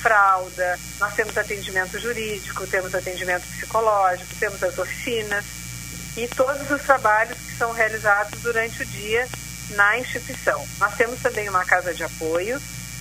fralda, 0.00 0.78
nós 1.00 1.14
temos 1.14 1.36
atendimento 1.36 1.98
jurídico, 1.98 2.66
temos 2.66 2.94
atendimento 2.94 3.46
psicológico, 3.48 4.34
temos 4.38 4.62
as 4.62 4.78
oficinas 4.78 5.44
e 6.16 6.28
todos 6.28 6.70
os 6.70 6.82
trabalhos 6.82 7.36
que 7.38 7.56
são 7.56 7.72
realizados 7.72 8.40
durante 8.42 8.82
o 8.82 8.86
dia 8.86 9.26
na 9.70 9.98
instituição. 9.98 10.64
Nós 10.78 10.94
temos 10.94 11.20
também 11.20 11.48
uma 11.48 11.64
casa 11.64 11.92
de 11.92 12.04
apoio 12.04 12.60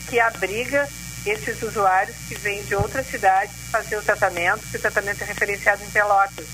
que 0.10 0.20
abriga 0.20 0.88
esses 1.26 1.62
usuários 1.62 2.16
que 2.28 2.36
vêm 2.36 2.64
de 2.64 2.76
outras 2.76 3.08
cidades 3.08 3.56
fazer 3.72 3.98
o 3.98 4.02
tratamento, 4.02 4.68
que 4.70 4.78
o 4.78 4.82
tratamento 4.82 5.22
é 5.22 5.26
referenciado 5.26 5.84
em 5.84 5.90
Pelotas. 5.90 6.46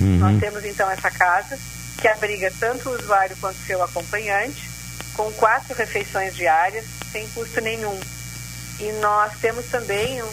Uhum. 0.00 0.18
Nós 0.18 0.40
temos 0.40 0.64
então 0.64 0.90
essa 0.90 1.10
casa 1.10 1.58
que 2.00 2.08
abriga 2.08 2.52
tanto 2.58 2.88
o 2.88 2.94
usuário 2.94 3.36
quanto 3.40 3.58
seu 3.66 3.82
acompanhante, 3.82 4.70
com 5.14 5.30
quatro 5.32 5.74
refeições 5.74 6.34
diárias, 6.34 6.84
sem 7.10 7.28
custo 7.28 7.60
nenhum. 7.60 7.98
E 8.80 8.90
nós 9.00 9.32
temos 9.40 9.66
também 9.66 10.22
um, 10.22 10.28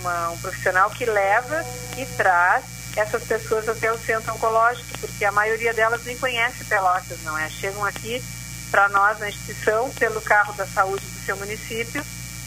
uma, 0.00 0.30
um 0.30 0.38
profissional 0.38 0.90
que 0.90 1.04
leva 1.04 1.64
e 1.96 2.06
traz 2.16 2.64
essas 2.96 3.22
pessoas 3.24 3.68
até 3.68 3.92
o 3.92 3.98
centro 3.98 4.34
oncológico, 4.34 4.98
porque 4.98 5.24
a 5.24 5.32
maioria 5.32 5.72
delas 5.72 6.04
nem 6.04 6.16
conhece 6.18 6.64
Pelotas, 6.64 7.22
não 7.22 7.38
é? 7.38 7.48
Chegam 7.48 7.84
aqui 7.84 8.22
para 8.70 8.88
nós 8.88 9.18
na 9.18 9.28
instituição 9.28 9.90
pelo 9.90 10.20
carro 10.20 10.52
da 10.54 10.66
saúde 10.66 11.04
do 11.04 11.24
seu 11.24 11.36
município, 11.36 12.04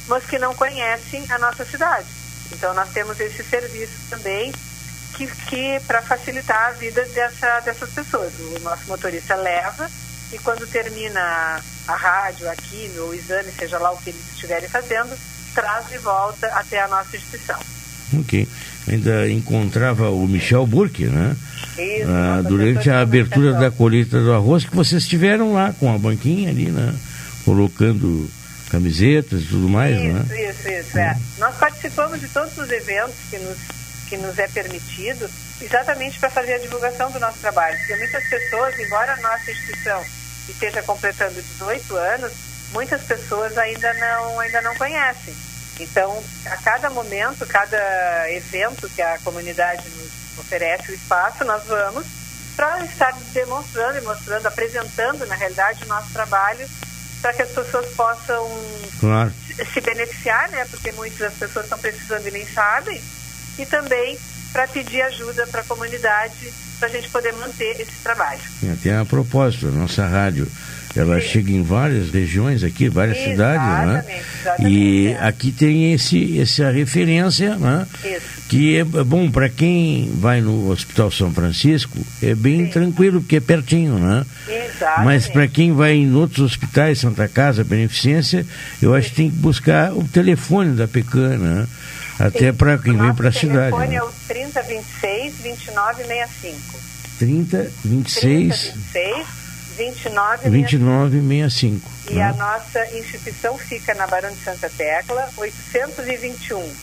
mas 0.07 0.25
que 0.25 0.37
não 0.37 0.53
conhecem 0.53 1.25
a 1.29 1.39
nossa 1.39 1.65
cidade. 1.65 2.07
Então 2.51 2.73
nós 2.73 2.89
temos 2.89 3.19
esse 3.19 3.43
serviço 3.43 3.93
também 4.09 4.51
que, 5.15 5.27
que 5.27 5.79
para 5.87 6.01
facilitar 6.01 6.69
a 6.69 6.71
vida 6.71 7.03
dessa, 7.05 7.59
dessas 7.61 7.89
pessoas. 7.91 8.33
O 8.39 8.59
nosso 8.61 8.87
motorista 8.87 9.35
leva 9.35 9.89
e 10.31 10.37
quando 10.39 10.67
termina 10.67 11.61
a 11.87 11.95
rádio, 11.95 12.49
aqui, 12.49 12.89
o 12.97 13.13
exame, 13.13 13.51
seja 13.51 13.77
lá 13.77 13.91
o 13.91 13.97
que 13.97 14.09
eles 14.09 14.21
estiverem 14.33 14.67
fazendo, 14.69 15.15
traz 15.53 15.87
de 15.89 15.97
volta 15.99 16.47
até 16.47 16.81
a 16.81 16.87
nossa 16.87 17.15
instituição. 17.15 17.59
Ok. 18.19 18.47
Ainda 18.87 19.29
encontrava 19.29 20.09
o 20.09 20.27
Michel 20.27 20.65
Burke, 20.65 21.05
né? 21.05 21.35
Isso, 21.77 22.09
ah, 22.09 22.41
durante 22.41 22.89
a 22.89 23.01
abertura 23.01 23.53
da 23.53 23.71
colheita 23.71 24.19
do 24.21 24.33
arroz, 24.33 24.65
que 24.65 24.75
vocês 24.75 25.03
estiveram 25.03 25.53
lá 25.53 25.73
com 25.73 25.93
a 25.93 25.97
banquinha 25.97 26.49
ali, 26.49 26.69
né? 26.69 26.93
Colocando 27.45 28.29
camisetas 28.73 29.43
e 29.43 29.45
tudo 29.45 29.69
mais, 29.69 29.95
né? 29.95 30.23
Isso, 30.25 30.33
isso, 30.33 30.69
isso. 30.69 30.97
É. 30.97 31.15
Nós 31.37 31.55
participamos 31.57 32.19
de 32.19 32.27
todos 32.27 32.57
os 32.57 32.71
eventos 32.71 33.15
que 33.29 33.37
nos, 33.37 33.57
que 34.09 34.17
nos 34.17 34.39
é 34.39 34.47
permitido, 34.47 35.29
exatamente 35.61 36.17
para 36.17 36.31
fazer 36.31 36.55
a 36.55 36.57
divulgação 36.57 37.11
do 37.11 37.19
nosso 37.19 37.37
trabalho. 37.37 37.77
Porque 37.77 37.95
muitas 37.97 38.27
pessoas, 38.27 38.79
embora 38.79 39.13
a 39.13 39.17
nossa 39.17 39.51
instituição 39.51 40.03
esteja 40.49 40.81
completando 40.81 41.39
18 41.39 41.95
anos, 41.95 42.31
muitas 42.71 43.03
pessoas 43.03 43.55
ainda 43.59 43.93
não, 43.93 44.39
ainda 44.39 44.61
não 44.63 44.75
conhecem. 44.75 45.35
Então, 45.79 46.23
a 46.45 46.57
cada 46.57 46.89
momento, 46.89 47.45
cada 47.45 48.31
evento 48.31 48.89
que 48.89 49.01
a 49.01 49.19
comunidade 49.19 49.87
nos 49.89 50.39
oferece 50.39 50.91
o 50.91 50.95
espaço, 50.95 51.45
nós 51.45 51.63
vamos 51.65 52.05
para 52.55 52.83
estar 52.85 53.15
demonstrando 53.33 53.99
e 53.99 54.01
mostrando, 54.01 54.47
apresentando, 54.47 55.25
na 55.27 55.35
realidade, 55.35 55.83
o 55.83 55.87
nosso 55.87 56.11
trabalho 56.11 56.67
para 57.23 57.33
que 57.33 57.41
as 57.41 57.49
pessoas 57.51 57.85
possam 57.95 58.45
Claro. 58.99 59.31
se 59.73 59.79
beneficiar, 59.81 60.49
né? 60.51 60.65
Porque 60.69 60.91
muitas 60.91 61.17
das 61.19 61.33
pessoas 61.33 61.65
estão 61.65 61.79
precisando 61.79 62.27
e 62.27 62.31
nem 62.31 62.45
sabem. 62.45 63.01
E 63.57 63.65
também 63.65 64.19
para 64.51 64.67
pedir 64.67 65.01
ajuda 65.03 65.47
para 65.47 65.61
a 65.61 65.63
comunidade 65.63 66.53
para 66.79 66.89
a 66.89 66.91
gente 66.91 67.09
poder 67.09 67.31
manter 67.33 67.79
esse 67.79 67.95
trabalho. 68.03 68.41
E 68.61 68.69
Até 68.69 68.97
a 68.97 69.05
propósito, 69.05 69.67
a 69.67 69.71
nossa 69.71 70.05
rádio, 70.05 70.51
ela 70.95 71.19
chega 71.19 71.51
em 71.51 71.63
várias 71.63 72.09
regiões 72.11 72.63
aqui, 72.63 72.87
várias 72.89 73.17
cidades, 73.17 73.87
né? 73.87 74.21
E 74.67 75.15
aqui 75.19 75.51
tem 75.51 75.93
esse, 75.93 76.39
essa 76.39 76.69
referência, 76.71 77.55
né? 77.55 77.87
Que 78.47 78.77
é 78.77 78.83
bom 78.83 79.31
para 79.31 79.49
quem 79.49 80.11
vai 80.15 80.39
no 80.41 80.69
Hospital 80.69 81.09
São 81.09 81.33
Francisco, 81.33 81.97
é 82.21 82.35
bem 82.35 82.67
tranquilo, 82.67 83.21
porque 83.21 83.37
é 83.37 83.39
pertinho, 83.39 83.97
né? 83.97 84.23
Exatamente. 84.47 85.05
Mas 85.05 85.27
para 85.27 85.47
quem 85.47 85.73
vai 85.73 85.93
em 85.93 86.13
outros 86.13 86.39
hospitais, 86.45 86.99
Santa 86.99 87.27
Casa, 87.27 87.63
Beneficência, 87.63 88.45
eu 88.81 88.93
acho 88.93 89.09
que 89.09 89.15
tem 89.15 89.29
que 89.31 89.37
buscar 89.37 89.91
o 89.93 90.03
telefone 90.07 90.75
da 90.75 90.87
PECAN, 90.87 91.37
né? 91.37 91.67
Até 92.19 92.51
para 92.51 92.77
quem 92.77 92.95
vem 92.95 93.13
para 93.15 93.27
a 93.27 93.31
O 93.31 93.33
cidade. 93.33 93.71
telefone 93.71 93.87
Né? 93.87 93.95
é 93.95 94.03
o 94.03 94.09
3026 94.27 95.33
2965. 95.41 96.79
30 97.17 97.71
26 97.83 98.73
3026 98.73 98.73
2965. 98.93 99.42
2965. 99.75 101.91
E 102.09 102.13
né? 102.15 102.23
a 102.23 102.33
nossa 102.33 102.85
instituição 102.97 103.57
fica 103.57 103.93
na 103.95 104.05
Barão 104.07 104.31
de 104.31 104.43
Santa 104.43 104.69
Tecla, 104.69 105.29
821. 105.37 106.73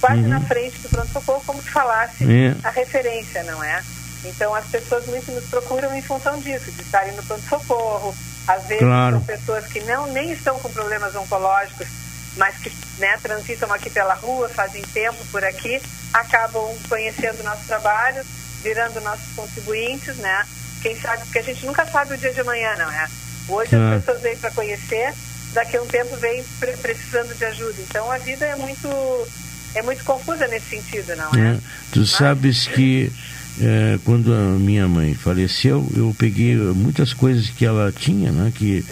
Quase 0.00 0.22
Uhum. 0.22 0.28
na 0.28 0.40
frente 0.42 0.78
do 0.80 0.88
pronto-socorro, 0.88 1.42
como 1.44 1.60
se 1.62 1.70
falasse 1.70 2.24
É. 2.24 2.54
a 2.62 2.70
referência, 2.70 3.42
não 3.44 3.62
é? 3.64 3.82
Então 4.24 4.54
as 4.54 4.66
pessoas 4.66 5.06
muito 5.06 5.30
nos 5.32 5.44
procuram 5.46 5.94
em 5.96 6.02
função 6.02 6.38
disso, 6.40 6.70
de 6.72 6.82
estarem 6.82 7.12
no 7.14 7.22
pronto-socorro. 7.24 8.14
Às 8.46 8.64
vezes 8.66 8.84
Claro. 8.84 9.16
são 9.16 9.24
pessoas 9.24 9.66
que 9.66 9.80
não 9.80 10.06
nem 10.12 10.32
estão 10.32 10.58
com 10.60 10.70
problemas 10.70 11.14
oncológicos, 11.14 11.86
mas 12.36 12.56
que 12.58 12.72
né, 12.98 13.18
transitam 13.22 13.72
aqui 13.72 13.90
pela 13.90 14.14
rua, 14.14 14.48
fazem 14.48 14.82
tempo 14.94 15.18
por 15.32 15.44
aqui, 15.44 15.80
acabam 16.12 16.74
conhecendo 16.88 17.40
o 17.40 17.44
nosso 17.44 17.64
trabalho, 17.66 18.24
virando 18.62 19.00
nossos 19.00 19.26
contribuintes, 19.36 20.16
né? 20.16 20.46
Quem 20.82 20.96
sabe, 21.00 21.22
porque 21.24 21.38
a 21.38 21.42
gente 21.42 21.64
nunca 21.66 21.84
sabe 21.86 22.14
o 22.14 22.18
dia 22.18 22.32
de 22.32 22.40
amanhã, 22.40 22.74
não 22.78 22.90
é? 22.90 23.08
Hoje 23.48 23.70
Claro. 23.70 23.96
as 23.96 24.04
pessoas 24.04 24.22
vêm 24.22 24.36
para 24.36 24.50
conhecer, 24.50 25.12
daqui 25.54 25.76
a 25.76 25.82
um 25.82 25.86
tempo 25.86 26.16
vêm 26.16 26.44
pre- 26.60 26.76
precisando 26.76 27.36
de 27.36 27.44
ajuda. 27.44 27.74
Então 27.88 28.10
a 28.10 28.18
vida 28.18 28.44
é 28.44 28.56
muito 28.56 28.88
é 29.74 29.82
muito 29.82 30.02
confusa 30.04 30.46
nesse 30.48 30.66
sentido, 30.70 31.14
não 31.16 31.34
é? 31.34 31.52
É, 31.54 31.58
Tu 31.92 32.06
sabes 32.06 32.66
que 32.66 33.10
é, 33.60 33.98
quando 34.04 34.32
a 34.32 34.56
minha 34.58 34.86
mãe 34.88 35.14
faleceu, 35.14 35.86
eu 35.96 36.14
peguei 36.18 36.54
muitas 36.56 37.12
coisas 37.12 37.50
que 37.50 37.64
ela 37.66 37.92
tinha, 37.92 38.30
né, 38.32 38.52
que 38.54 38.84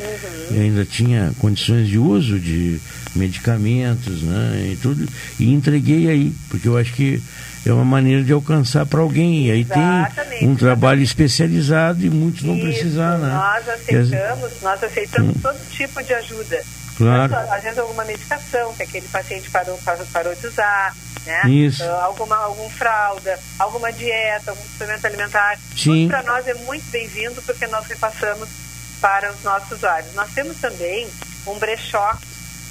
Uhum. 0.51 0.61
ainda 0.61 0.84
tinha 0.84 1.32
condições 1.39 1.89
de 1.89 1.99
uso 1.99 2.39
de 2.39 2.80
medicamentos, 3.14 4.22
né, 4.22 4.70
e 4.72 4.76
tudo, 4.76 5.07
e 5.39 5.53
entreguei 5.53 6.09
aí, 6.09 6.32
porque 6.49 6.66
eu 6.68 6.76
acho 6.76 6.93
que 6.95 7.22
é 7.67 7.73
uma 7.73 7.85
maneira 7.85 8.23
de 8.23 8.33
alcançar 8.33 8.87
para 8.87 9.01
alguém. 9.01 9.47
E 9.47 9.51
aí 9.51 9.61
Exatamente, 9.62 10.39
tem 10.41 10.49
um 10.49 10.57
trabalho 10.57 11.03
especializado 11.03 12.05
e 12.05 12.11
muitos 12.11 12.43
vão 12.43 12.59
precisar, 12.59 13.19
né? 13.19 13.29
Nós 13.33 13.69
aceitamos, 13.69 14.53
nós 14.62 14.83
aceitamos 14.85 15.37
Hum. 15.37 15.41
todo 15.43 15.71
tipo 15.71 16.03
de 16.03 16.14
ajuda. 16.14 16.62
Claro. 16.97 17.33
Só, 17.33 17.55
Às 17.55 17.62
vezes 17.62 17.79
alguma 17.79 18.05
medicação 18.05 18.73
que 18.75 18.83
aquele 18.83 19.07
paciente 19.09 19.51
parou, 19.51 19.77
parou, 19.85 20.07
parou 20.12 20.35
de 20.35 20.47
usar, 20.47 20.95
né? 21.27 21.43
Isso. 21.51 21.83
Ah, 21.83 22.05
alguma 22.05 22.37
algum 22.37 22.69
fralda, 22.71 23.39
alguma 23.59 23.93
dieta, 23.93 24.51
algum 24.53 24.62
suplemento 24.62 25.07
alimentar. 25.07 25.59
Sim. 25.77 26.09
Tudo 26.09 26.09
para 26.09 26.23
nós 26.23 26.47
é 26.47 26.55
muito 26.55 26.91
bem-vindo 26.91 27.43
porque 27.43 27.67
nós 27.67 27.87
repassamos 27.87 28.49
para 29.01 29.31
os 29.31 29.43
nossos 29.43 29.73
usuários. 29.73 30.14
Nós 30.14 30.31
temos 30.33 30.57
também 30.59 31.07
um 31.47 31.59
brechó 31.59 32.17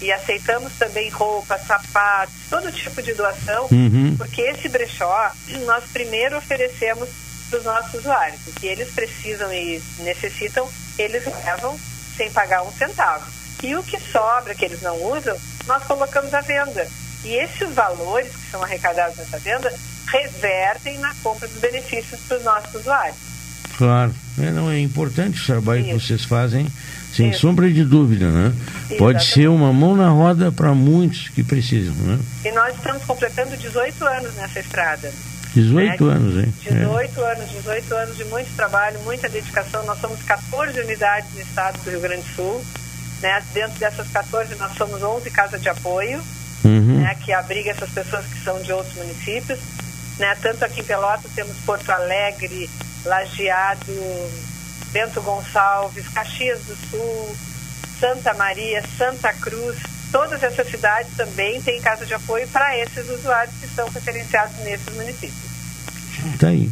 e 0.01 0.11
aceitamos 0.11 0.73
também 0.73 1.09
roupas, 1.09 1.61
sapatos, 1.65 2.33
todo 2.49 2.71
tipo 2.71 3.01
de 3.01 3.13
doação, 3.13 3.67
Uhum. 3.71 4.15
porque 4.17 4.41
esse 4.41 4.67
brechó 4.69 5.31
nós 5.65 5.83
primeiro 5.91 6.37
oferecemos 6.37 7.09
para 7.49 7.59
os 7.59 7.65
nossos 7.65 7.93
usuários. 8.01 8.39
O 8.47 8.51
que 8.53 8.67
eles 8.67 8.89
precisam 8.91 9.51
e 9.53 9.81
necessitam, 9.99 10.67
eles 10.97 11.23
levam 11.25 11.79
sem 12.17 12.29
pagar 12.31 12.63
um 12.63 12.71
centavo. 12.71 13.25
E 13.63 13.75
o 13.75 13.83
que 13.83 13.99
sobra, 13.99 14.53
que 14.53 14.65
eles 14.65 14.81
não 14.81 15.01
usam, 15.01 15.37
nós 15.65 15.83
colocamos 15.83 16.33
à 16.33 16.41
venda. 16.41 16.87
E 17.23 17.33
esses 17.35 17.69
valores 17.73 18.29
que 18.35 18.51
são 18.51 18.61
arrecadados 18.61 19.17
nessa 19.17 19.39
venda 19.39 19.73
revertem 20.07 20.97
na 20.99 21.13
compra 21.23 21.47
dos 21.47 21.59
benefícios 21.59 22.19
para 22.27 22.37
os 22.37 22.43
nossos 22.43 22.75
usuários. 22.75 23.17
Claro, 23.77 24.13
é, 24.39 24.51
não, 24.51 24.69
é 24.71 24.79
importante 24.79 25.41
o 25.41 25.45
trabalho 25.45 25.83
que 25.83 25.93
vocês 25.93 26.23
fazem, 26.23 26.67
sem 27.15 27.29
Isso. 27.29 27.39
sombra 27.41 27.71
de 27.71 27.83
dúvida, 27.85 28.29
né? 28.29 28.53
Pode 28.97 29.17
Exatamente. 29.17 29.25
ser 29.33 29.47
uma 29.47 29.71
mão 29.71 29.95
na 29.95 30.09
roda 30.09 30.51
para 30.51 30.73
muitos 30.73 31.29
que 31.29 31.43
precisam, 31.43 31.93
né? 31.95 32.19
E 32.43 32.51
nós 32.51 32.75
estamos 32.75 33.03
completando 33.05 33.55
18 33.55 34.03
anos 34.05 34.35
nessa 34.35 34.59
estrada. 34.59 35.11
18 35.53 36.03
né? 36.03 36.13
anos, 36.13 36.43
hein? 36.43 36.53
É. 36.65 36.73
18 36.73 37.21
anos, 37.21 37.49
18 37.51 37.95
anos 37.95 38.17
de 38.17 38.25
muito 38.25 38.53
trabalho, 38.57 38.99
muita 39.05 39.29
dedicação. 39.29 39.85
Nós 39.85 39.99
somos 40.01 40.21
14 40.23 40.77
unidades 40.81 41.29
no 41.33 41.41
estado 41.41 41.81
do 41.81 41.89
Rio 41.89 42.01
Grande 42.01 42.23
do 42.23 42.35
Sul. 42.35 42.65
Né? 43.21 43.41
Dentro 43.53 43.79
dessas 43.79 44.07
14, 44.09 44.53
nós 44.55 44.73
somos 44.75 45.01
11 45.01 45.29
casas 45.31 45.61
de 45.61 45.69
apoio, 45.69 46.21
Uhum. 46.65 46.99
né? 47.01 47.15
que 47.23 47.31
abriga 47.31 47.71
essas 47.71 47.89
pessoas 47.91 48.25
que 48.25 48.43
são 48.43 48.61
de 48.61 48.73
outros 48.73 48.95
municípios. 48.95 49.59
Né? 50.19 50.35
Tanto 50.41 50.65
aqui 50.65 50.81
em 50.81 50.83
Pelotas 50.83 51.31
temos 51.33 51.55
Porto 51.65 51.89
Alegre, 51.89 52.69
Lajeado, 53.05 53.93
Bento 54.95 55.21
Gonçalves, 55.21 56.07
Caxias 56.07 56.61
do 56.61 56.75
Sul, 56.89 57.35
Santa 57.99 58.33
Maria, 58.33 58.81
Santa 58.97 59.33
Cruz. 59.33 59.75
Todas 60.09 60.41
essas 60.41 60.71
cidades 60.71 61.11
também 61.17 61.61
têm 61.61 61.81
casa 61.81 62.05
de 62.05 62.13
apoio 62.13 62.47
para 62.47 62.77
esses 62.79 63.09
usuários 63.09 63.53
que 63.59 63.65
estão 63.65 63.89
referenciados 63.89 64.55
nesses 64.63 64.95
municípios. 64.95 65.35
Tá 66.39 66.47
aí. 66.47 66.71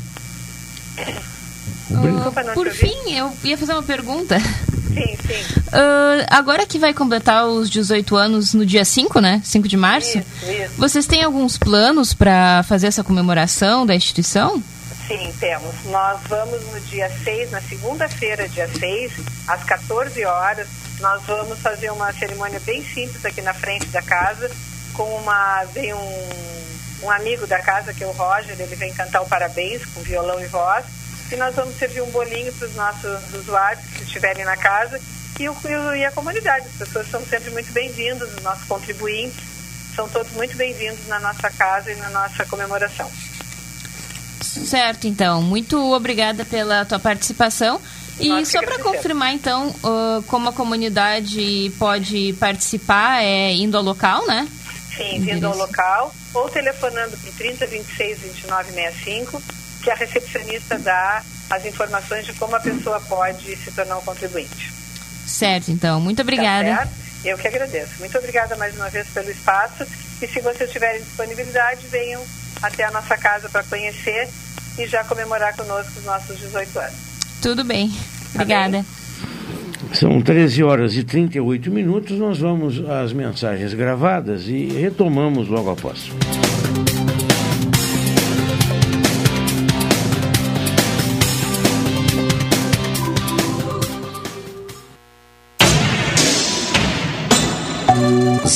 Ah, 1.91 2.53
Por 2.53 2.71
fim, 2.71 3.13
eu 3.13 3.33
ia 3.43 3.57
fazer 3.57 3.73
uma 3.73 3.83
pergunta. 3.83 4.39
Sim, 4.39 5.17
sim. 5.27 5.61
Ah, 5.73 6.37
agora 6.37 6.65
que 6.65 6.79
vai 6.79 6.93
completar 6.93 7.45
os 7.45 7.69
18 7.69 8.15
anos 8.15 8.53
no 8.53 8.65
dia 8.65 8.85
5, 8.85 9.19
né? 9.19 9.41
5 9.43 9.67
de 9.67 9.75
março. 9.75 10.17
Isso, 10.17 10.49
isso. 10.49 10.73
Vocês 10.77 11.05
têm 11.05 11.23
alguns 11.23 11.57
planos 11.57 12.13
para 12.13 12.63
fazer 12.63 12.87
essa 12.87 13.03
comemoração 13.03 13.85
da 13.85 13.93
instituição? 13.93 14.63
Sim, 15.07 15.33
temos. 15.37 15.83
Nós 15.85 16.21
vamos 16.27 16.63
no 16.71 16.79
dia 16.81 17.09
6, 17.23 17.51
na 17.51 17.61
segunda-feira, 17.61 18.47
dia 18.47 18.69
6, 18.69 19.11
às 19.47 19.63
14 19.63 20.23
horas, 20.23 20.67
nós 21.01 21.21
vamos 21.23 21.59
fazer 21.59 21.91
uma 21.91 22.13
cerimônia 22.13 22.59
bem 22.61 22.81
simples 22.83 23.25
aqui 23.25 23.41
na 23.41 23.53
frente 23.53 23.87
da 23.87 24.01
casa, 24.01 24.49
com 24.93 25.03
uma. 25.15 25.65
vem 25.73 25.93
um, 25.93 26.29
um 27.03 27.11
amigo 27.11 27.45
da 27.45 27.59
casa, 27.59 27.93
que 27.93 28.03
é 28.03 28.07
o 28.07 28.11
Roger, 28.11 28.55
ele 28.57 28.75
vem 28.75 28.93
cantar 28.93 29.21
o 29.21 29.27
parabéns 29.27 29.85
com 29.87 30.01
violão 30.01 30.41
e 30.41 30.47
voz, 30.47 30.85
e 31.29 31.35
nós 31.35 31.53
vamos 31.53 31.75
servir 31.75 32.01
um 32.01 32.11
bolinho 32.11 32.53
para 32.53 32.67
os 32.67 32.75
nossos 32.75 33.33
usuários 33.33 33.85
que 33.85 34.03
estiverem 34.03 34.45
na 34.45 34.55
casa 34.55 35.01
e, 35.37 35.49
o, 35.49 35.55
e 35.95 36.05
a 36.05 36.11
comunidade. 36.11 36.65
As 36.67 36.87
pessoas 36.87 37.09
são 37.09 37.25
sempre 37.25 37.49
muito 37.49 37.73
bem-vindas, 37.73 38.33
os 38.33 38.41
nossos 38.41 38.65
contribuintes. 38.65 39.43
são 39.93 40.07
todos 40.07 40.31
muito 40.31 40.55
bem-vindos 40.55 41.05
na 41.07 41.19
nossa 41.19 41.49
casa 41.49 41.91
e 41.91 41.95
na 41.95 42.09
nossa 42.09 42.45
comemoração. 42.45 43.11
Certo, 44.43 45.07
então. 45.07 45.41
Muito 45.41 45.77
obrigada 45.93 46.45
pela 46.45 46.85
tua 46.85 46.99
participação. 46.99 47.79
E 48.19 48.45
só 48.45 48.61
para 48.61 48.77
confirmar, 48.79 49.33
então, 49.33 49.69
uh, 49.69 50.21
como 50.27 50.49
a 50.49 50.53
comunidade 50.53 51.71
pode 51.79 52.33
participar, 52.39 53.23
é 53.23 53.53
indo 53.53 53.75
ao 53.75 53.83
local, 53.83 54.25
né? 54.27 54.47
Sim, 54.95 55.19
vindo 55.21 55.47
ao 55.47 55.57
local 55.57 56.13
ou 56.33 56.49
telefonando 56.49 57.17
para 57.17 57.29
o 57.29 57.33
30 57.33 57.65
26 57.65 58.19
29 58.19 58.71
65, 58.71 59.43
que 59.81 59.89
a 59.89 59.95
recepcionista 59.95 60.77
dá 60.77 61.23
as 61.49 61.65
informações 61.65 62.25
de 62.25 62.33
como 62.33 62.55
a 62.55 62.59
pessoa 62.59 62.99
pode 63.01 63.55
se 63.55 63.71
tornar 63.71 63.97
um 63.97 64.01
contribuinte. 64.01 64.71
Certo, 65.25 65.71
então. 65.71 65.99
Muito 65.99 66.21
obrigada. 66.21 66.69
Tá? 66.69 66.87
Eu 67.25 67.37
que 67.37 67.47
agradeço. 67.47 67.93
Muito 67.99 68.17
obrigada 68.17 68.55
mais 68.55 68.75
uma 68.75 68.89
vez 68.89 69.07
pelo 69.07 69.31
espaço. 69.31 69.85
E 70.21 70.27
se 70.27 70.39
vocês 70.41 70.71
tiverem 70.71 71.01
disponibilidade, 71.01 71.87
venham 71.87 72.23
até 72.63 72.85
a 72.85 72.91
nossa 72.91 73.17
casa 73.17 73.49
para 73.49 73.63
conhecer 73.63 74.29
e 74.79 74.87
já 74.87 75.03
comemorar 75.03 75.55
conosco 75.55 75.99
os 75.99 76.05
nossos 76.05 76.39
18 76.39 76.79
anos. 76.79 76.95
Tudo 77.41 77.63
bem. 77.63 77.93
Obrigada. 78.33 78.85
São 79.93 80.21
13 80.21 80.63
horas 80.63 80.95
e 80.95 81.03
38 81.03 81.69
minutos. 81.69 82.17
Nós 82.17 82.39
vamos 82.39 82.79
às 82.89 83.13
mensagens 83.13 83.73
gravadas 83.73 84.47
e 84.47 84.67
retomamos 84.67 85.47
logo 85.47 85.69
após. 85.69 86.09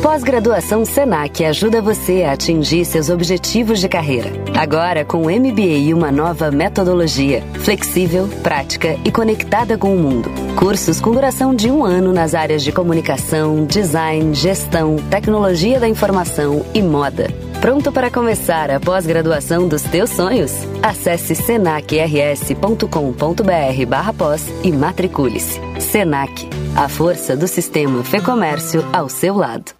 Pós-graduação 0.00 0.84
Senac 0.84 1.44
ajuda 1.44 1.82
você 1.82 2.22
a 2.22 2.32
atingir 2.32 2.84
seus 2.84 3.10
objetivos 3.10 3.80
de 3.80 3.88
carreira. 3.88 4.30
Agora 4.58 5.04
com 5.04 5.22
o 5.22 5.30
MBA 5.30 5.60
e 5.60 5.94
uma 5.94 6.10
nova 6.10 6.50
metodologia, 6.50 7.42
flexível, 7.62 8.28
prática 8.42 8.98
e 9.04 9.12
conectada 9.12 9.76
com 9.76 9.94
o 9.94 9.98
mundo. 9.98 10.30
Cursos 10.56 11.00
com 11.00 11.12
duração 11.12 11.54
de 11.54 11.70
um 11.70 11.84
ano 11.84 12.12
nas 12.12 12.34
áreas 12.34 12.62
de 12.62 12.72
comunicação, 12.72 13.66
design, 13.66 14.34
gestão, 14.34 14.96
tecnologia 15.10 15.78
da 15.78 15.88
informação 15.88 16.64
e 16.72 16.82
moda. 16.82 17.28
Pronto 17.60 17.92
para 17.92 18.10
começar 18.10 18.70
a 18.70 18.80
pós-graduação 18.80 19.68
dos 19.68 19.82
teus 19.82 20.08
sonhos? 20.10 20.52
Acesse 20.82 21.34
senacrs.com.br 21.34 23.86
barra 23.86 24.14
pós 24.14 24.46
e 24.64 24.72
matricule-se. 24.72 25.60
Senac, 25.78 26.48
a 26.74 26.88
força 26.88 27.36
do 27.36 27.46
sistema 27.46 28.02
Fê 28.02 28.18
Comércio 28.18 28.82
ao 28.94 29.10
seu 29.10 29.36
lado. 29.36 29.79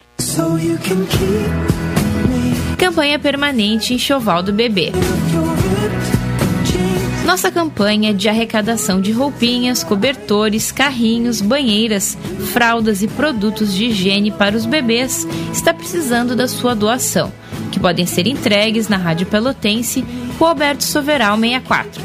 Campanha 2.77 3.19
permanente 3.19 3.93
Enxoval 3.93 4.41
do 4.41 4.53
Bebê. 4.53 4.93
Nossa 7.25 7.51
campanha 7.51 8.13
de 8.13 8.29
arrecadação 8.29 9.01
de 9.01 9.11
roupinhas, 9.11 9.83
cobertores, 9.83 10.71
carrinhos, 10.71 11.41
banheiras, 11.41 12.17
fraldas 12.53 13.03
e 13.03 13.09
produtos 13.09 13.73
de 13.73 13.87
higiene 13.87 14.31
para 14.31 14.55
os 14.55 14.65
bebês 14.65 15.27
está 15.51 15.73
precisando 15.73 16.33
da 16.33 16.47
sua 16.47 16.73
doação, 16.73 17.29
que 17.69 17.79
podem 17.79 18.05
ser 18.05 18.25
entregues 18.25 18.87
na 18.87 18.95
Rádio 18.95 19.27
Pelotense, 19.27 20.05
Roberto 20.39 20.85
Soveral 20.85 21.37
64. 21.37 22.01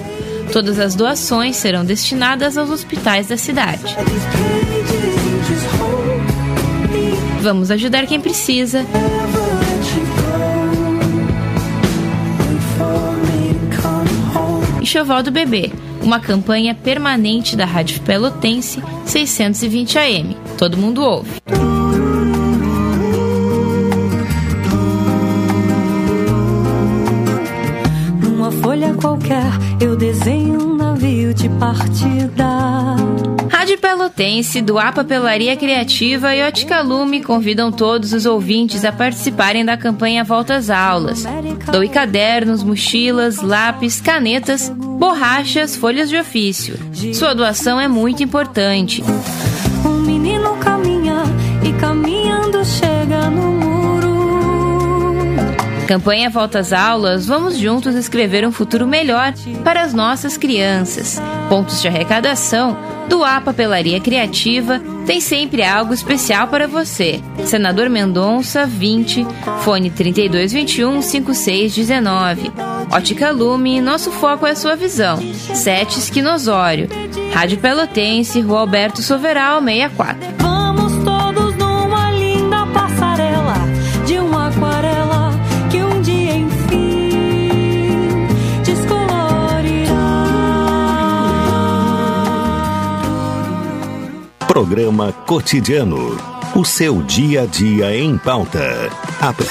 Todas 0.52 0.80
as 0.80 0.96
doações 0.96 1.54
serão 1.54 1.84
destinadas 1.84 2.58
aos 2.58 2.70
hospitais 2.70 3.28
da 3.28 3.36
cidade. 3.36 3.94
Vamos 7.46 7.70
ajudar 7.70 8.08
quem 8.08 8.20
precisa. 8.20 8.84
Enxoval 14.82 15.22
do 15.22 15.30
Bebê, 15.30 15.70
uma 16.02 16.18
campanha 16.18 16.74
permanente 16.74 17.54
da 17.54 17.64
Rádio 17.64 18.00
Pelotense 18.00 18.82
620 19.04 19.96
AM. 19.96 20.36
Todo 20.58 20.76
mundo 20.76 21.04
ouve. 21.04 21.40
Numa 28.24 28.50
folha 28.50 28.92
qualquer, 28.94 29.52
eu 29.80 29.94
desenho 29.94 30.72
um 30.72 30.74
navio 30.74 31.32
de 31.32 31.48
partida. 31.50 33.35
Rádio 33.66 33.78
Pelotense, 33.78 34.62
do 34.62 34.78
A 34.78 34.92
Papelaria 34.92 35.56
Criativa 35.56 36.32
e 36.32 36.46
Oticalume 36.46 37.20
convidam 37.20 37.72
todos 37.72 38.12
os 38.12 38.24
ouvintes 38.24 38.84
a 38.84 38.92
participarem 38.92 39.64
da 39.64 39.76
campanha 39.76 40.22
Volta 40.22 40.54
às 40.54 40.70
Aulas. 40.70 41.24
Doe 41.72 41.88
cadernos, 41.88 42.62
mochilas, 42.62 43.42
lápis, 43.42 44.00
canetas, 44.00 44.68
borrachas, 44.68 45.74
folhas 45.74 46.08
de 46.08 46.16
ofício. 46.16 46.78
Sua 47.12 47.34
doação 47.34 47.80
é 47.80 47.88
muito 47.88 48.22
importante. 48.22 49.02
Um 49.84 50.00
menino 50.00 50.56
caminha 50.58 51.24
e 51.64 51.72
caminhando 51.72 52.64
chega 52.64 53.28
no 53.30 53.50
muro. 53.50 54.06
Campanha 55.88 56.30
Volta 56.30 56.60
às 56.60 56.72
Aulas, 56.72 57.26
vamos 57.26 57.58
juntos 57.58 57.96
escrever 57.96 58.46
um 58.46 58.52
futuro 58.52 58.86
melhor 58.86 59.34
para 59.64 59.82
as 59.82 59.92
nossas 59.92 60.36
crianças. 60.36 61.20
Pontos 61.48 61.82
de 61.82 61.88
arrecadação 61.88 62.94
do 63.08 63.24
A 63.24 63.40
Papelaria 63.40 64.00
Criativa 64.00 64.80
tem 65.06 65.20
sempre 65.20 65.62
algo 65.62 65.94
especial 65.94 66.48
para 66.48 66.66
você. 66.66 67.20
Senador 67.44 67.88
Mendonça, 67.88 68.66
20, 68.66 69.26
fone 69.60 69.90
3221 69.90 71.00
5619. 71.02 72.52
Ótica 72.90 73.30
Lume, 73.30 73.80
nosso 73.80 74.10
foco 74.12 74.46
é 74.46 74.54
sua 74.54 74.76
visão. 74.76 75.18
Sete 75.54 75.98
Esquinosório. 75.98 76.88
Rádio 77.32 77.58
Pelotense, 77.58 78.40
Rua 78.40 78.60
Alberto 78.60 79.02
Soveral, 79.02 79.60
64. 79.60 80.45
Programa 94.56 95.12
Cotidiano. 95.26 96.16
O 96.54 96.64
seu 96.64 97.02
dia 97.02 97.42
a 97.42 97.46
dia 97.46 97.94
em 97.94 98.16
pauta. 98.16 98.88
Apre- 99.20 99.46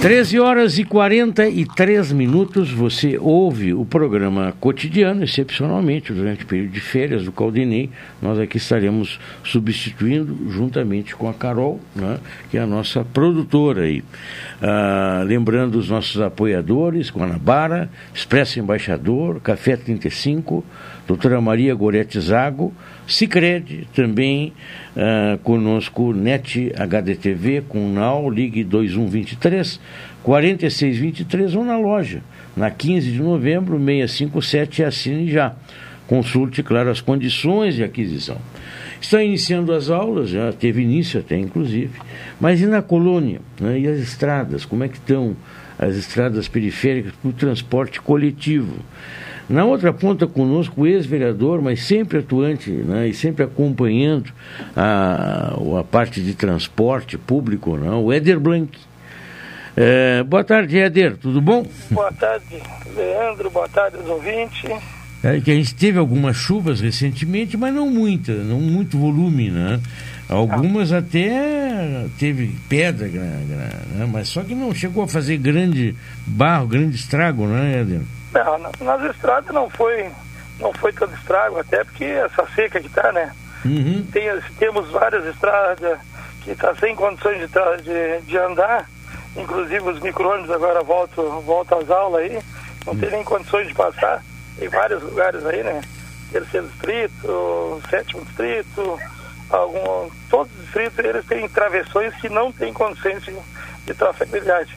13 0.00 0.40
horas 0.40 0.78
e 0.78 0.84
43 0.84 2.12
minutos, 2.12 2.72
você 2.72 3.18
ouve 3.20 3.74
o 3.74 3.84
programa 3.84 4.54
cotidiano, 4.58 5.22
excepcionalmente, 5.22 6.10
durante 6.10 6.42
o 6.42 6.46
período 6.46 6.70
de 6.70 6.80
férias 6.80 7.26
do 7.26 7.30
Caldenei. 7.30 7.90
Nós 8.22 8.38
aqui 8.38 8.56
estaremos 8.56 9.20
substituindo, 9.44 10.50
juntamente 10.50 11.14
com 11.14 11.28
a 11.28 11.34
Carol, 11.34 11.78
né, 11.94 12.18
que 12.50 12.56
é 12.56 12.62
a 12.62 12.66
nossa 12.66 13.04
produtora 13.04 13.82
aí. 13.82 14.02
Ah, 14.62 15.22
lembrando 15.26 15.74
os 15.74 15.90
nossos 15.90 16.18
apoiadores, 16.18 17.10
Guanabara, 17.10 17.90
Expresso 18.14 18.58
Embaixador, 18.58 19.38
Café 19.42 19.76
35, 19.76 20.64
doutora 21.06 21.42
Maria 21.42 21.74
Gorete 21.74 22.18
Zago, 22.18 22.72
Cicred, 23.06 23.88
também 23.94 24.52
ah, 24.96 25.38
conosco 25.42 26.12
NET 26.12 26.72
HDTV, 26.76 27.64
com 27.68 27.92
NAU, 27.92 28.30
ligue 28.30 28.62
2123 28.64 29.80
4623 30.22 31.54
ou 31.54 31.64
na 31.64 31.78
loja, 31.78 32.22
na 32.56 32.70
15 32.70 33.10
de 33.10 33.22
novembro, 33.22 33.78
657 33.78 34.82
e 34.82 34.84
assine 34.84 35.30
já. 35.30 35.54
Consulte, 36.06 36.62
claro, 36.62 36.90
as 36.90 37.00
condições 37.00 37.76
de 37.76 37.84
aquisição. 37.84 38.36
Está 39.00 39.22
iniciando 39.22 39.72
as 39.72 39.88
aulas, 39.88 40.30
já 40.30 40.52
teve 40.52 40.82
início 40.82 41.20
até, 41.20 41.38
inclusive. 41.38 41.98
Mas 42.40 42.60
e 42.60 42.66
na 42.66 42.82
colônia? 42.82 43.40
né? 43.60 43.78
E 43.78 43.86
as 43.86 43.98
estradas? 43.98 44.64
Como 44.64 44.84
é 44.84 44.88
que 44.88 44.96
estão 44.96 45.36
as 45.78 45.94
estradas 45.94 46.48
periféricas 46.48 47.12
para 47.12 47.30
o 47.30 47.32
transporte 47.32 48.00
coletivo? 48.00 48.74
Na 49.50 49.64
outra 49.64 49.92
ponta 49.92 50.28
conosco, 50.28 50.82
o 50.82 50.86
ex-vereador, 50.86 51.60
mas 51.60 51.82
sempre 51.82 52.18
atuante 52.18 52.70
né, 52.70 53.08
e 53.08 53.12
sempre 53.12 53.42
acompanhando 53.42 54.30
a, 54.76 55.56
a 55.80 55.82
parte 55.82 56.20
de 56.20 56.34
transporte 56.34 57.18
público, 57.18 57.76
não, 57.76 58.04
o 58.04 58.12
Éder 58.12 58.38
Blanc. 58.38 58.70
É, 59.76 60.22
boa 60.22 60.44
tarde, 60.44 60.78
Éder, 60.78 61.16
tudo 61.16 61.40
bom? 61.40 61.66
Boa 61.90 62.12
tarde, 62.12 62.62
Leandro. 62.94 63.50
Boa 63.50 63.68
tarde 63.68 63.96
aos 63.96 64.08
ouvintes. 64.08 64.70
É 65.22 65.40
que 65.40 65.50
a 65.50 65.54
gente 65.54 65.74
teve 65.74 65.98
algumas 65.98 66.36
chuvas 66.36 66.80
recentemente, 66.80 67.56
mas 67.56 67.74
não 67.74 67.90
muita, 67.90 68.32
não 68.32 68.60
muito 68.60 68.96
volume, 68.96 69.50
né? 69.50 69.80
Algumas 70.28 70.92
até 70.92 72.06
teve 72.20 72.54
pedra, 72.68 73.08
né? 73.08 74.08
mas 74.08 74.28
só 74.28 74.44
que 74.44 74.54
não 74.54 74.72
chegou 74.72 75.02
a 75.02 75.08
fazer 75.08 75.36
grande 75.38 75.92
barro, 76.24 76.68
grande 76.68 76.94
estrago, 76.94 77.46
né, 77.48 77.80
Éder? 77.80 78.00
Não, 78.32 78.58
na- 78.58 78.70
nas 78.80 79.14
estradas 79.14 79.52
não 79.54 79.68
foi, 79.70 80.10
não 80.58 80.72
foi 80.72 80.92
tanto 80.92 81.14
estrago, 81.14 81.58
até 81.58 81.82
porque 81.84 82.04
essa 82.04 82.46
seca 82.54 82.80
que 82.80 82.88
tá, 82.88 83.10
né? 83.12 83.32
Uhum. 83.64 84.06
Tem, 84.12 84.28
temos 84.58 84.88
várias 84.90 85.24
estradas 85.26 85.98
que 86.42 86.54
tá 86.54 86.74
sem 86.76 86.94
condições 86.96 87.38
de, 87.40 87.82
de, 87.82 88.20
de 88.22 88.38
andar, 88.38 88.88
inclusive 89.36 89.90
os 89.90 90.00
micro-ônibus 90.00 90.50
agora 90.50 90.82
voltam, 90.82 91.40
voltam 91.42 91.78
às 91.78 91.90
aulas 91.90 92.22
aí, 92.22 92.40
não 92.86 92.96
tem 92.96 93.10
nem 93.10 93.24
condições 93.24 93.68
de 93.68 93.74
passar. 93.74 94.22
Tem 94.58 94.68
vários 94.68 95.02
lugares 95.02 95.44
aí, 95.44 95.62
né? 95.62 95.80
Terceiro 96.32 96.68
distrito, 96.68 97.82
sétimo 97.90 98.24
distrito, 98.24 98.98
algum, 99.50 100.08
todos 100.30 100.52
os 100.54 100.60
distritos 100.64 100.98
eles 101.04 101.26
têm 101.26 101.48
travessões 101.48 102.14
que 102.16 102.28
não 102.28 102.52
têm 102.52 102.72
condições 102.72 103.22
de, 103.22 103.34
de 103.84 103.94
trafegabilidade. 103.94 104.76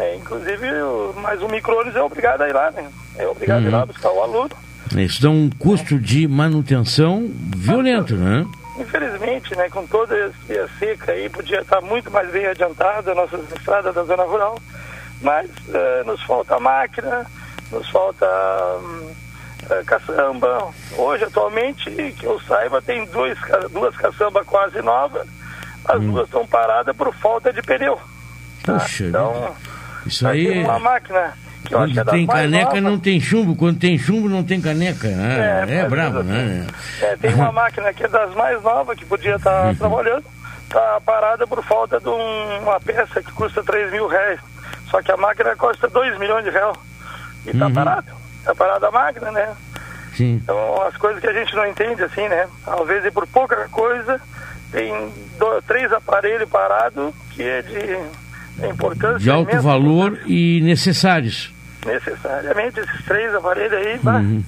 É, 0.00 0.16
inclusive, 0.16 0.66
mas 1.16 1.42
o 1.42 1.48
micro-ônibus 1.48 1.96
é 1.96 2.02
obrigado 2.02 2.40
a 2.42 2.48
ir 2.48 2.54
lá, 2.54 2.70
né? 2.70 2.88
É 3.18 3.26
obrigado 3.26 3.58
a 3.64 3.68
ir 3.68 3.70
lá 3.70 3.80
Uhum. 3.80 3.86
buscar 3.86 4.10
o 4.10 4.22
aluno. 4.22 4.50
Isso 4.96 5.20
dá 5.22 5.28
um 5.30 5.50
custo 5.58 5.98
de 5.98 6.26
manutenção 6.26 7.30
violento, 7.54 8.14
né? 8.16 8.46
Infelizmente, 8.78 9.54
né, 9.56 9.68
com 9.68 9.86
toda 9.86 10.16
essa 10.48 10.68
seca 10.78 11.12
aí, 11.12 11.28
podia 11.28 11.60
estar 11.60 11.80
muito 11.82 12.10
mais 12.10 12.30
bem 12.30 12.46
adiantada 12.46 13.12
a 13.12 13.14
nossa 13.14 13.36
estrada 13.56 13.92
da 13.92 14.02
zona 14.04 14.22
rural, 14.24 14.58
mas 15.20 15.50
eh, 15.72 16.02
nos 16.06 16.22
falta 16.22 16.58
máquina, 16.58 17.26
nos 17.70 17.88
falta 17.90 18.26
hum, 18.82 19.10
eh, 19.68 19.82
caçamba. 19.84 20.68
Hoje, 20.96 21.24
atualmente, 21.24 21.90
que 22.18 22.24
eu 22.24 22.40
saiba, 22.48 22.80
tem 22.80 23.04
dois, 23.06 23.36
duas 23.70 23.94
caçambas 23.96 24.46
quase 24.46 24.80
novas, 24.80 25.26
as 25.84 26.00
duas 26.00 26.24
estão 26.24 26.46
paradas 26.46 26.96
por 26.96 27.14
falta 27.16 27.52
de 27.52 27.60
pneu. 27.62 28.00
Puxa, 28.64 29.04
Então, 29.04 29.54
isso 30.06 30.26
aí. 30.26 30.46
temos 30.46 30.64
uma 30.68 30.78
máquina 30.78 31.32
que 31.64 31.74
eu 31.74 31.78
acho 31.80 31.92
que 31.92 32.00
é 32.00 32.04
Quando 32.04 32.10
tem 32.16 32.26
caneca 32.26 32.80
não 32.80 32.98
tem 32.98 33.20
chumbo, 33.20 33.54
quando 33.56 33.78
tem 33.78 33.98
chumbo 33.98 34.28
não 34.28 34.42
tem 34.42 34.60
caneca. 34.60 35.08
né? 35.08 35.64
É, 35.68 35.74
É, 35.76 35.82
mas 35.82 35.90
brabo, 35.90 36.22
né? 36.22 36.66
É, 37.02 37.16
tem 37.16 37.34
uma 37.34 37.52
máquina 37.52 37.92
que 37.92 38.04
é 38.04 38.08
das 38.08 38.34
mais 38.34 38.62
novas, 38.62 38.96
que 38.98 39.04
podia 39.04 39.36
estar 39.36 39.66
Uhum. 39.66 39.74
trabalhando, 39.74 40.24
está 40.64 41.00
parada 41.04 41.46
por 41.46 41.62
falta 41.64 42.00
de 42.00 42.08
um- 42.08 42.58
uma 42.62 42.80
peça 42.80 43.22
que 43.22 43.30
custa 43.32 43.62
3 43.62 43.90
mil 43.92 44.06
reais. 44.08 44.40
Só 44.90 45.00
que 45.02 45.12
a 45.12 45.16
máquina 45.16 45.54
custa 45.54 45.88
2 45.88 46.18
milhões 46.18 46.44
de 46.44 46.50
reais. 46.50 46.76
E 47.46 47.50
está 47.50 47.66
Uhum. 47.66 47.72
parada. 47.74 48.12
Está 48.40 48.54
parada 48.54 48.88
a 48.88 48.90
máquina, 48.90 49.30
né? 49.30 49.48
Sim. 50.16 50.40
Então, 50.42 50.82
as 50.82 50.96
coisas 50.96 51.20
que 51.20 51.28
a 51.28 51.32
gente 51.32 51.54
não 51.54 51.66
entende 51.66 52.02
assim, 52.02 52.26
né? 52.28 52.48
Às 52.66 52.86
vezes, 52.88 53.12
por 53.12 53.26
pouca 53.28 53.68
coisa, 53.70 54.20
tem 54.72 54.92
do- 55.38 55.62
três 55.62 55.92
aparelhos 55.92 56.48
parados 56.48 57.14
que 57.30 57.42
é 57.42 57.62
de, 57.62 57.98
de 58.60 58.68
importância 58.68 59.18
De 59.18 59.30
alto 59.30 59.60
valor 59.60 60.18
e 60.26 60.60
necessários. 60.62 61.52
Necessariamente, 61.86 62.80
esses 62.80 63.04
três 63.04 63.34
aparelhos 63.34 63.72
aí, 63.72 64.00
Uhum. 64.04 64.42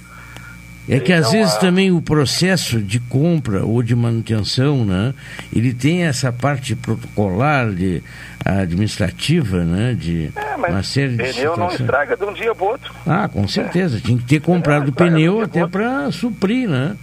É 0.89 0.99
que 0.99 1.13
às 1.13 1.29
Então, 1.29 1.33
vezes 1.39 1.55
a- 1.55 1.59
também 1.61 1.93
o 1.93 2.03
processo 2.03 2.81
de 2.81 2.99
compra 2.99 3.65
ou 3.65 3.85
de 3.85 3.95
manutenção, 3.95 4.85
né, 4.85 5.15
ele 5.55 5.73
tem 5.73 6.03
essa 6.03 6.33
parte 6.33 6.75
protocolar, 6.75 7.71
de 7.71 8.03
administrativa, 8.45 9.65
né, 9.65 9.95
de 9.99 10.33
é, 10.35 10.57
mas 10.59 10.71
uma 10.73 10.83
série 10.83 11.17
de 11.17 11.23
pneu 11.35 11.57
não 11.57 11.69
estraga 11.71 12.17
de 12.17 12.25
um 12.25 12.33
dia 12.33 12.53
para 12.53 12.67
outro. 12.67 12.93
Ah, 13.07 13.29
com 13.29 13.47
certeza. 13.47 14.01
Tinha 14.01 14.19
que 14.19 14.25
ter 14.25 14.41
comprado 14.41 14.89
o 14.89 14.93
pneu 14.93 15.41
até 15.41 15.65
para 15.69 16.11
suprir, 16.11 16.69
né? 16.69 16.97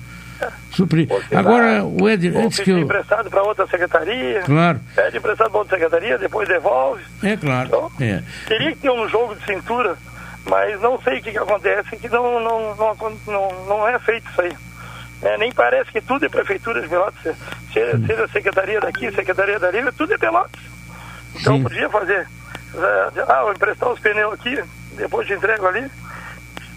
Suprir. 0.72 1.08
Agora, 1.36 1.84
o 1.84 2.02
Ou 2.04 2.08
antes 2.08 2.60
que 2.60 2.72
eu. 2.72 2.80
emprestado 2.80 3.30
para 3.30 3.44
outra 3.44 3.68
secretaria. 3.68 4.42
Claro. 4.42 4.80
Pede 4.96 5.18
emprestado 5.18 5.50
para 5.52 5.60
outra 5.60 5.78
secretaria, 5.78 6.18
depois 6.18 6.48
devolve. 6.48 7.04
É 7.24 7.36
claro. 7.36 7.92
É. 8.00 8.22
Teria 8.48 8.72
que 8.72 8.80
ter 8.80 8.90
um 8.92 9.08
jogo 9.10 9.36
de 9.36 9.46
cintura, 9.46 9.98
mas 10.46 10.80
não 10.82 11.02
sei 11.02 11.20
o 11.20 11.22
que, 11.24 11.32
que 11.32 11.38
acontece, 11.38 11.98
que 11.98 12.08
não, 12.10 12.40
não, 12.40 12.76
não, 12.76 12.96
não, 13.28 13.66
não 13.66 13.88
é 13.88 13.98
feito 14.00 14.30
isso 14.32 14.42
aí. 14.42 14.56
É, 15.22 15.38
nem 15.38 15.52
parece 15.52 15.92
que 15.92 16.00
tudo 16.00 16.26
é 16.26 16.30
prefeitura 16.30 16.82
de 16.82 16.88
Pelotas. 16.88 17.22
Se- 17.22 17.34
se- 17.74 18.08
Seja 18.08 18.28
secretaria 18.30 18.80
daqui, 18.80 19.12
secretaria 19.12 19.60
dali, 19.60 19.80
tudo 19.98 20.14
é 20.14 20.18
Pelotas. 20.18 20.62
Então 21.36 21.58
Sim. 21.58 21.64
podia 21.64 21.90
fazer. 21.90 22.26
eh, 22.76 23.10
Ah, 23.28 23.42
vou 23.44 23.52
emprestar 23.52 23.90
os 23.92 24.00
pneus 24.00 24.34
aqui, 24.34 24.64
depois 24.96 25.28
te 25.28 25.34
entrego 25.34 25.66
ali. 25.68 25.86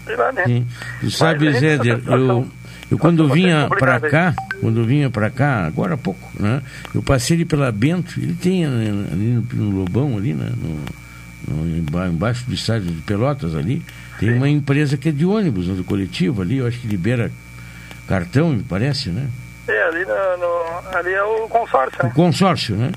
Sei 0.05 0.15
lá, 0.17 0.31
né? 0.33 0.43
Sim. 0.45 0.67
Sabe, 1.09 1.49
nessa 1.51 1.65
eu, 2.11 2.47
eu 2.93 2.97
quando 2.99 3.23
situação 3.23 3.35
vinha 3.35 3.67
para 3.69 3.99
cá, 3.99 4.35
quando 4.61 4.79
eu 4.79 4.85
vinha 4.85 5.09
para 5.09 5.29
cá, 5.29 5.65
agora 5.65 5.95
há 5.95 5.97
pouco, 5.97 6.29
né? 6.39 6.61
Eu 6.93 7.01
passei 7.01 7.35
ali 7.35 7.45
pela 7.45 7.71
Bento, 7.71 8.19
ele 8.19 8.33
tem 8.33 8.65
né, 8.67 9.07
ali 9.11 9.25
no, 9.53 9.69
no 9.71 9.77
Lobão, 9.79 10.17
ali, 10.17 10.33
né? 10.33 10.49
No, 10.57 11.55
no- 11.55 11.77
emba- 11.77 12.07
embaixo 12.07 12.45
do 12.47 12.53
estádio 12.53 12.91
de 12.91 13.01
Pelotas 13.01 13.55
ali, 13.55 13.81
tem 14.19 14.33
uma 14.33 14.47
empresa 14.49 14.95
que 14.95 15.09
é 15.09 15.11
de 15.11 15.25
ônibus, 15.25 15.67
né, 15.67 15.73
do 15.75 15.83
coletivo 15.83 16.41
ali, 16.41 16.57
eu 16.57 16.67
acho 16.67 16.79
que 16.79 16.87
libera 16.87 17.31
cartão, 18.07 18.49
me 18.51 18.63
parece, 18.63 19.09
né? 19.09 19.27
É, 19.67 19.83
ali, 19.83 20.05
no, 20.05 20.13
no- 20.37 20.97
ali 20.97 21.11
é 21.13 21.23
o 21.23 21.47
consórcio, 21.47 21.99
O 22.01 22.05
né? 22.07 22.11
consórcio, 22.15 22.75
né? 22.75 22.91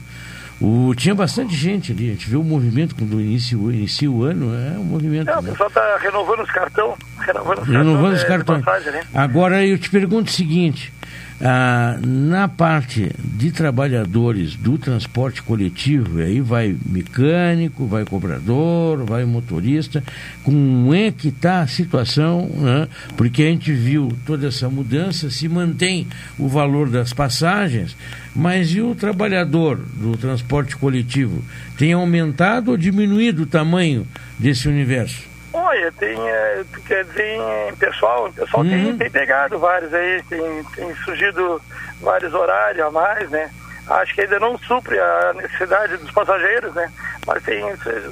O, 0.60 0.94
tinha 0.94 1.14
bastante 1.14 1.54
gente 1.54 1.92
ali, 1.92 2.08
a 2.08 2.12
gente 2.12 2.30
vê 2.30 2.36
o 2.36 2.42
movimento 2.42 2.94
quando 2.94 3.20
inicia, 3.20 3.58
o- 3.58 3.70
inicia 3.70 4.10
o 4.10 4.22
ano, 4.24 4.54
é 4.54 4.78
um 4.78 4.84
movimento. 4.84 5.28
É, 5.28 5.38
o 5.38 5.42
né? 5.42 5.50
pessoal 5.50 5.70
tá 5.70 5.98
renovando 6.00 6.40
os 6.40 6.50
cartões. 6.50 6.94
Renovando 7.18 7.58
os 7.62 7.68
Renovando 7.68 8.12
os 8.14 8.24
cartões. 8.24 8.24
de- 8.24 8.24
de 8.24 8.26
cartões. 8.26 8.64
passagem, 8.64 8.92
né? 8.92 9.02
Agora 9.14 9.64
eu 9.66 9.78
te 9.78 9.90
pergunto 9.90 10.30
o 10.30 10.32
seguinte: 10.34 10.92
Ah, 11.38 11.98
na 12.02 12.48
parte 12.48 13.12
de 13.22 13.52
trabalhadores 13.52 14.56
do 14.56 14.78
transporte 14.78 15.42
coletivo, 15.42 16.20
aí 16.22 16.40
vai 16.40 16.74
mecânico, 16.86 17.86
vai 17.86 18.06
cobrador, 18.06 19.04
vai 19.04 19.26
motorista, 19.26 20.02
como 20.42 20.94
é 20.94 21.10
que 21.10 21.28
está 21.28 21.60
a 21.60 21.66
situação, 21.66 22.48
né? 22.56 22.88
porque 23.18 23.42
a 23.42 23.46
gente 23.50 23.70
viu 23.70 24.16
toda 24.24 24.46
essa 24.46 24.70
mudança, 24.70 25.30
se 25.30 25.46
mantém 25.46 26.06
o 26.38 26.48
valor 26.48 26.88
das 26.88 27.12
passagens, 27.12 27.94
mas 28.34 28.70
e 28.70 28.80
o 28.80 28.94
trabalhador 28.94 29.76
do 29.76 30.16
transporte 30.16 30.74
coletivo? 30.74 31.44
Tem 31.76 31.92
aumentado 31.92 32.70
ou 32.70 32.78
diminuído 32.78 33.42
o 33.42 33.46
tamanho 33.46 34.06
desse 34.38 34.68
universo? 34.68 35.35
Olha, 35.58 35.90
tem, 35.92 36.28
é, 36.28 36.64
quer 36.86 37.04
dizer, 37.06 37.38
em 37.70 37.76
pessoal, 37.76 38.30
pessoal 38.30 38.62
Uhum. 38.62 38.68
tem, 38.68 38.98
tem 38.98 39.10
pegado 39.10 39.58
vários 39.58 39.92
aí, 39.94 40.22
tem, 40.24 40.64
tem 40.74 40.94
surgido 40.96 41.62
vários 42.00 42.34
horários 42.34 42.86
a 42.86 42.90
mais, 42.90 43.30
né? 43.30 43.50
Acho 43.88 44.14
que 44.14 44.20
ainda 44.20 44.38
não 44.38 44.58
supre 44.58 44.98
a 44.98 45.32
necessidade 45.34 45.96
dos 45.96 46.10
passageiros, 46.10 46.74
né? 46.74 46.92
Mas 47.26 47.42
tem 47.42 47.64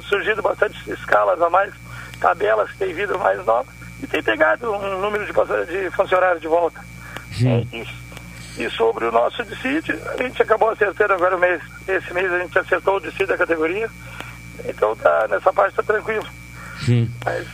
surgido 0.03 0.41
bastante 0.41 0.89
escalas 0.91 1.39
a 1.39 1.49
mais, 1.49 1.71
tabelas 2.19 2.71
que 2.71 2.77
tem 2.77 2.93
vindo 2.93 3.19
mais 3.19 3.45
novas 3.45 3.73
e 4.01 4.07
tem 4.07 4.23
pegado 4.23 4.71
um 4.71 4.99
número 5.01 5.23
de, 5.25 5.31
de 5.31 5.91
funcionários 5.91 6.41
de 6.41 6.47
volta. 6.47 6.79
Sim. 7.31 7.67
E, 7.71 8.63
e 8.63 8.69
sobre 8.71 9.05
o 9.05 9.11
nosso 9.11 9.43
dissídio, 9.43 9.99
a 10.17 10.23
gente 10.23 10.41
acabou 10.41 10.69
acertando 10.69 11.13
agora 11.13 11.35
o 11.35 11.39
mês, 11.39 11.61
esse 11.87 12.11
mês 12.13 12.31
a 12.33 12.39
gente 12.39 12.57
acertou 12.57 12.95
o 12.95 13.01
dissídio 13.01 13.27
da 13.27 13.37
categoria, 13.37 13.89
então 14.65 14.95
tá, 14.95 15.27
nessa 15.29 15.53
parte 15.53 15.75
tá 15.75 15.83
tranquilo. 15.83 16.25
Sim. 16.83 17.09
Mas 17.23 17.45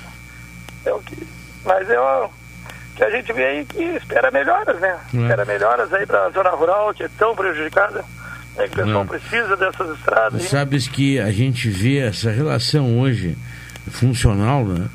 é 0.85 0.93
o 0.93 0.99
que, 0.99 1.17
mas 1.65 1.89
é 1.89 1.99
o 1.99 2.29
que 2.95 3.03
a 3.03 3.09
gente 3.09 3.31
vê 3.33 3.45
aí 3.45 3.65
que 3.65 3.83
espera 3.83 4.31
melhoras, 4.31 4.79
né? 4.79 4.97
É. 5.13 5.17
Espera 5.17 5.45
melhoras 5.45 5.93
aí 5.93 6.05
para 6.05 6.25
a 6.25 6.29
zona 6.31 6.49
rural, 6.51 6.93
que 6.93 7.03
é 7.03 7.09
tão 7.17 7.35
prejudicada, 7.35 8.03
né? 8.57 8.67
que 8.67 8.79
o 8.79 8.83
pessoal 8.83 9.03
É. 9.03 9.07
precisa 9.07 9.55
dessas 9.57 9.97
estradas. 9.97 10.43
Sabes 10.43 10.87
que 10.87 11.19
a 11.19 11.31
gente 11.31 11.69
vê 11.69 11.99
essa 11.99 12.31
relação 12.31 12.99
hoje 12.99 13.37
funcional, 13.89 14.65
né? 14.65 14.87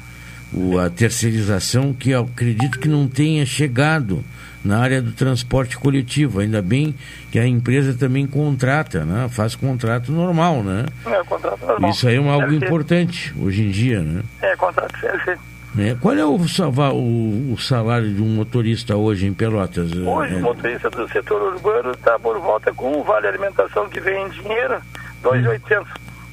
O, 0.52 0.78
a 0.78 0.88
terceirização 0.88 1.92
que 1.92 2.10
eu 2.10 2.22
acredito 2.32 2.78
que 2.78 2.88
não 2.88 3.08
tenha 3.08 3.44
chegado 3.44 4.24
na 4.66 4.78
área 4.78 5.00
do 5.00 5.12
transporte 5.12 5.76
coletivo. 5.78 6.40
Ainda 6.40 6.60
bem 6.60 6.94
que 7.30 7.38
a 7.38 7.46
empresa 7.46 7.94
também 7.94 8.26
contrata, 8.26 9.04
né? 9.04 9.28
Faz 9.30 9.54
contrato 9.54 10.10
normal, 10.12 10.62
né? 10.62 10.84
É, 11.06 11.22
contrato 11.24 11.64
normal. 11.64 11.90
Isso 11.90 12.08
aí 12.08 12.16
é 12.16 12.20
um 12.20 12.30
algo 12.30 12.52
importante 12.52 13.34
hoje 13.40 13.62
em 13.62 13.70
dia, 13.70 14.00
né? 14.00 14.22
É, 14.42 14.56
contrato 14.56 14.98
CLT. 14.98 15.38
Né? 15.74 15.94
Qual 16.00 16.14
é 16.16 16.24
o, 16.24 16.36
o, 16.38 17.52
o 17.52 17.58
salário 17.58 18.08
de 18.14 18.22
um 18.22 18.28
motorista 18.34 18.96
hoje 18.96 19.26
em 19.26 19.34
Pelotas? 19.34 19.92
Hoje 19.92 20.32
É, 20.34 20.36
o 20.38 20.40
motorista 20.40 20.88
do 20.88 21.06
setor 21.08 21.52
urbano 21.54 21.90
está 21.90 22.18
por 22.18 22.38
volta 22.38 22.72
com 22.72 22.92
o 22.98 23.04
vale 23.04 23.26
alimentação 23.26 23.86
que 23.88 24.00
vem 24.00 24.24
em 24.26 24.28
dinheiro, 24.30 24.76
2.800. 25.22 25.84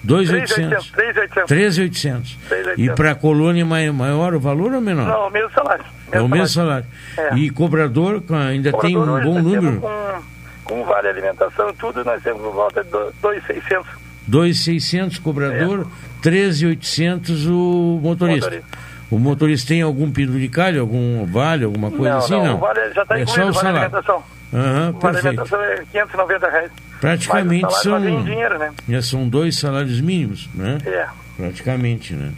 2.800. 0.08 0.92
3.800. 0.94 1.48
3.800. 1.48 2.38
3.800. 2.50 2.74
E 2.78 2.90
para 2.92 3.12
a 3.12 3.16
colônia 3.16 3.66
mai- 3.66 3.92
maior 3.92 4.34
o 4.34 4.40
valor 4.40 4.74
ou 4.74 4.82
menor? 4.82 5.08
Não, 5.08 5.28
o 5.28 5.32
mesmo 5.32 5.50
salário. 5.52 5.84
É 6.18 6.22
o 6.22 6.27
mesmo 6.27 6.48
salário. 6.48 6.85
É. 7.18 7.35
E 7.35 7.49
cobrador 7.49 8.23
ainda 8.48 8.72
tem 8.80 8.98
um 8.98 9.02
Cobrador, 9.06 9.23
bom 9.34 9.41
número? 9.41 9.81
Com, 9.81 10.22
com 10.64 10.85
vale 10.85 11.07
alimentação 11.10 11.69
e 11.69 11.73
tudo, 11.73 12.03
nós 12.06 12.22
temos 12.23 12.41
volta 12.41 12.84
de 12.84 12.90
do- 12.90 13.14
2.600. 13.22 13.85
2.600 14.30 15.19
cobrador, 15.22 15.85
13.800 16.22 17.48
o 17.49 17.99
motorista. 18.02 18.48
É. 18.49 18.60
Motorista. 18.60 18.94
O 19.11 19.19
motorista 19.19 19.68
tem 19.68 19.81
algum 19.81 20.10
penduricalho, 20.11 20.81
algum 20.81 21.26
vale, 21.26 21.65
alguma 21.65 21.91
coisa 21.91 22.10
não, 22.14 22.18
assim? 22.18 22.31
não, 22.34 22.45
Não, 22.45 22.56
o 22.56 22.60
vale 22.60 22.94
já 22.94 23.02
está 23.03 23.19
é 23.19 23.22
incluído 23.22 23.44
só 23.53 23.60
o 23.60 23.64
vale 23.64 23.68
alimentação. 23.77 24.23
Aham, 24.53 24.90
O 24.90 24.99
vale 24.99 24.99
perfeito. 24.99 25.27
alimentação 25.27 25.61
é 25.64 25.84
590 25.91 26.49
reais. 26.49 26.72
Praticamente 26.99 27.73
são, 27.81 28.10
em 28.10 28.23
dinheiro, 28.23 28.57
né? 28.57 28.72
já 28.90 29.02
são 29.02 29.27
dois 29.27 29.57
salários 29.60 29.99
mínimos, 30.02 30.49
né? 30.56 30.77
É, 30.85 31.06
Praticamente, 31.38 32.14
né? 32.14 32.31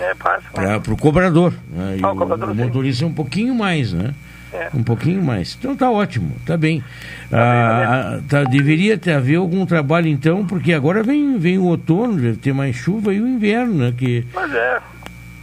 É 0.00 0.60
né? 0.60 0.78
Para 0.80 0.92
o 0.92 0.96
cobrador. 0.96 1.52
Né? 1.70 1.98
Ah, 2.02 2.12
o 2.12 2.16
cobrador, 2.16 2.50
o 2.50 2.54
motorista 2.54 3.04
é 3.04 3.06
um 3.06 3.12
pouquinho 3.12 3.54
mais, 3.54 3.92
né? 3.92 4.14
É. 4.52 4.68
Um 4.74 4.82
pouquinho 4.82 5.22
mais. 5.22 5.56
Então 5.58 5.76
tá 5.76 5.88
ótimo, 5.90 6.32
tá 6.44 6.56
bem. 6.56 6.82
Ah, 7.32 8.16
ah, 8.16 8.20
tá, 8.28 8.42
deveria 8.44 8.98
ter 8.98 9.12
haver 9.12 9.36
algum 9.36 9.64
trabalho 9.64 10.08
então, 10.08 10.44
porque 10.44 10.72
agora 10.72 11.02
vem, 11.04 11.38
vem 11.38 11.56
o 11.58 11.64
outono, 11.66 12.14
deve 12.14 12.36
ter 12.38 12.52
mais 12.52 12.74
chuva 12.74 13.14
e 13.14 13.20
o 13.20 13.28
inverno, 13.28 13.74
né? 13.74 13.94
Que, 13.96 14.26
Mas 14.34 14.52
é, 14.52 14.80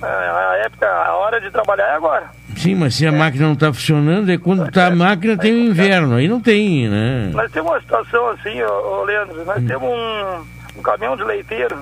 a 0.02 0.08
a 0.08 0.58
época, 0.66 0.86
a 0.88 1.16
hora 1.16 1.40
de 1.40 1.50
trabalhar 1.50 1.86
é 1.86 1.96
agora. 1.96 2.26
sim, 2.58 2.76
mas 2.76 2.96
se 2.96 3.08
a 3.08 3.12
máquina 3.12 3.46
não 3.46 3.54
está 3.54 3.72
funcionando, 3.72 4.30
é 4.30 4.38
quando 4.38 4.70
tá 4.70 4.88
a 4.88 4.92
máquina 4.96 5.38
tem 5.38 5.54
o 5.54 5.60
inverno, 5.70 6.16
aí 6.16 6.28
não 6.28 6.42
tem, 6.42 6.90
né? 6.90 7.32
Nós 7.34 7.50
temos 7.52 7.72
uma 7.72 7.80
situação 7.80 8.28
assim, 8.32 8.62
ô, 8.62 9.00
ô 9.00 9.04
Leandro, 9.06 9.46
nós 9.46 9.64
Hum. 9.64 9.68
temos 9.68 9.90
um, 9.90 10.80
um 10.80 10.82
caminhão 10.82 11.16
de 11.16 11.24
leiteiro 11.24 11.78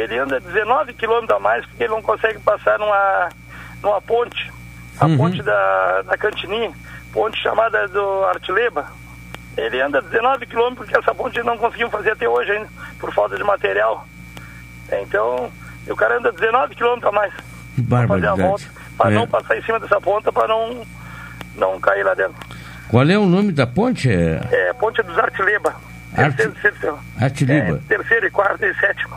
ele 0.00 0.18
anda 0.18 0.40
19 0.40 0.92
quilômetros 0.94 1.36
a 1.36 1.40
mais 1.40 1.64
porque 1.66 1.84
ele 1.84 1.92
não 1.94 2.02
consegue 2.02 2.38
passar 2.40 2.78
numa, 2.78 3.28
numa 3.82 4.00
ponte, 4.00 4.52
a 4.98 5.06
Uhum. 5.06 5.16
ponte 5.16 5.42
da, 5.42 6.02
da 6.02 6.16
Cantininha, 6.16 6.72
ponte 7.12 7.40
chamada 7.42 7.86
do 7.88 8.24
Artileba. 8.26 8.86
Ele 9.56 9.80
anda 9.80 10.02
19 10.02 10.46
quilômetros 10.46 10.86
porque 10.86 10.98
essa 10.98 11.14
ponte 11.14 11.42
não 11.42 11.56
conseguimos 11.56 11.92
fazer 11.92 12.10
até 12.12 12.28
hoje 12.28 12.50
ainda, 12.52 12.68
por 12.98 13.12
falta 13.12 13.36
de 13.36 13.44
material. 13.44 14.06
É, 14.90 15.00
Então, 15.02 15.50
o 15.88 15.96
cara 15.96 16.18
anda 16.18 16.30
19 16.32 16.74
quilômetros 16.74 17.08
a 17.08 17.12
mais 17.16 17.32
para 17.32 17.42
fazer 17.42 17.86
a 17.86 18.06
barbaridade. 18.36 18.42
volta, 18.42 18.64
para 18.98 19.10
É. 19.10 19.14
não 19.14 19.26
passar 19.26 19.56
em 19.58 19.62
cima 19.62 19.80
dessa 19.80 20.00
ponta, 20.00 20.30
para 20.32 20.46
não, 20.48 20.86
não 21.56 21.80
cair 21.80 22.04
lá 22.04 22.12
dentro. 22.14 22.34
Qual 22.88 23.04
é 23.08 23.18
o 23.18 23.26
nome 23.26 23.50
da 23.52 23.66
ponte? 23.66 24.10
É 24.10 24.40
É, 24.52 24.72
Ponte 24.74 25.02
dos 25.02 25.18
Artileba. 25.18 25.74
Arte- 26.16 26.36
Terceiro, 26.36 26.52
terceiro, 26.62 26.98
Artiliba. 27.20 27.76
é, 27.76 27.88
terceiro 27.88 28.26
e 28.26 28.30
quarto 28.30 28.64
e 28.64 28.74
sétimo. 28.76 29.16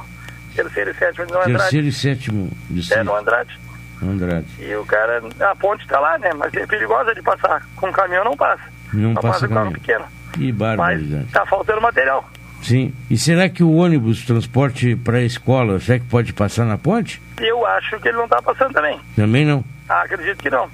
Terceiro 0.64 0.90
e 0.92 0.94
sétimo 0.96 1.26
no 1.28 1.38
Andrade. 1.38 1.58
Terceiro 1.58 1.88
e 1.88 1.92
sétimo 1.92 2.50
É, 2.52 2.74
distrito. 2.74 3.04
no 3.06 3.16
Andrade. 3.16 3.60
Andrade. 4.02 4.48
E 4.60 4.76
o 4.76 4.86
cara, 4.86 5.22
a 5.40 5.56
ponte 5.56 5.82
está 5.84 6.00
lá, 6.00 6.18
né? 6.18 6.32
Mas 6.38 6.54
é 6.54 6.66
perigosa 6.66 7.14
de 7.14 7.22
passar. 7.22 7.66
Com 7.76 7.92
caminhão 7.92 8.24
não 8.24 8.36
passa. 8.38 8.64
Não 8.94 9.14
Só 9.14 9.22
passa 9.22 9.34
passa 9.34 9.48
carro 9.48 9.60
caminhão. 9.72 9.74
pequeno. 9.82 10.06
Que 10.34 10.52
barbaridade. 10.52 11.26
Tá 11.32 11.46
faltando 11.46 11.82
material. 11.82 12.30
Sim. 12.62 12.94
E 13.10 13.18
será 13.18 13.48
que 13.50 13.64
o 13.64 13.74
ônibus 13.76 14.26
transporte 14.26 14.96
para 14.96 15.18
a 15.18 15.22
escola, 15.24 15.80
será 15.80 16.00
que 16.00 16.06
pode 16.06 16.34
passar 16.34 16.66
na 16.66 16.78
ponte? 16.78 17.22
E 17.40 17.46
eu 17.50 17.66
acho 17.66 18.00
que 18.00 18.08
ele 18.10 18.18
não 18.18 18.26
está 18.26 18.42
passando 18.42 18.74
também. 18.74 19.00
Também 19.16 19.46
não. 19.46 19.64
Ah, 19.88 20.02
acredito 20.02 20.38
que 20.38 20.50
não. 20.50 20.70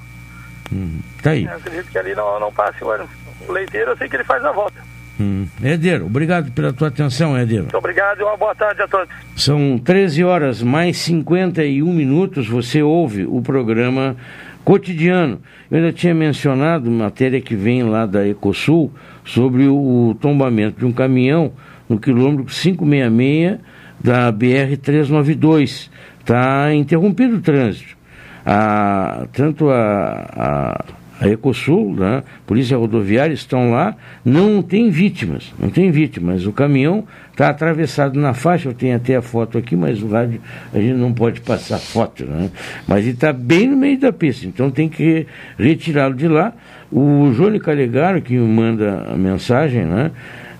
Hum, 0.73 0.99
tá 1.21 1.31
aí. 1.31 1.45
Eu 1.45 1.55
acredito 1.55 1.91
que 1.91 1.97
ali 1.99 2.15
não, 2.15 2.39
não 2.39 2.51
passe 2.51 2.83
o 2.83 2.87
ônibus. 2.89 3.11
O 3.47 3.51
leiteiro 3.51 3.91
eu 3.91 3.97
sei 3.97 4.09
que 4.09 4.15
ele 4.15 4.23
faz 4.23 4.43
a 4.43 4.51
volta. 4.51 4.81
Hum. 5.19 5.47
Éder, 5.63 6.05
obrigado 6.05 6.51
pela 6.51 6.73
tua 6.73 6.89
atenção, 6.89 7.37
Éder. 7.37 7.61
Muito 7.61 7.77
obrigado 7.77 8.19
e 8.19 8.23
uma 8.23 8.35
boa 8.35 8.53
tarde 8.53 8.81
a 8.81 8.87
todos. 8.87 9.07
São 9.35 9.77
13 9.77 10.23
horas 10.23 10.61
mais 10.61 10.97
51 10.97 11.91
minutos. 11.93 12.47
Você 12.47 12.81
ouve 12.81 13.25
o 13.25 13.41
programa 13.41 14.15
cotidiano. 14.65 15.39
Eu 15.71 15.77
ainda 15.77 15.93
tinha 15.93 16.13
mencionado 16.13 16.91
matéria 16.91 17.39
que 17.39 17.55
vem 17.55 17.83
lá 17.83 18.05
da 18.05 18.27
Ecosul 18.27 18.91
sobre 19.23 19.67
o 19.67 20.17
tombamento 20.19 20.79
de 20.79 20.85
um 20.85 20.91
caminhão 20.91 21.53
no 21.87 21.99
quilômetro 21.99 22.45
566 22.45 23.59
da 24.03 24.33
BR-392. 24.33 25.89
Está 26.19 26.73
interrompido 26.73 27.37
o 27.37 27.41
trânsito. 27.41 27.95
A, 28.45 29.27
tanto 29.31 29.69
a, 29.69 30.27
a, 30.35 30.85
a 31.19 31.27
Ecosul, 31.27 31.95
né, 31.95 32.23
Polícia 32.45 32.77
Rodoviária 32.77 33.33
estão 33.33 33.71
lá, 33.71 33.95
não 34.23 34.61
tem 34.61 34.89
vítimas, 34.89 35.53
não 35.59 35.69
tem 35.69 35.91
vítimas. 35.91 36.45
O 36.45 36.51
caminhão 36.51 37.05
está 37.31 37.49
atravessado 37.49 38.19
na 38.19 38.33
faixa, 38.33 38.69
eu 38.69 38.73
tenho 38.73 38.95
até 38.95 39.15
a 39.15 39.21
foto 39.21 39.57
aqui, 39.57 39.75
mas 39.75 40.01
o 40.01 40.07
rádio 40.07 40.41
a 40.73 40.79
gente 40.79 40.95
não 40.95 41.13
pode 41.13 41.41
passar 41.41 41.77
foto, 41.77 42.25
né? 42.25 42.49
Mas 42.87 43.05
ele 43.05 43.13
está 43.13 43.31
bem 43.31 43.67
no 43.67 43.77
meio 43.77 43.99
da 43.99 44.11
pista, 44.11 44.45
então 44.45 44.69
tem 44.69 44.89
que 44.89 45.25
retirá-lo 45.57 46.15
de 46.15 46.27
lá. 46.27 46.53
O 46.91 47.31
Jônio 47.33 47.59
Calegaro, 47.59 48.21
que 48.21 48.37
manda 48.37 49.07
a 49.11 49.17
mensagem, 49.17 49.85
né? 49.85 50.11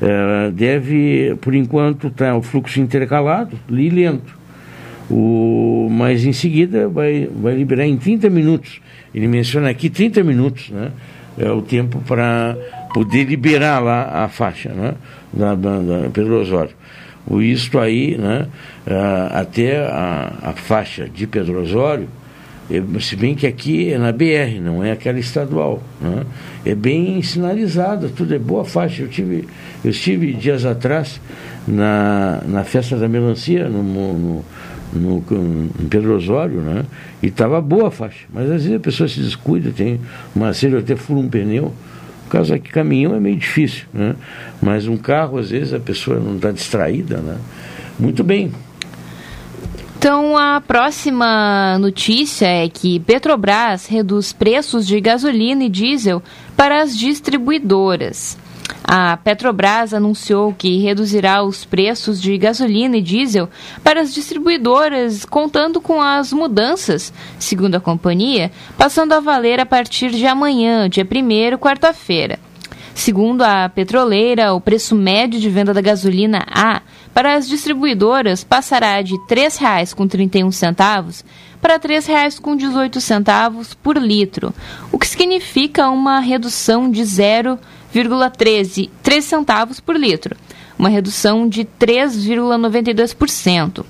eh, 0.02 0.52
deve, 0.52 1.36
por 1.42 1.54
enquanto, 1.54 2.08
estar 2.08 2.36
o 2.36 2.42
fluxo 2.42 2.80
intercalado 2.80 3.58
e 3.70 3.90
lento. 3.90 4.36
O, 5.10 5.88
mas 5.92 6.26
em 6.26 6.34
seguida 6.34 6.88
vai, 6.88 7.30
vai 7.32 7.56
liberar 7.56 7.86
em 7.86 7.96
30 7.96 8.30
minutos. 8.30 8.82
Ele 9.16 9.30
menciona 9.30 9.70
aqui 9.70 9.90
30 9.90 10.22
minutos, 10.26 10.70
né? 10.70 10.92
É 11.38 11.50
o 11.50 11.62
tempo 11.62 12.02
para 12.06 12.58
poder 12.94 13.24
liberar 13.24 13.80
lá 13.80 14.26
a 14.26 14.28
faixa, 14.28 14.70
né? 14.70 14.94
Da, 15.32 15.56
da, 15.56 16.10
Pedro 16.12 16.42
Osório. 16.42 16.74
O 17.26 17.42
isto 17.42 17.80
aí, 17.80 18.18
né? 18.18 18.46
até 19.32 19.78
a, 19.88 20.34
a 20.44 20.54
faixa 20.54 21.08
de 21.10 21.26
Pedro 21.26 21.62
Osório, 21.62 22.10
é, 22.70 22.82
se 23.00 23.16
bem 23.16 23.36
que 23.36 23.48
aqui 23.48 23.94
é 23.94 23.98
na 23.98 24.12
BR, 24.12 24.60
não 24.62 24.84
é 24.84 24.92
aquela 24.92 25.20
estadual, 25.20 25.82
né? 26.02 26.24
É 26.66 26.76
bem 26.76 27.22
sinalizada, 27.22 28.10
tudo 28.10 28.36
é 28.36 28.40
boa 28.40 28.66
faixa. 28.66 29.04
Eu 29.04 29.08
tive, 29.08 29.48
eu 29.84 29.92
estive 29.92 30.34
dias 30.34 30.66
atrás 30.66 31.22
na, 31.66 32.42
na 32.46 32.64
festa 32.66 32.98
da 32.98 33.08
melancia, 33.08 33.70
no, 33.70 33.82
no, 33.82 34.46
no, 34.96 35.24
em 35.80 35.88
Pedro 35.88 36.16
Osório, 36.16 36.62
né? 36.62 36.86
E 37.22 37.28
estava 37.28 37.60
boa 37.62 37.90
a 37.90 37.92
faixa. 37.92 38.26
Mas 38.34 38.46
às 38.46 38.64
vezes 38.64 38.74
a 38.74 38.80
pessoa 38.80 39.08
se 39.08 39.20
descuida, 39.20 39.72
tem 39.72 40.00
uma 40.36 40.54
série 40.54 40.78
até 40.78 40.96
fura 40.96 41.20
um 41.20 41.30
pneu, 41.30 41.74
No 42.24 42.30
caso 42.30 42.54
aqui, 42.54 42.70
caminhão 42.70 43.16
é 43.16 43.20
meio 43.20 43.36
difícil, 43.36 43.86
né? 43.94 44.16
Mas 44.62 44.88
um 44.88 44.98
carro, 44.98 45.38
às 45.38 45.50
vezes, 45.50 45.74
a 45.74 45.80
pessoa 45.80 46.20
não 46.20 46.36
está 46.36 46.52
distraída, 46.52 47.18
né? 47.18 47.38
Muito 48.00 48.24
bem. 48.24 48.52
Então, 49.98 50.38
a 50.38 50.62
próxima 50.62 51.80
notícia 51.80 52.46
é 52.46 52.70
que 52.70 53.00
Petrobras 53.00 53.88
reduz 53.88 54.32
preços 54.32 54.86
de 54.86 55.02
gasolina 55.02 55.64
e 55.64 55.70
diesel 55.70 56.22
para 56.56 56.82
as 56.84 56.96
distribuidoras. 56.96 58.38
A 58.88 59.18
Petrobras 59.18 59.96
anunciou 59.96 60.54
que 60.54 60.78
reduzirá 60.78 61.42
os 61.42 61.66
preços 61.66 62.22
de 62.22 62.38
gasolina 62.38 62.98
e 62.98 63.02
diesel 63.02 63.50
para 63.84 64.00
as 64.00 64.14
distribuidoras, 64.14 65.26
contando 65.26 65.82
com 65.82 66.00
as 66.00 66.32
mudanças, 66.32 67.12
segundo 67.40 67.74
a 67.74 67.80
companhia, 67.80 68.52
passando 68.78 69.14
a 69.14 69.20
valer 69.20 69.60
a 69.60 69.66
partir 69.66 70.12
de 70.12 70.28
amanhã, 70.28 70.88
dia 70.88 71.04
1 71.04 71.58
quarta-feira. 71.58 72.38
Segundo 72.94 73.42
a 73.42 73.68
petroleira, 73.68 74.54
o 74.54 74.62
preço 74.62 74.96
médio 74.96 75.40
de 75.40 75.50
venda 75.50 75.74
da 75.74 75.82
gasolina 75.82 76.46
A 76.48 76.84
para 77.14 77.34
as 77.34 77.48
distribuidoras 77.48 78.44
passará 78.44 79.02
de 79.02 79.16
R$ 79.16 79.22
3,31 79.28 81.24
para 81.60 81.74
R$ 81.74 81.80
3,18 81.80 83.76
por 83.82 83.98
litro, 83.98 84.54
o 84.92 85.00
que 85.00 85.08
significa 85.08 85.90
uma 85.90 86.20
redução 86.20 86.90
de 86.90 87.04
0,13 87.96 88.90
centavos 89.22 89.80
por 89.80 89.96
litro, 89.96 90.36
uma 90.78 90.90
redução 90.90 91.48
de 91.48 91.64
3,92%. 91.64 93.86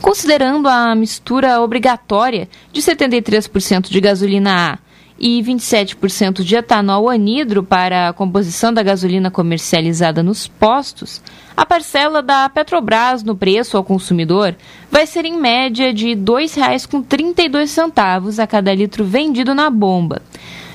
Considerando 0.00 0.68
a 0.68 0.94
mistura 0.94 1.60
obrigatória 1.60 2.48
de 2.72 2.80
73% 2.80 3.88
de 3.88 4.00
gasolina 4.00 4.74
A 4.74 4.78
e 5.18 5.42
27% 5.42 6.44
de 6.44 6.54
etanol 6.54 7.10
anidro 7.10 7.64
para 7.64 8.08
a 8.08 8.12
composição 8.12 8.72
da 8.72 8.84
gasolina 8.84 9.32
comercializada 9.32 10.22
nos 10.22 10.46
postos, 10.46 11.20
a 11.56 11.66
parcela 11.66 12.22
da 12.22 12.48
Petrobras 12.48 13.24
no 13.24 13.36
preço 13.36 13.76
ao 13.76 13.82
consumidor 13.82 14.54
vai 14.92 15.06
ser 15.06 15.24
em 15.24 15.36
média 15.36 15.92
de 15.92 16.10
R$ 16.10 16.16
2,32 16.16 18.38
a 18.38 18.46
cada 18.46 18.72
litro 18.72 19.04
vendido 19.04 19.56
na 19.56 19.68
bomba. 19.68 20.22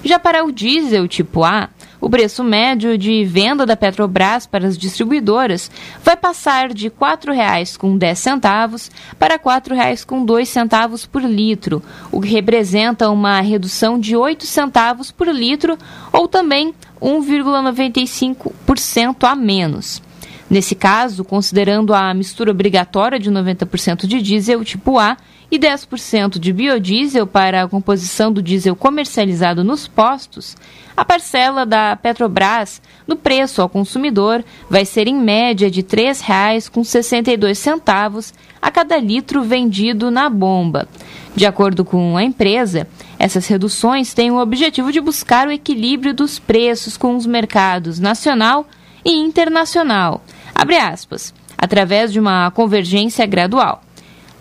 Já 0.03 0.19
para 0.19 0.43
o 0.43 0.51
diesel 0.51 1.07
tipo 1.07 1.45
A, 1.45 1.69
o 2.03 2.09
preço 2.09 2.43
médio 2.43 2.97
de 2.97 3.23
venda 3.23 3.65
da 3.65 3.77
Petrobras 3.77 4.45
para 4.45 4.67
as 4.67 4.77
distribuidoras 4.77 5.71
vai 6.03 6.17
passar 6.17 6.73
de 6.73 6.89
R$ 6.89 6.95
4,10 6.99 8.89
para 9.17 9.35
R$ 9.35 9.39
4,02 9.39 11.07
por 11.07 11.21
litro, 11.21 11.81
o 12.11 12.19
que 12.19 12.27
representa 12.27 13.09
uma 13.09 13.39
redução 13.39 13.97
de 13.97 14.17
8 14.17 14.45
centavos 14.45 15.11
por 15.11 15.29
litro 15.29 15.77
ou 16.11 16.27
também 16.27 16.73
1,95% 17.01 19.23
a 19.23 19.33
menos. 19.33 20.01
Nesse 20.49 20.75
caso, 20.75 21.23
considerando 21.23 21.93
a 21.93 22.13
mistura 22.13 22.51
obrigatória 22.51 23.17
de 23.17 23.31
90% 23.31 24.05
de 24.05 24.21
diesel 24.21 24.61
tipo 24.65 24.99
A 24.99 25.15
e 25.53 25.59
10% 25.59 26.39
de 26.39 26.51
biodiesel 26.51 27.27
para 27.27 27.61
a 27.61 27.67
composição 27.67 28.33
do 28.33 28.41
diesel 28.41 28.75
comercializado 28.75 29.63
nos 29.63 29.87
postos, 29.87 30.57
a 30.97 31.05
parcela 31.05 31.63
da 31.63 31.95
Petrobras 31.95 32.81
no 33.05 33.15
preço 33.15 33.61
ao 33.61 33.69
consumidor 33.69 34.43
vai 34.67 34.83
ser 34.83 35.07
em 35.07 35.13
média 35.13 35.69
de 35.69 35.81
R$ 35.81 36.15
3,62 36.15 38.33
a 38.59 38.71
cada 38.71 38.97
litro 38.97 39.43
vendido 39.43 40.09
na 40.09 40.27
bomba. 40.27 40.89
De 41.35 41.45
acordo 41.45 41.85
com 41.85 42.17
a 42.17 42.23
empresa, 42.23 42.87
essas 43.19 43.45
reduções 43.45 44.11
têm 44.11 44.31
o 44.31 44.41
objetivo 44.41 44.91
de 44.91 44.99
buscar 44.99 45.47
o 45.47 45.51
equilíbrio 45.51 46.15
dos 46.15 46.39
preços 46.39 46.97
com 46.97 47.15
os 47.15 47.27
mercados 47.27 47.99
nacional 47.99 48.65
e 49.05 49.11
internacional, 49.11 50.23
através 51.55 52.11
de 52.11 52.19
uma 52.19 52.49
convergência 52.49 53.23
gradual. 53.27 53.83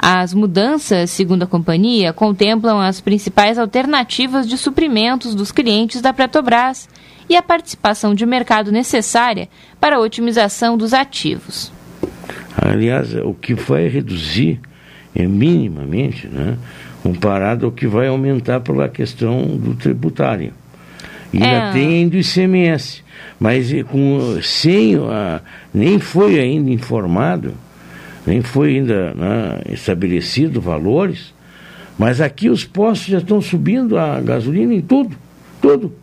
As 0.05 0.35
mudanças, 0.35 1.13
segundo 1.13 1.45
a 1.45 1.47
companhia, 1.47 2.13
contemplam 2.13 2.81
as 2.81 3.01
principais 3.01 3.57
alternativas 3.57 4.49
de 4.49 4.59
suprimentos 4.59 5.33
dos 5.33 5.53
clientes 5.53 6.03
da 6.03 6.13
Petrobras 6.13 6.89
e 7.31 7.37
a 7.37 7.43
participação 7.43 8.13
de 8.13 8.27
mercado 8.27 8.73
necessária 8.73 9.49
para 9.81 9.95
a 9.95 10.01
otimização 10.01 10.77
dos 10.77 10.93
ativos. 10.93 11.73
Aliás, 12.61 13.15
o 13.15 13.33
que 13.33 13.55
vai 13.55 13.87
reduzir 13.87 14.61
é 15.15 15.25
minimamente, 15.25 16.27
né, 16.27 16.59
comparado 17.01 17.67
ao 17.67 17.71
que 17.71 17.87
vai 17.87 18.09
aumentar 18.09 18.59
pela 18.59 18.89
questão 18.89 19.57
do 19.57 19.77
tributário. 19.77 20.53
E 21.33 21.41
é. 21.41 21.47
ainda 21.47 21.73
tem 21.75 21.89
ainda 21.89 22.17
o 22.17 22.19
ICMS, 22.19 23.05
mas 23.39 23.71
com, 23.85 24.41
sem, 24.43 24.97
a, 24.97 25.41
nem 25.73 26.01
foi 26.01 26.41
ainda 26.41 26.73
informado 26.73 27.55
nem 28.27 28.41
foi 28.41 28.77
ainda 28.77 29.15
né, 29.15 29.61
estabelecido 29.71 30.61
valores, 30.61 31.35
mas 31.99 32.21
aqui 32.21 32.49
os 32.49 32.65
postos 32.65 33.09
já 33.09 33.19
estão 33.19 33.41
subindo 33.41 33.99
a 33.99 34.21
gasolina 34.21 34.75
em 34.75 34.81
tudo, 34.81 35.17
tudo. 35.61 35.95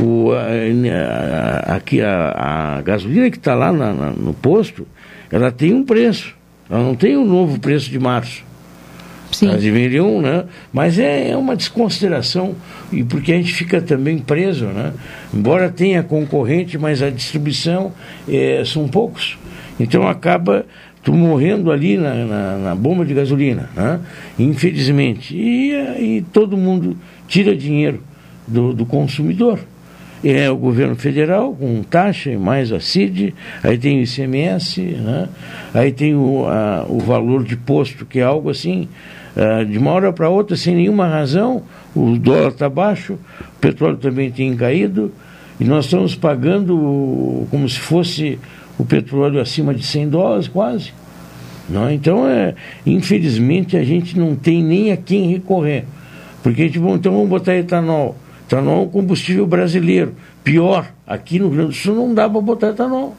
O, 0.00 0.30
a, 0.32 1.72
a, 1.72 1.76
aqui 1.76 2.00
a, 2.00 2.76
a, 2.76 2.82
gasolina 2.82 3.30
que 3.30 3.38
está 3.38 3.54
lá 3.54 3.72
na, 3.72 3.92
na, 3.92 4.10
no 4.10 4.32
posto, 4.32 4.86
ela 5.30 5.50
tem 5.50 5.72
um 5.72 5.84
preço, 5.84 6.34
ela 6.70 6.82
não 6.82 6.94
tem 6.94 7.16
o 7.16 7.22
um 7.22 7.26
novo 7.26 7.58
preço 7.58 7.90
de 7.90 7.98
março. 7.98 8.46
Sim. 9.32 9.48
Elas 9.48 9.62
deveriam, 9.62 10.22
né? 10.22 10.44
Mas 10.72 10.98
é, 10.98 11.30
é, 11.30 11.36
uma 11.36 11.54
desconsideração, 11.54 12.54
e 12.90 13.04
porque 13.04 13.32
a 13.32 13.36
gente 13.36 13.52
fica 13.52 13.80
também 13.80 14.18
preso, 14.18 14.66
né? 14.66 14.92
Embora 15.32 15.68
tenha 15.68 16.02
concorrente, 16.02 16.78
mas 16.78 17.02
a 17.02 17.10
distribuição 17.10 17.92
é, 18.28 18.62
são 18.64 18.88
poucos. 18.88 19.38
Então 19.78 20.08
acaba 20.08 20.64
tu 21.08 21.14
morrendo 21.14 21.72
ali 21.72 21.96
na, 21.96 22.14
na, 22.26 22.58
na 22.58 22.74
bomba 22.74 23.02
de 23.02 23.14
gasolina, 23.14 23.70
né? 23.74 23.98
infelizmente. 24.38 25.34
E, 25.34 25.72
e 25.72 26.22
todo 26.34 26.54
mundo 26.54 26.98
tira 27.26 27.56
dinheiro 27.56 28.02
do, 28.46 28.74
do 28.74 28.84
consumidor. 28.84 29.58
É 30.22 30.50
o 30.50 30.56
governo 30.56 30.94
federal 30.96 31.54
com 31.54 31.82
taxa, 31.82 32.38
mais 32.38 32.70
a 32.72 32.78
CID, 32.78 33.34
aí 33.62 33.78
tem 33.78 34.00
o 34.00 34.02
ICMS, 34.02 34.82
né? 34.82 35.28
aí 35.72 35.92
tem 35.92 36.14
o, 36.14 36.44
a, 36.46 36.84
o 36.86 36.98
valor 36.98 37.42
de 37.42 37.56
posto, 37.56 38.04
que 38.04 38.18
é 38.18 38.22
algo 38.22 38.50
assim, 38.50 38.86
uh, 39.34 39.64
de 39.64 39.78
uma 39.78 39.92
hora 39.92 40.12
para 40.12 40.28
outra, 40.28 40.58
sem 40.58 40.76
nenhuma 40.76 41.08
razão, 41.08 41.62
o 41.96 42.18
dólar 42.18 42.48
está 42.48 42.68
baixo, 42.68 43.14
o 43.14 43.60
petróleo 43.62 43.96
também 43.96 44.30
tem 44.30 44.54
caído, 44.54 45.10
e 45.58 45.64
nós 45.64 45.86
estamos 45.86 46.14
pagando 46.14 47.46
como 47.50 47.66
se 47.66 47.78
fosse 47.78 48.38
o 48.78 48.84
petróleo 48.84 49.40
acima 49.40 49.74
de 49.74 49.84
100 49.84 50.08
dólares 50.08 50.48
quase. 50.48 50.92
Não? 51.68 51.90
Então, 51.90 52.26
é, 52.26 52.54
infelizmente, 52.86 53.76
a 53.76 53.84
gente 53.84 54.18
não 54.18 54.34
tem 54.34 54.62
nem 54.62 54.92
a 54.92 54.96
quem 54.96 55.30
recorrer. 55.30 55.84
Porque 56.42 56.62
a 56.62 56.64
gente, 56.66 56.78
bom, 56.78 56.94
então 56.94 57.12
vamos 57.12 57.28
botar 57.28 57.56
etanol. 57.56 58.16
Etanol 58.46 58.82
é 58.82 58.86
um 58.86 58.88
combustível 58.88 59.46
brasileiro. 59.46 60.14
Pior, 60.42 60.90
aqui 61.06 61.38
no 61.38 61.48
Rio 61.48 61.56
Grande 61.56 61.70
do 61.72 61.76
Sul 61.76 61.94
não 61.94 62.14
dá 62.14 62.28
para 62.28 62.40
botar 62.40 62.68
etanol. 62.68 63.14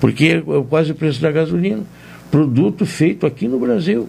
Porque 0.00 0.26
é 0.26 0.42
quase 0.68 0.92
o 0.92 0.94
preço 0.94 1.20
da 1.20 1.32
gasolina. 1.32 1.82
Produto 2.30 2.86
feito 2.86 3.26
aqui 3.26 3.48
no 3.48 3.58
Brasil. 3.58 4.08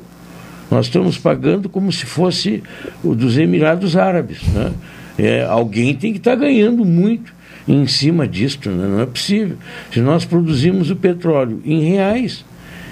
Nós 0.69 0.88
estamos 0.88 1.18
pagando 1.18 1.69
como 1.69 1.91
se 1.91 2.05
fosse 2.05 2.61
o 3.03 3.15
dos 3.15 3.38
Emirados 3.38 3.95
Árabes. 3.95 4.43
Né? 4.43 4.73
É, 5.18 5.43
alguém 5.45 5.95
tem 5.95 6.11
que 6.11 6.19
estar 6.19 6.31
tá 6.31 6.38
ganhando 6.38 6.85
muito 6.85 7.34
em 7.68 7.88
cima 7.88 8.27
disso, 8.27 8.60
né? 8.69 8.88
não 8.88 9.02
é 9.02 9.06
possível. 9.06 9.57
Se 9.91 9.99
nós 9.99 10.26
produzimos 10.26 10.90
o 10.90 10.95
petróleo 10.95 11.61
em 11.65 11.81
reais, 11.81 12.44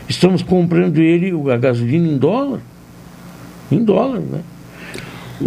estamos 0.07 0.41
comprando 0.41 0.99
ele, 0.99 1.31
a 1.51 1.57
gasolina 1.57 2.07
em 2.07 2.17
dólar, 2.17 2.59
em 3.71 3.83
dólar, 3.83 4.19
né? 4.19 4.41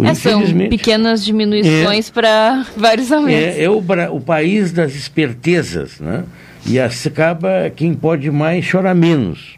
É, 0.03 0.13
são 0.13 0.43
pequenas 0.67 1.23
diminuições 1.23 2.09
é, 2.09 2.11
para 2.11 2.65
vários 2.75 3.11
aumentos. 3.11 3.57
É, 3.57 3.63
é 3.63 3.69
o, 3.69 3.81
o, 4.11 4.19
país 4.19 4.73
das 4.73 4.93
espertezas, 4.93 6.01
né? 6.01 6.25
E 6.65 6.77
acaba 6.79 7.71
quem 7.73 7.93
pode 7.93 8.29
mais 8.29 8.69
chora 8.69 8.93
menos. 8.93 9.57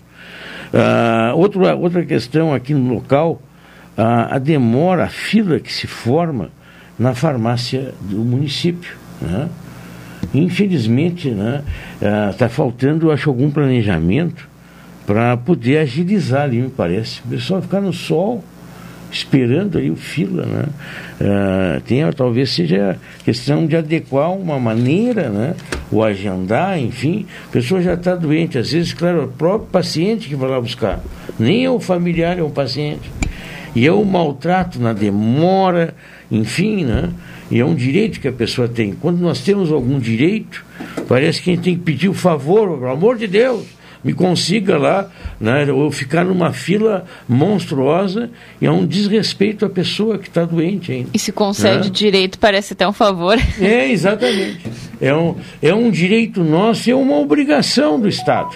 Ah, 0.73 1.31
outra, 1.35 1.75
outra 1.75 2.05
questão 2.05 2.53
aqui 2.53 2.73
no 2.73 2.93
local, 2.93 3.41
ah, 3.97 4.35
a 4.35 4.37
demora, 4.37 5.05
a 5.05 5.09
fila 5.09 5.59
que 5.59 5.73
se 5.73 5.87
forma 5.87 6.51
na 6.99 7.15
farmácia 7.15 7.93
do 8.01 8.17
município. 8.17 8.95
Né? 9.21 9.49
Infelizmente, 10.33 11.29
está 11.29 11.43
né, 11.43 11.63
ah, 12.01 12.33
tá 12.37 12.49
faltando, 12.49 13.11
acho, 13.11 13.29
algum 13.29 13.49
planejamento 13.49 14.47
para 15.05 15.37
poder 15.37 15.77
agilizar 15.77 16.43
ali, 16.43 16.61
me 16.61 16.69
parece. 16.69 17.21
O 17.25 17.29
pessoal 17.29 17.61
ficar 17.61 17.79
no 17.79 17.93
sol, 17.93 18.43
esperando 19.11 19.77
aí 19.77 19.89
o 19.89 19.95
fila, 19.95 20.45
né? 20.45 20.65
Uh, 21.19 21.81
tem, 21.81 22.11
talvez 22.11 22.51
seja 22.51 22.99
questão 23.23 23.65
de 23.65 23.75
adequar 23.75 24.31
uma 24.33 24.59
maneira, 24.59 25.29
né? 25.29 25.55
O 25.89 26.03
agendar, 26.03 26.77
enfim. 26.77 27.25
A 27.47 27.51
pessoa 27.51 27.81
já 27.81 27.93
está 27.93 28.15
doente, 28.15 28.57
às 28.57 28.71
vezes, 28.71 28.93
claro, 28.93 29.23
o 29.23 29.27
próprio 29.29 29.69
paciente 29.69 30.27
que 30.27 30.35
vai 30.35 30.49
lá 30.49 30.59
buscar. 30.59 30.99
Nem 31.39 31.63
é 31.63 31.69
o 31.69 31.79
familiar, 31.79 32.37
é 32.37 32.43
o 32.43 32.49
paciente. 32.49 33.09
E 33.73 33.87
é 33.87 33.91
o 33.91 34.03
maltrato 34.03 34.79
na 34.79 34.91
demora, 34.91 35.93
enfim, 36.31 36.83
né? 36.83 37.09
E 37.49 37.59
é 37.59 37.65
um 37.65 37.75
direito 37.75 38.19
que 38.19 38.27
a 38.27 38.31
pessoa 38.31 38.67
tem. 38.67 38.93
Quando 38.93 39.19
nós 39.19 39.39
temos 39.41 39.71
algum 39.71 39.99
direito, 39.99 40.65
parece 41.07 41.41
que 41.41 41.51
a 41.51 41.55
gente 41.55 41.63
tem 41.63 41.75
que 41.75 41.83
pedir 41.83 42.09
o 42.09 42.13
favor, 42.13 42.77
pelo 42.77 42.91
amor 42.91 43.17
de 43.17 43.27
Deus, 43.27 43.65
me 44.03 44.13
consiga 44.13 44.77
lá, 44.77 45.09
né, 45.39 45.69
ou 45.71 45.91
ficar 45.91 46.23
numa 46.23 46.53
fila 46.53 47.05
monstruosa 47.27 48.29
e 48.61 48.65
é 48.65 48.71
um 48.71 48.85
desrespeito 48.85 49.65
à 49.65 49.69
pessoa 49.69 50.17
que 50.17 50.27
está 50.27 50.45
doente 50.45 50.91
ainda. 50.91 51.09
E 51.13 51.19
se 51.19 51.31
concede 51.31 51.87
né? 51.87 51.93
direito, 51.93 52.39
parece 52.39 52.73
até 52.73 52.87
um 52.87 52.93
favor. 52.93 53.37
É, 53.59 53.91
exatamente. 53.91 54.61
É 55.01 55.13
um, 55.13 55.35
é 55.61 55.73
um 55.73 55.89
direito 55.89 56.43
nosso 56.43 56.89
e 56.89 56.91
é 56.91 56.95
uma 56.95 57.17
obrigação 57.17 57.99
do 57.99 58.07
Estado. 58.07 58.55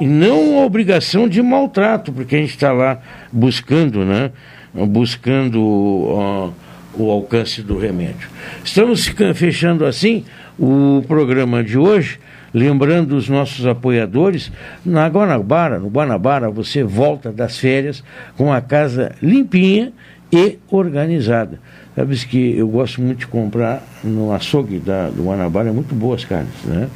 E 0.00 0.06
não 0.06 0.54
uma 0.54 0.64
obrigação 0.64 1.28
de 1.28 1.42
maltrato, 1.42 2.12
porque 2.12 2.36
a 2.36 2.38
gente 2.38 2.54
está 2.54 2.72
lá 2.72 3.00
buscando, 3.32 4.04
né? 4.04 4.32
Buscando 4.72 5.60
ó, 5.62 6.50
o 6.94 7.10
alcance 7.10 7.62
do 7.62 7.78
remédio. 7.78 8.28
Estamos 8.64 9.06
fechando 9.34 9.84
assim 9.84 10.24
o 10.58 11.02
programa 11.06 11.62
de 11.62 11.78
hoje. 11.78 12.18
Lembrando 12.52 13.12
os 13.16 13.28
nossos 13.28 13.64
apoiadores, 13.64 14.50
na 14.84 15.06
Guanabara, 15.06 15.78
no 15.78 15.88
Guanabara, 15.88 16.50
você 16.50 16.82
volta 16.82 17.30
das 17.30 17.56
férias 17.56 18.02
com 18.36 18.52
a 18.52 18.60
casa 18.60 19.12
limpinha 19.22 19.92
e 20.32 20.58
organizada. 20.68 21.60
Sabes 21.94 22.24
que 22.24 22.56
eu 22.56 22.66
gosto 22.66 23.00
muito 23.00 23.18
de 23.18 23.26
comprar 23.28 23.82
no 24.02 24.32
açougue 24.32 24.78
da, 24.78 25.10
do 25.10 25.24
Guanabara, 25.24 25.68
é 25.68 25.72
muito 25.72 25.94
boas 25.94 26.24
carnes, 26.24 26.52
né? 26.64 26.88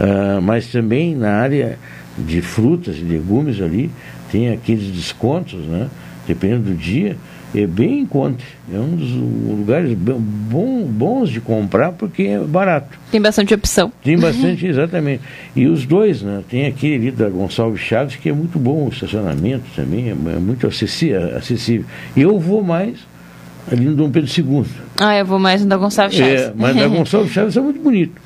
Ah, 0.00 0.40
mas 0.40 0.68
também 0.68 1.14
na 1.14 1.32
área 1.32 1.78
de 2.16 2.40
frutas 2.40 2.96
e 2.96 3.02
legumes 3.02 3.60
ali, 3.60 3.90
tem 4.30 4.50
aqueles 4.50 4.90
descontos, 4.90 5.66
né? 5.66 5.88
Dependendo 6.26 6.70
do 6.70 6.74
dia, 6.74 7.16
é 7.54 7.66
bem 7.66 8.00
em 8.00 8.06
conta. 8.06 8.42
É 8.72 8.78
um 8.78 8.96
dos 8.96 9.10
lugares 9.10 9.96
bom, 9.96 10.84
bons 10.86 11.30
de 11.30 11.40
comprar 11.40 11.92
porque 11.92 12.24
é 12.24 12.38
barato. 12.38 12.98
Tem 13.10 13.20
bastante 13.20 13.54
opção. 13.54 13.92
Tem 14.02 14.18
bastante, 14.18 14.66
exatamente. 14.66 15.22
E 15.54 15.66
os 15.66 15.86
dois, 15.86 16.22
né? 16.22 16.42
Tem 16.48 16.66
aquele 16.66 16.94
ali 16.94 17.10
da 17.10 17.28
Gonçalves 17.28 17.80
Chaves 17.80 18.16
que 18.16 18.28
é 18.28 18.32
muito 18.32 18.58
bom 18.58 18.86
o 18.86 18.88
estacionamento 18.88 19.64
também, 19.76 20.08
é, 20.08 20.10
é 20.10 20.38
muito 20.38 20.66
acessível. 20.66 21.84
E 22.16 22.20
eu 22.20 22.38
vou 22.38 22.62
mais 22.62 22.98
ali 23.70 23.84
no 23.84 23.94
Dom 23.94 24.10
Pedro 24.10 24.30
II. 24.30 24.64
Ah, 25.00 25.16
eu 25.16 25.24
vou 25.24 25.38
mais 25.38 25.62
no 25.62 25.68
da 25.68 25.76
Gonçalves 25.76 26.16
Chaves. 26.16 26.42
É, 26.42 26.52
mas 26.56 26.76
da 26.76 26.86
Gonçalves 26.88 27.32
Chaves 27.32 27.56
é 27.56 27.60
muito 27.60 27.80
bonito. 27.80 28.20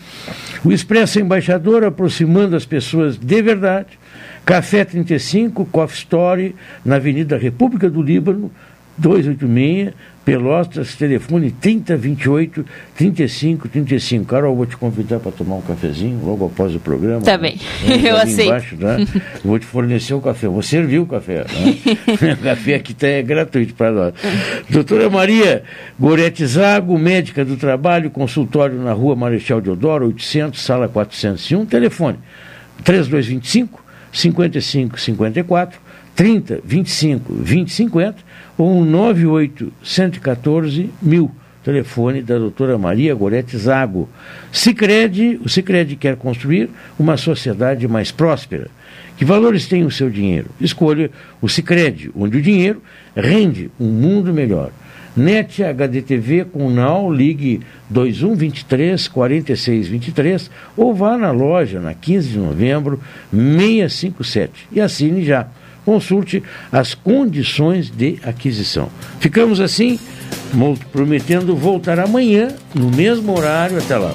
O 0.65 0.73
Expresso 0.73 1.21
Embaixador 1.21 1.85
aproximando 1.85 2.57
as 2.57 2.67
pessoas 2.67 3.17
de 3.17 3.43
verdade. 3.43 3.99
Café 4.45 4.85
35, 4.85 5.67
Coffee 5.67 5.99
Story, 5.99 6.57
na 6.83 6.97
Avenida 6.97 7.37
República 7.37 7.91
do 7.91 8.01
Líbano, 8.01 8.51
286, 8.99 9.95
Pelotas, 10.29 10.95
telefone 10.95 11.51
3028 11.51 12.63
35 12.95 13.67
35. 13.67 14.27
Carol, 14.27 14.55
vou 14.55 14.67
te 14.67 14.77
convidar 14.77 15.19
para 15.21 15.33
tomar 15.33 15.57
um 15.57 15.63
cafezinho 15.63 16.21
logo 16.23 16.45
após 16.45 16.75
o 16.75 16.79
programa. 16.79 17.23
Tá 17.23 17.39
bem, 17.39 17.59
né? 17.87 18.03
eu 18.05 18.15
aceito. 18.15 18.49
Embaixo, 18.49 18.77
tá? 18.77 18.97
Vou 19.43 19.59
te 19.59 19.65
fornecer 19.65 20.13
o 20.13 20.21
café, 20.21 20.47
vou 20.47 20.61
servir 20.61 20.99
o 20.99 21.07
café. 21.07 21.47
Né? 21.47 22.35
o 22.39 22.43
café 22.43 22.75
aqui 22.75 22.93
tá, 22.93 23.07
é 23.07 23.23
gratuito 23.23 23.73
para 23.73 23.91
nós. 23.91 24.15
Doutora 24.69 25.09
Maria 25.09 25.63
Gorete 25.99 26.45
Zago, 26.45 26.99
médica 26.99 27.43
do 27.43 27.57
trabalho, 27.57 28.11
consultório 28.11 28.79
na 28.79 28.93
rua 28.93 29.17
Marechal 29.17 29.63
Deodoro, 29.63 30.09
800, 30.09 30.61
sala 30.61 30.89
401, 30.89 31.65
telefone 31.65 32.19
3225 32.85 33.83
5554 34.13 35.88
30 36.19 36.63
25 36.65 37.33
20 37.33 37.73
50 37.73 38.17
ou 38.59 38.85
98 38.85 39.73
114 39.85 40.91
mil. 41.01 41.31
Telefone 41.63 42.23
da 42.23 42.37
doutora 42.37 42.77
Maria 42.77 43.15
Gorete 43.15 43.57
Zago. 43.57 44.09
Cicred, 44.51 45.39
o 45.45 45.49
Cicred 45.49 45.95
quer 45.95 46.17
construir 46.17 46.71
uma 46.99 47.17
sociedade 47.17 47.87
mais 47.87 48.11
próspera. 48.11 48.67
Que 49.17 49.25
valores 49.25 49.69
tem 49.69 49.85
o 49.85 49.93
seu 49.93 50.11
dinheiro? 50.11 50.51
Escolha 50.61 51.09
o 51.41 51.49
Cicred, 51.49 52.11
onde 52.17 52.39
o 52.39 52.43
dinheiro 52.43 52.83
rende 53.15 53.71
um 53.79 53.87
mundo 53.87 54.35
melhor. 54.35 54.73
NET 55.17 55.63
HDTV 55.63 56.47
com 56.47 56.69
NAU, 56.69 57.13
ligue 57.13 57.61
2123 57.91 59.07
4623 59.07 60.51
ou 60.77 60.93
vá 60.93 61.17
na 61.17 61.31
loja 61.31 61.79
na 61.79 61.95
15 61.95 62.29
de 62.29 62.39
novembro 62.39 63.01
657 63.31 64.67
e 64.73 64.81
assine 64.81 65.25
já. 65.25 65.47
Consulte 65.89 66.43
as 66.71 66.93
condições 66.93 67.91
de 67.91 68.19
aquisição. 68.23 68.91
Ficamos 69.21 69.59
assim, 69.59 69.99
prometendo 70.93 71.57
voltar 71.57 71.99
amanhã 71.99 72.49
no 72.75 72.91
mesmo 72.91 73.35
horário. 73.35 73.79
Até 73.79 73.97
lá. 73.97 74.13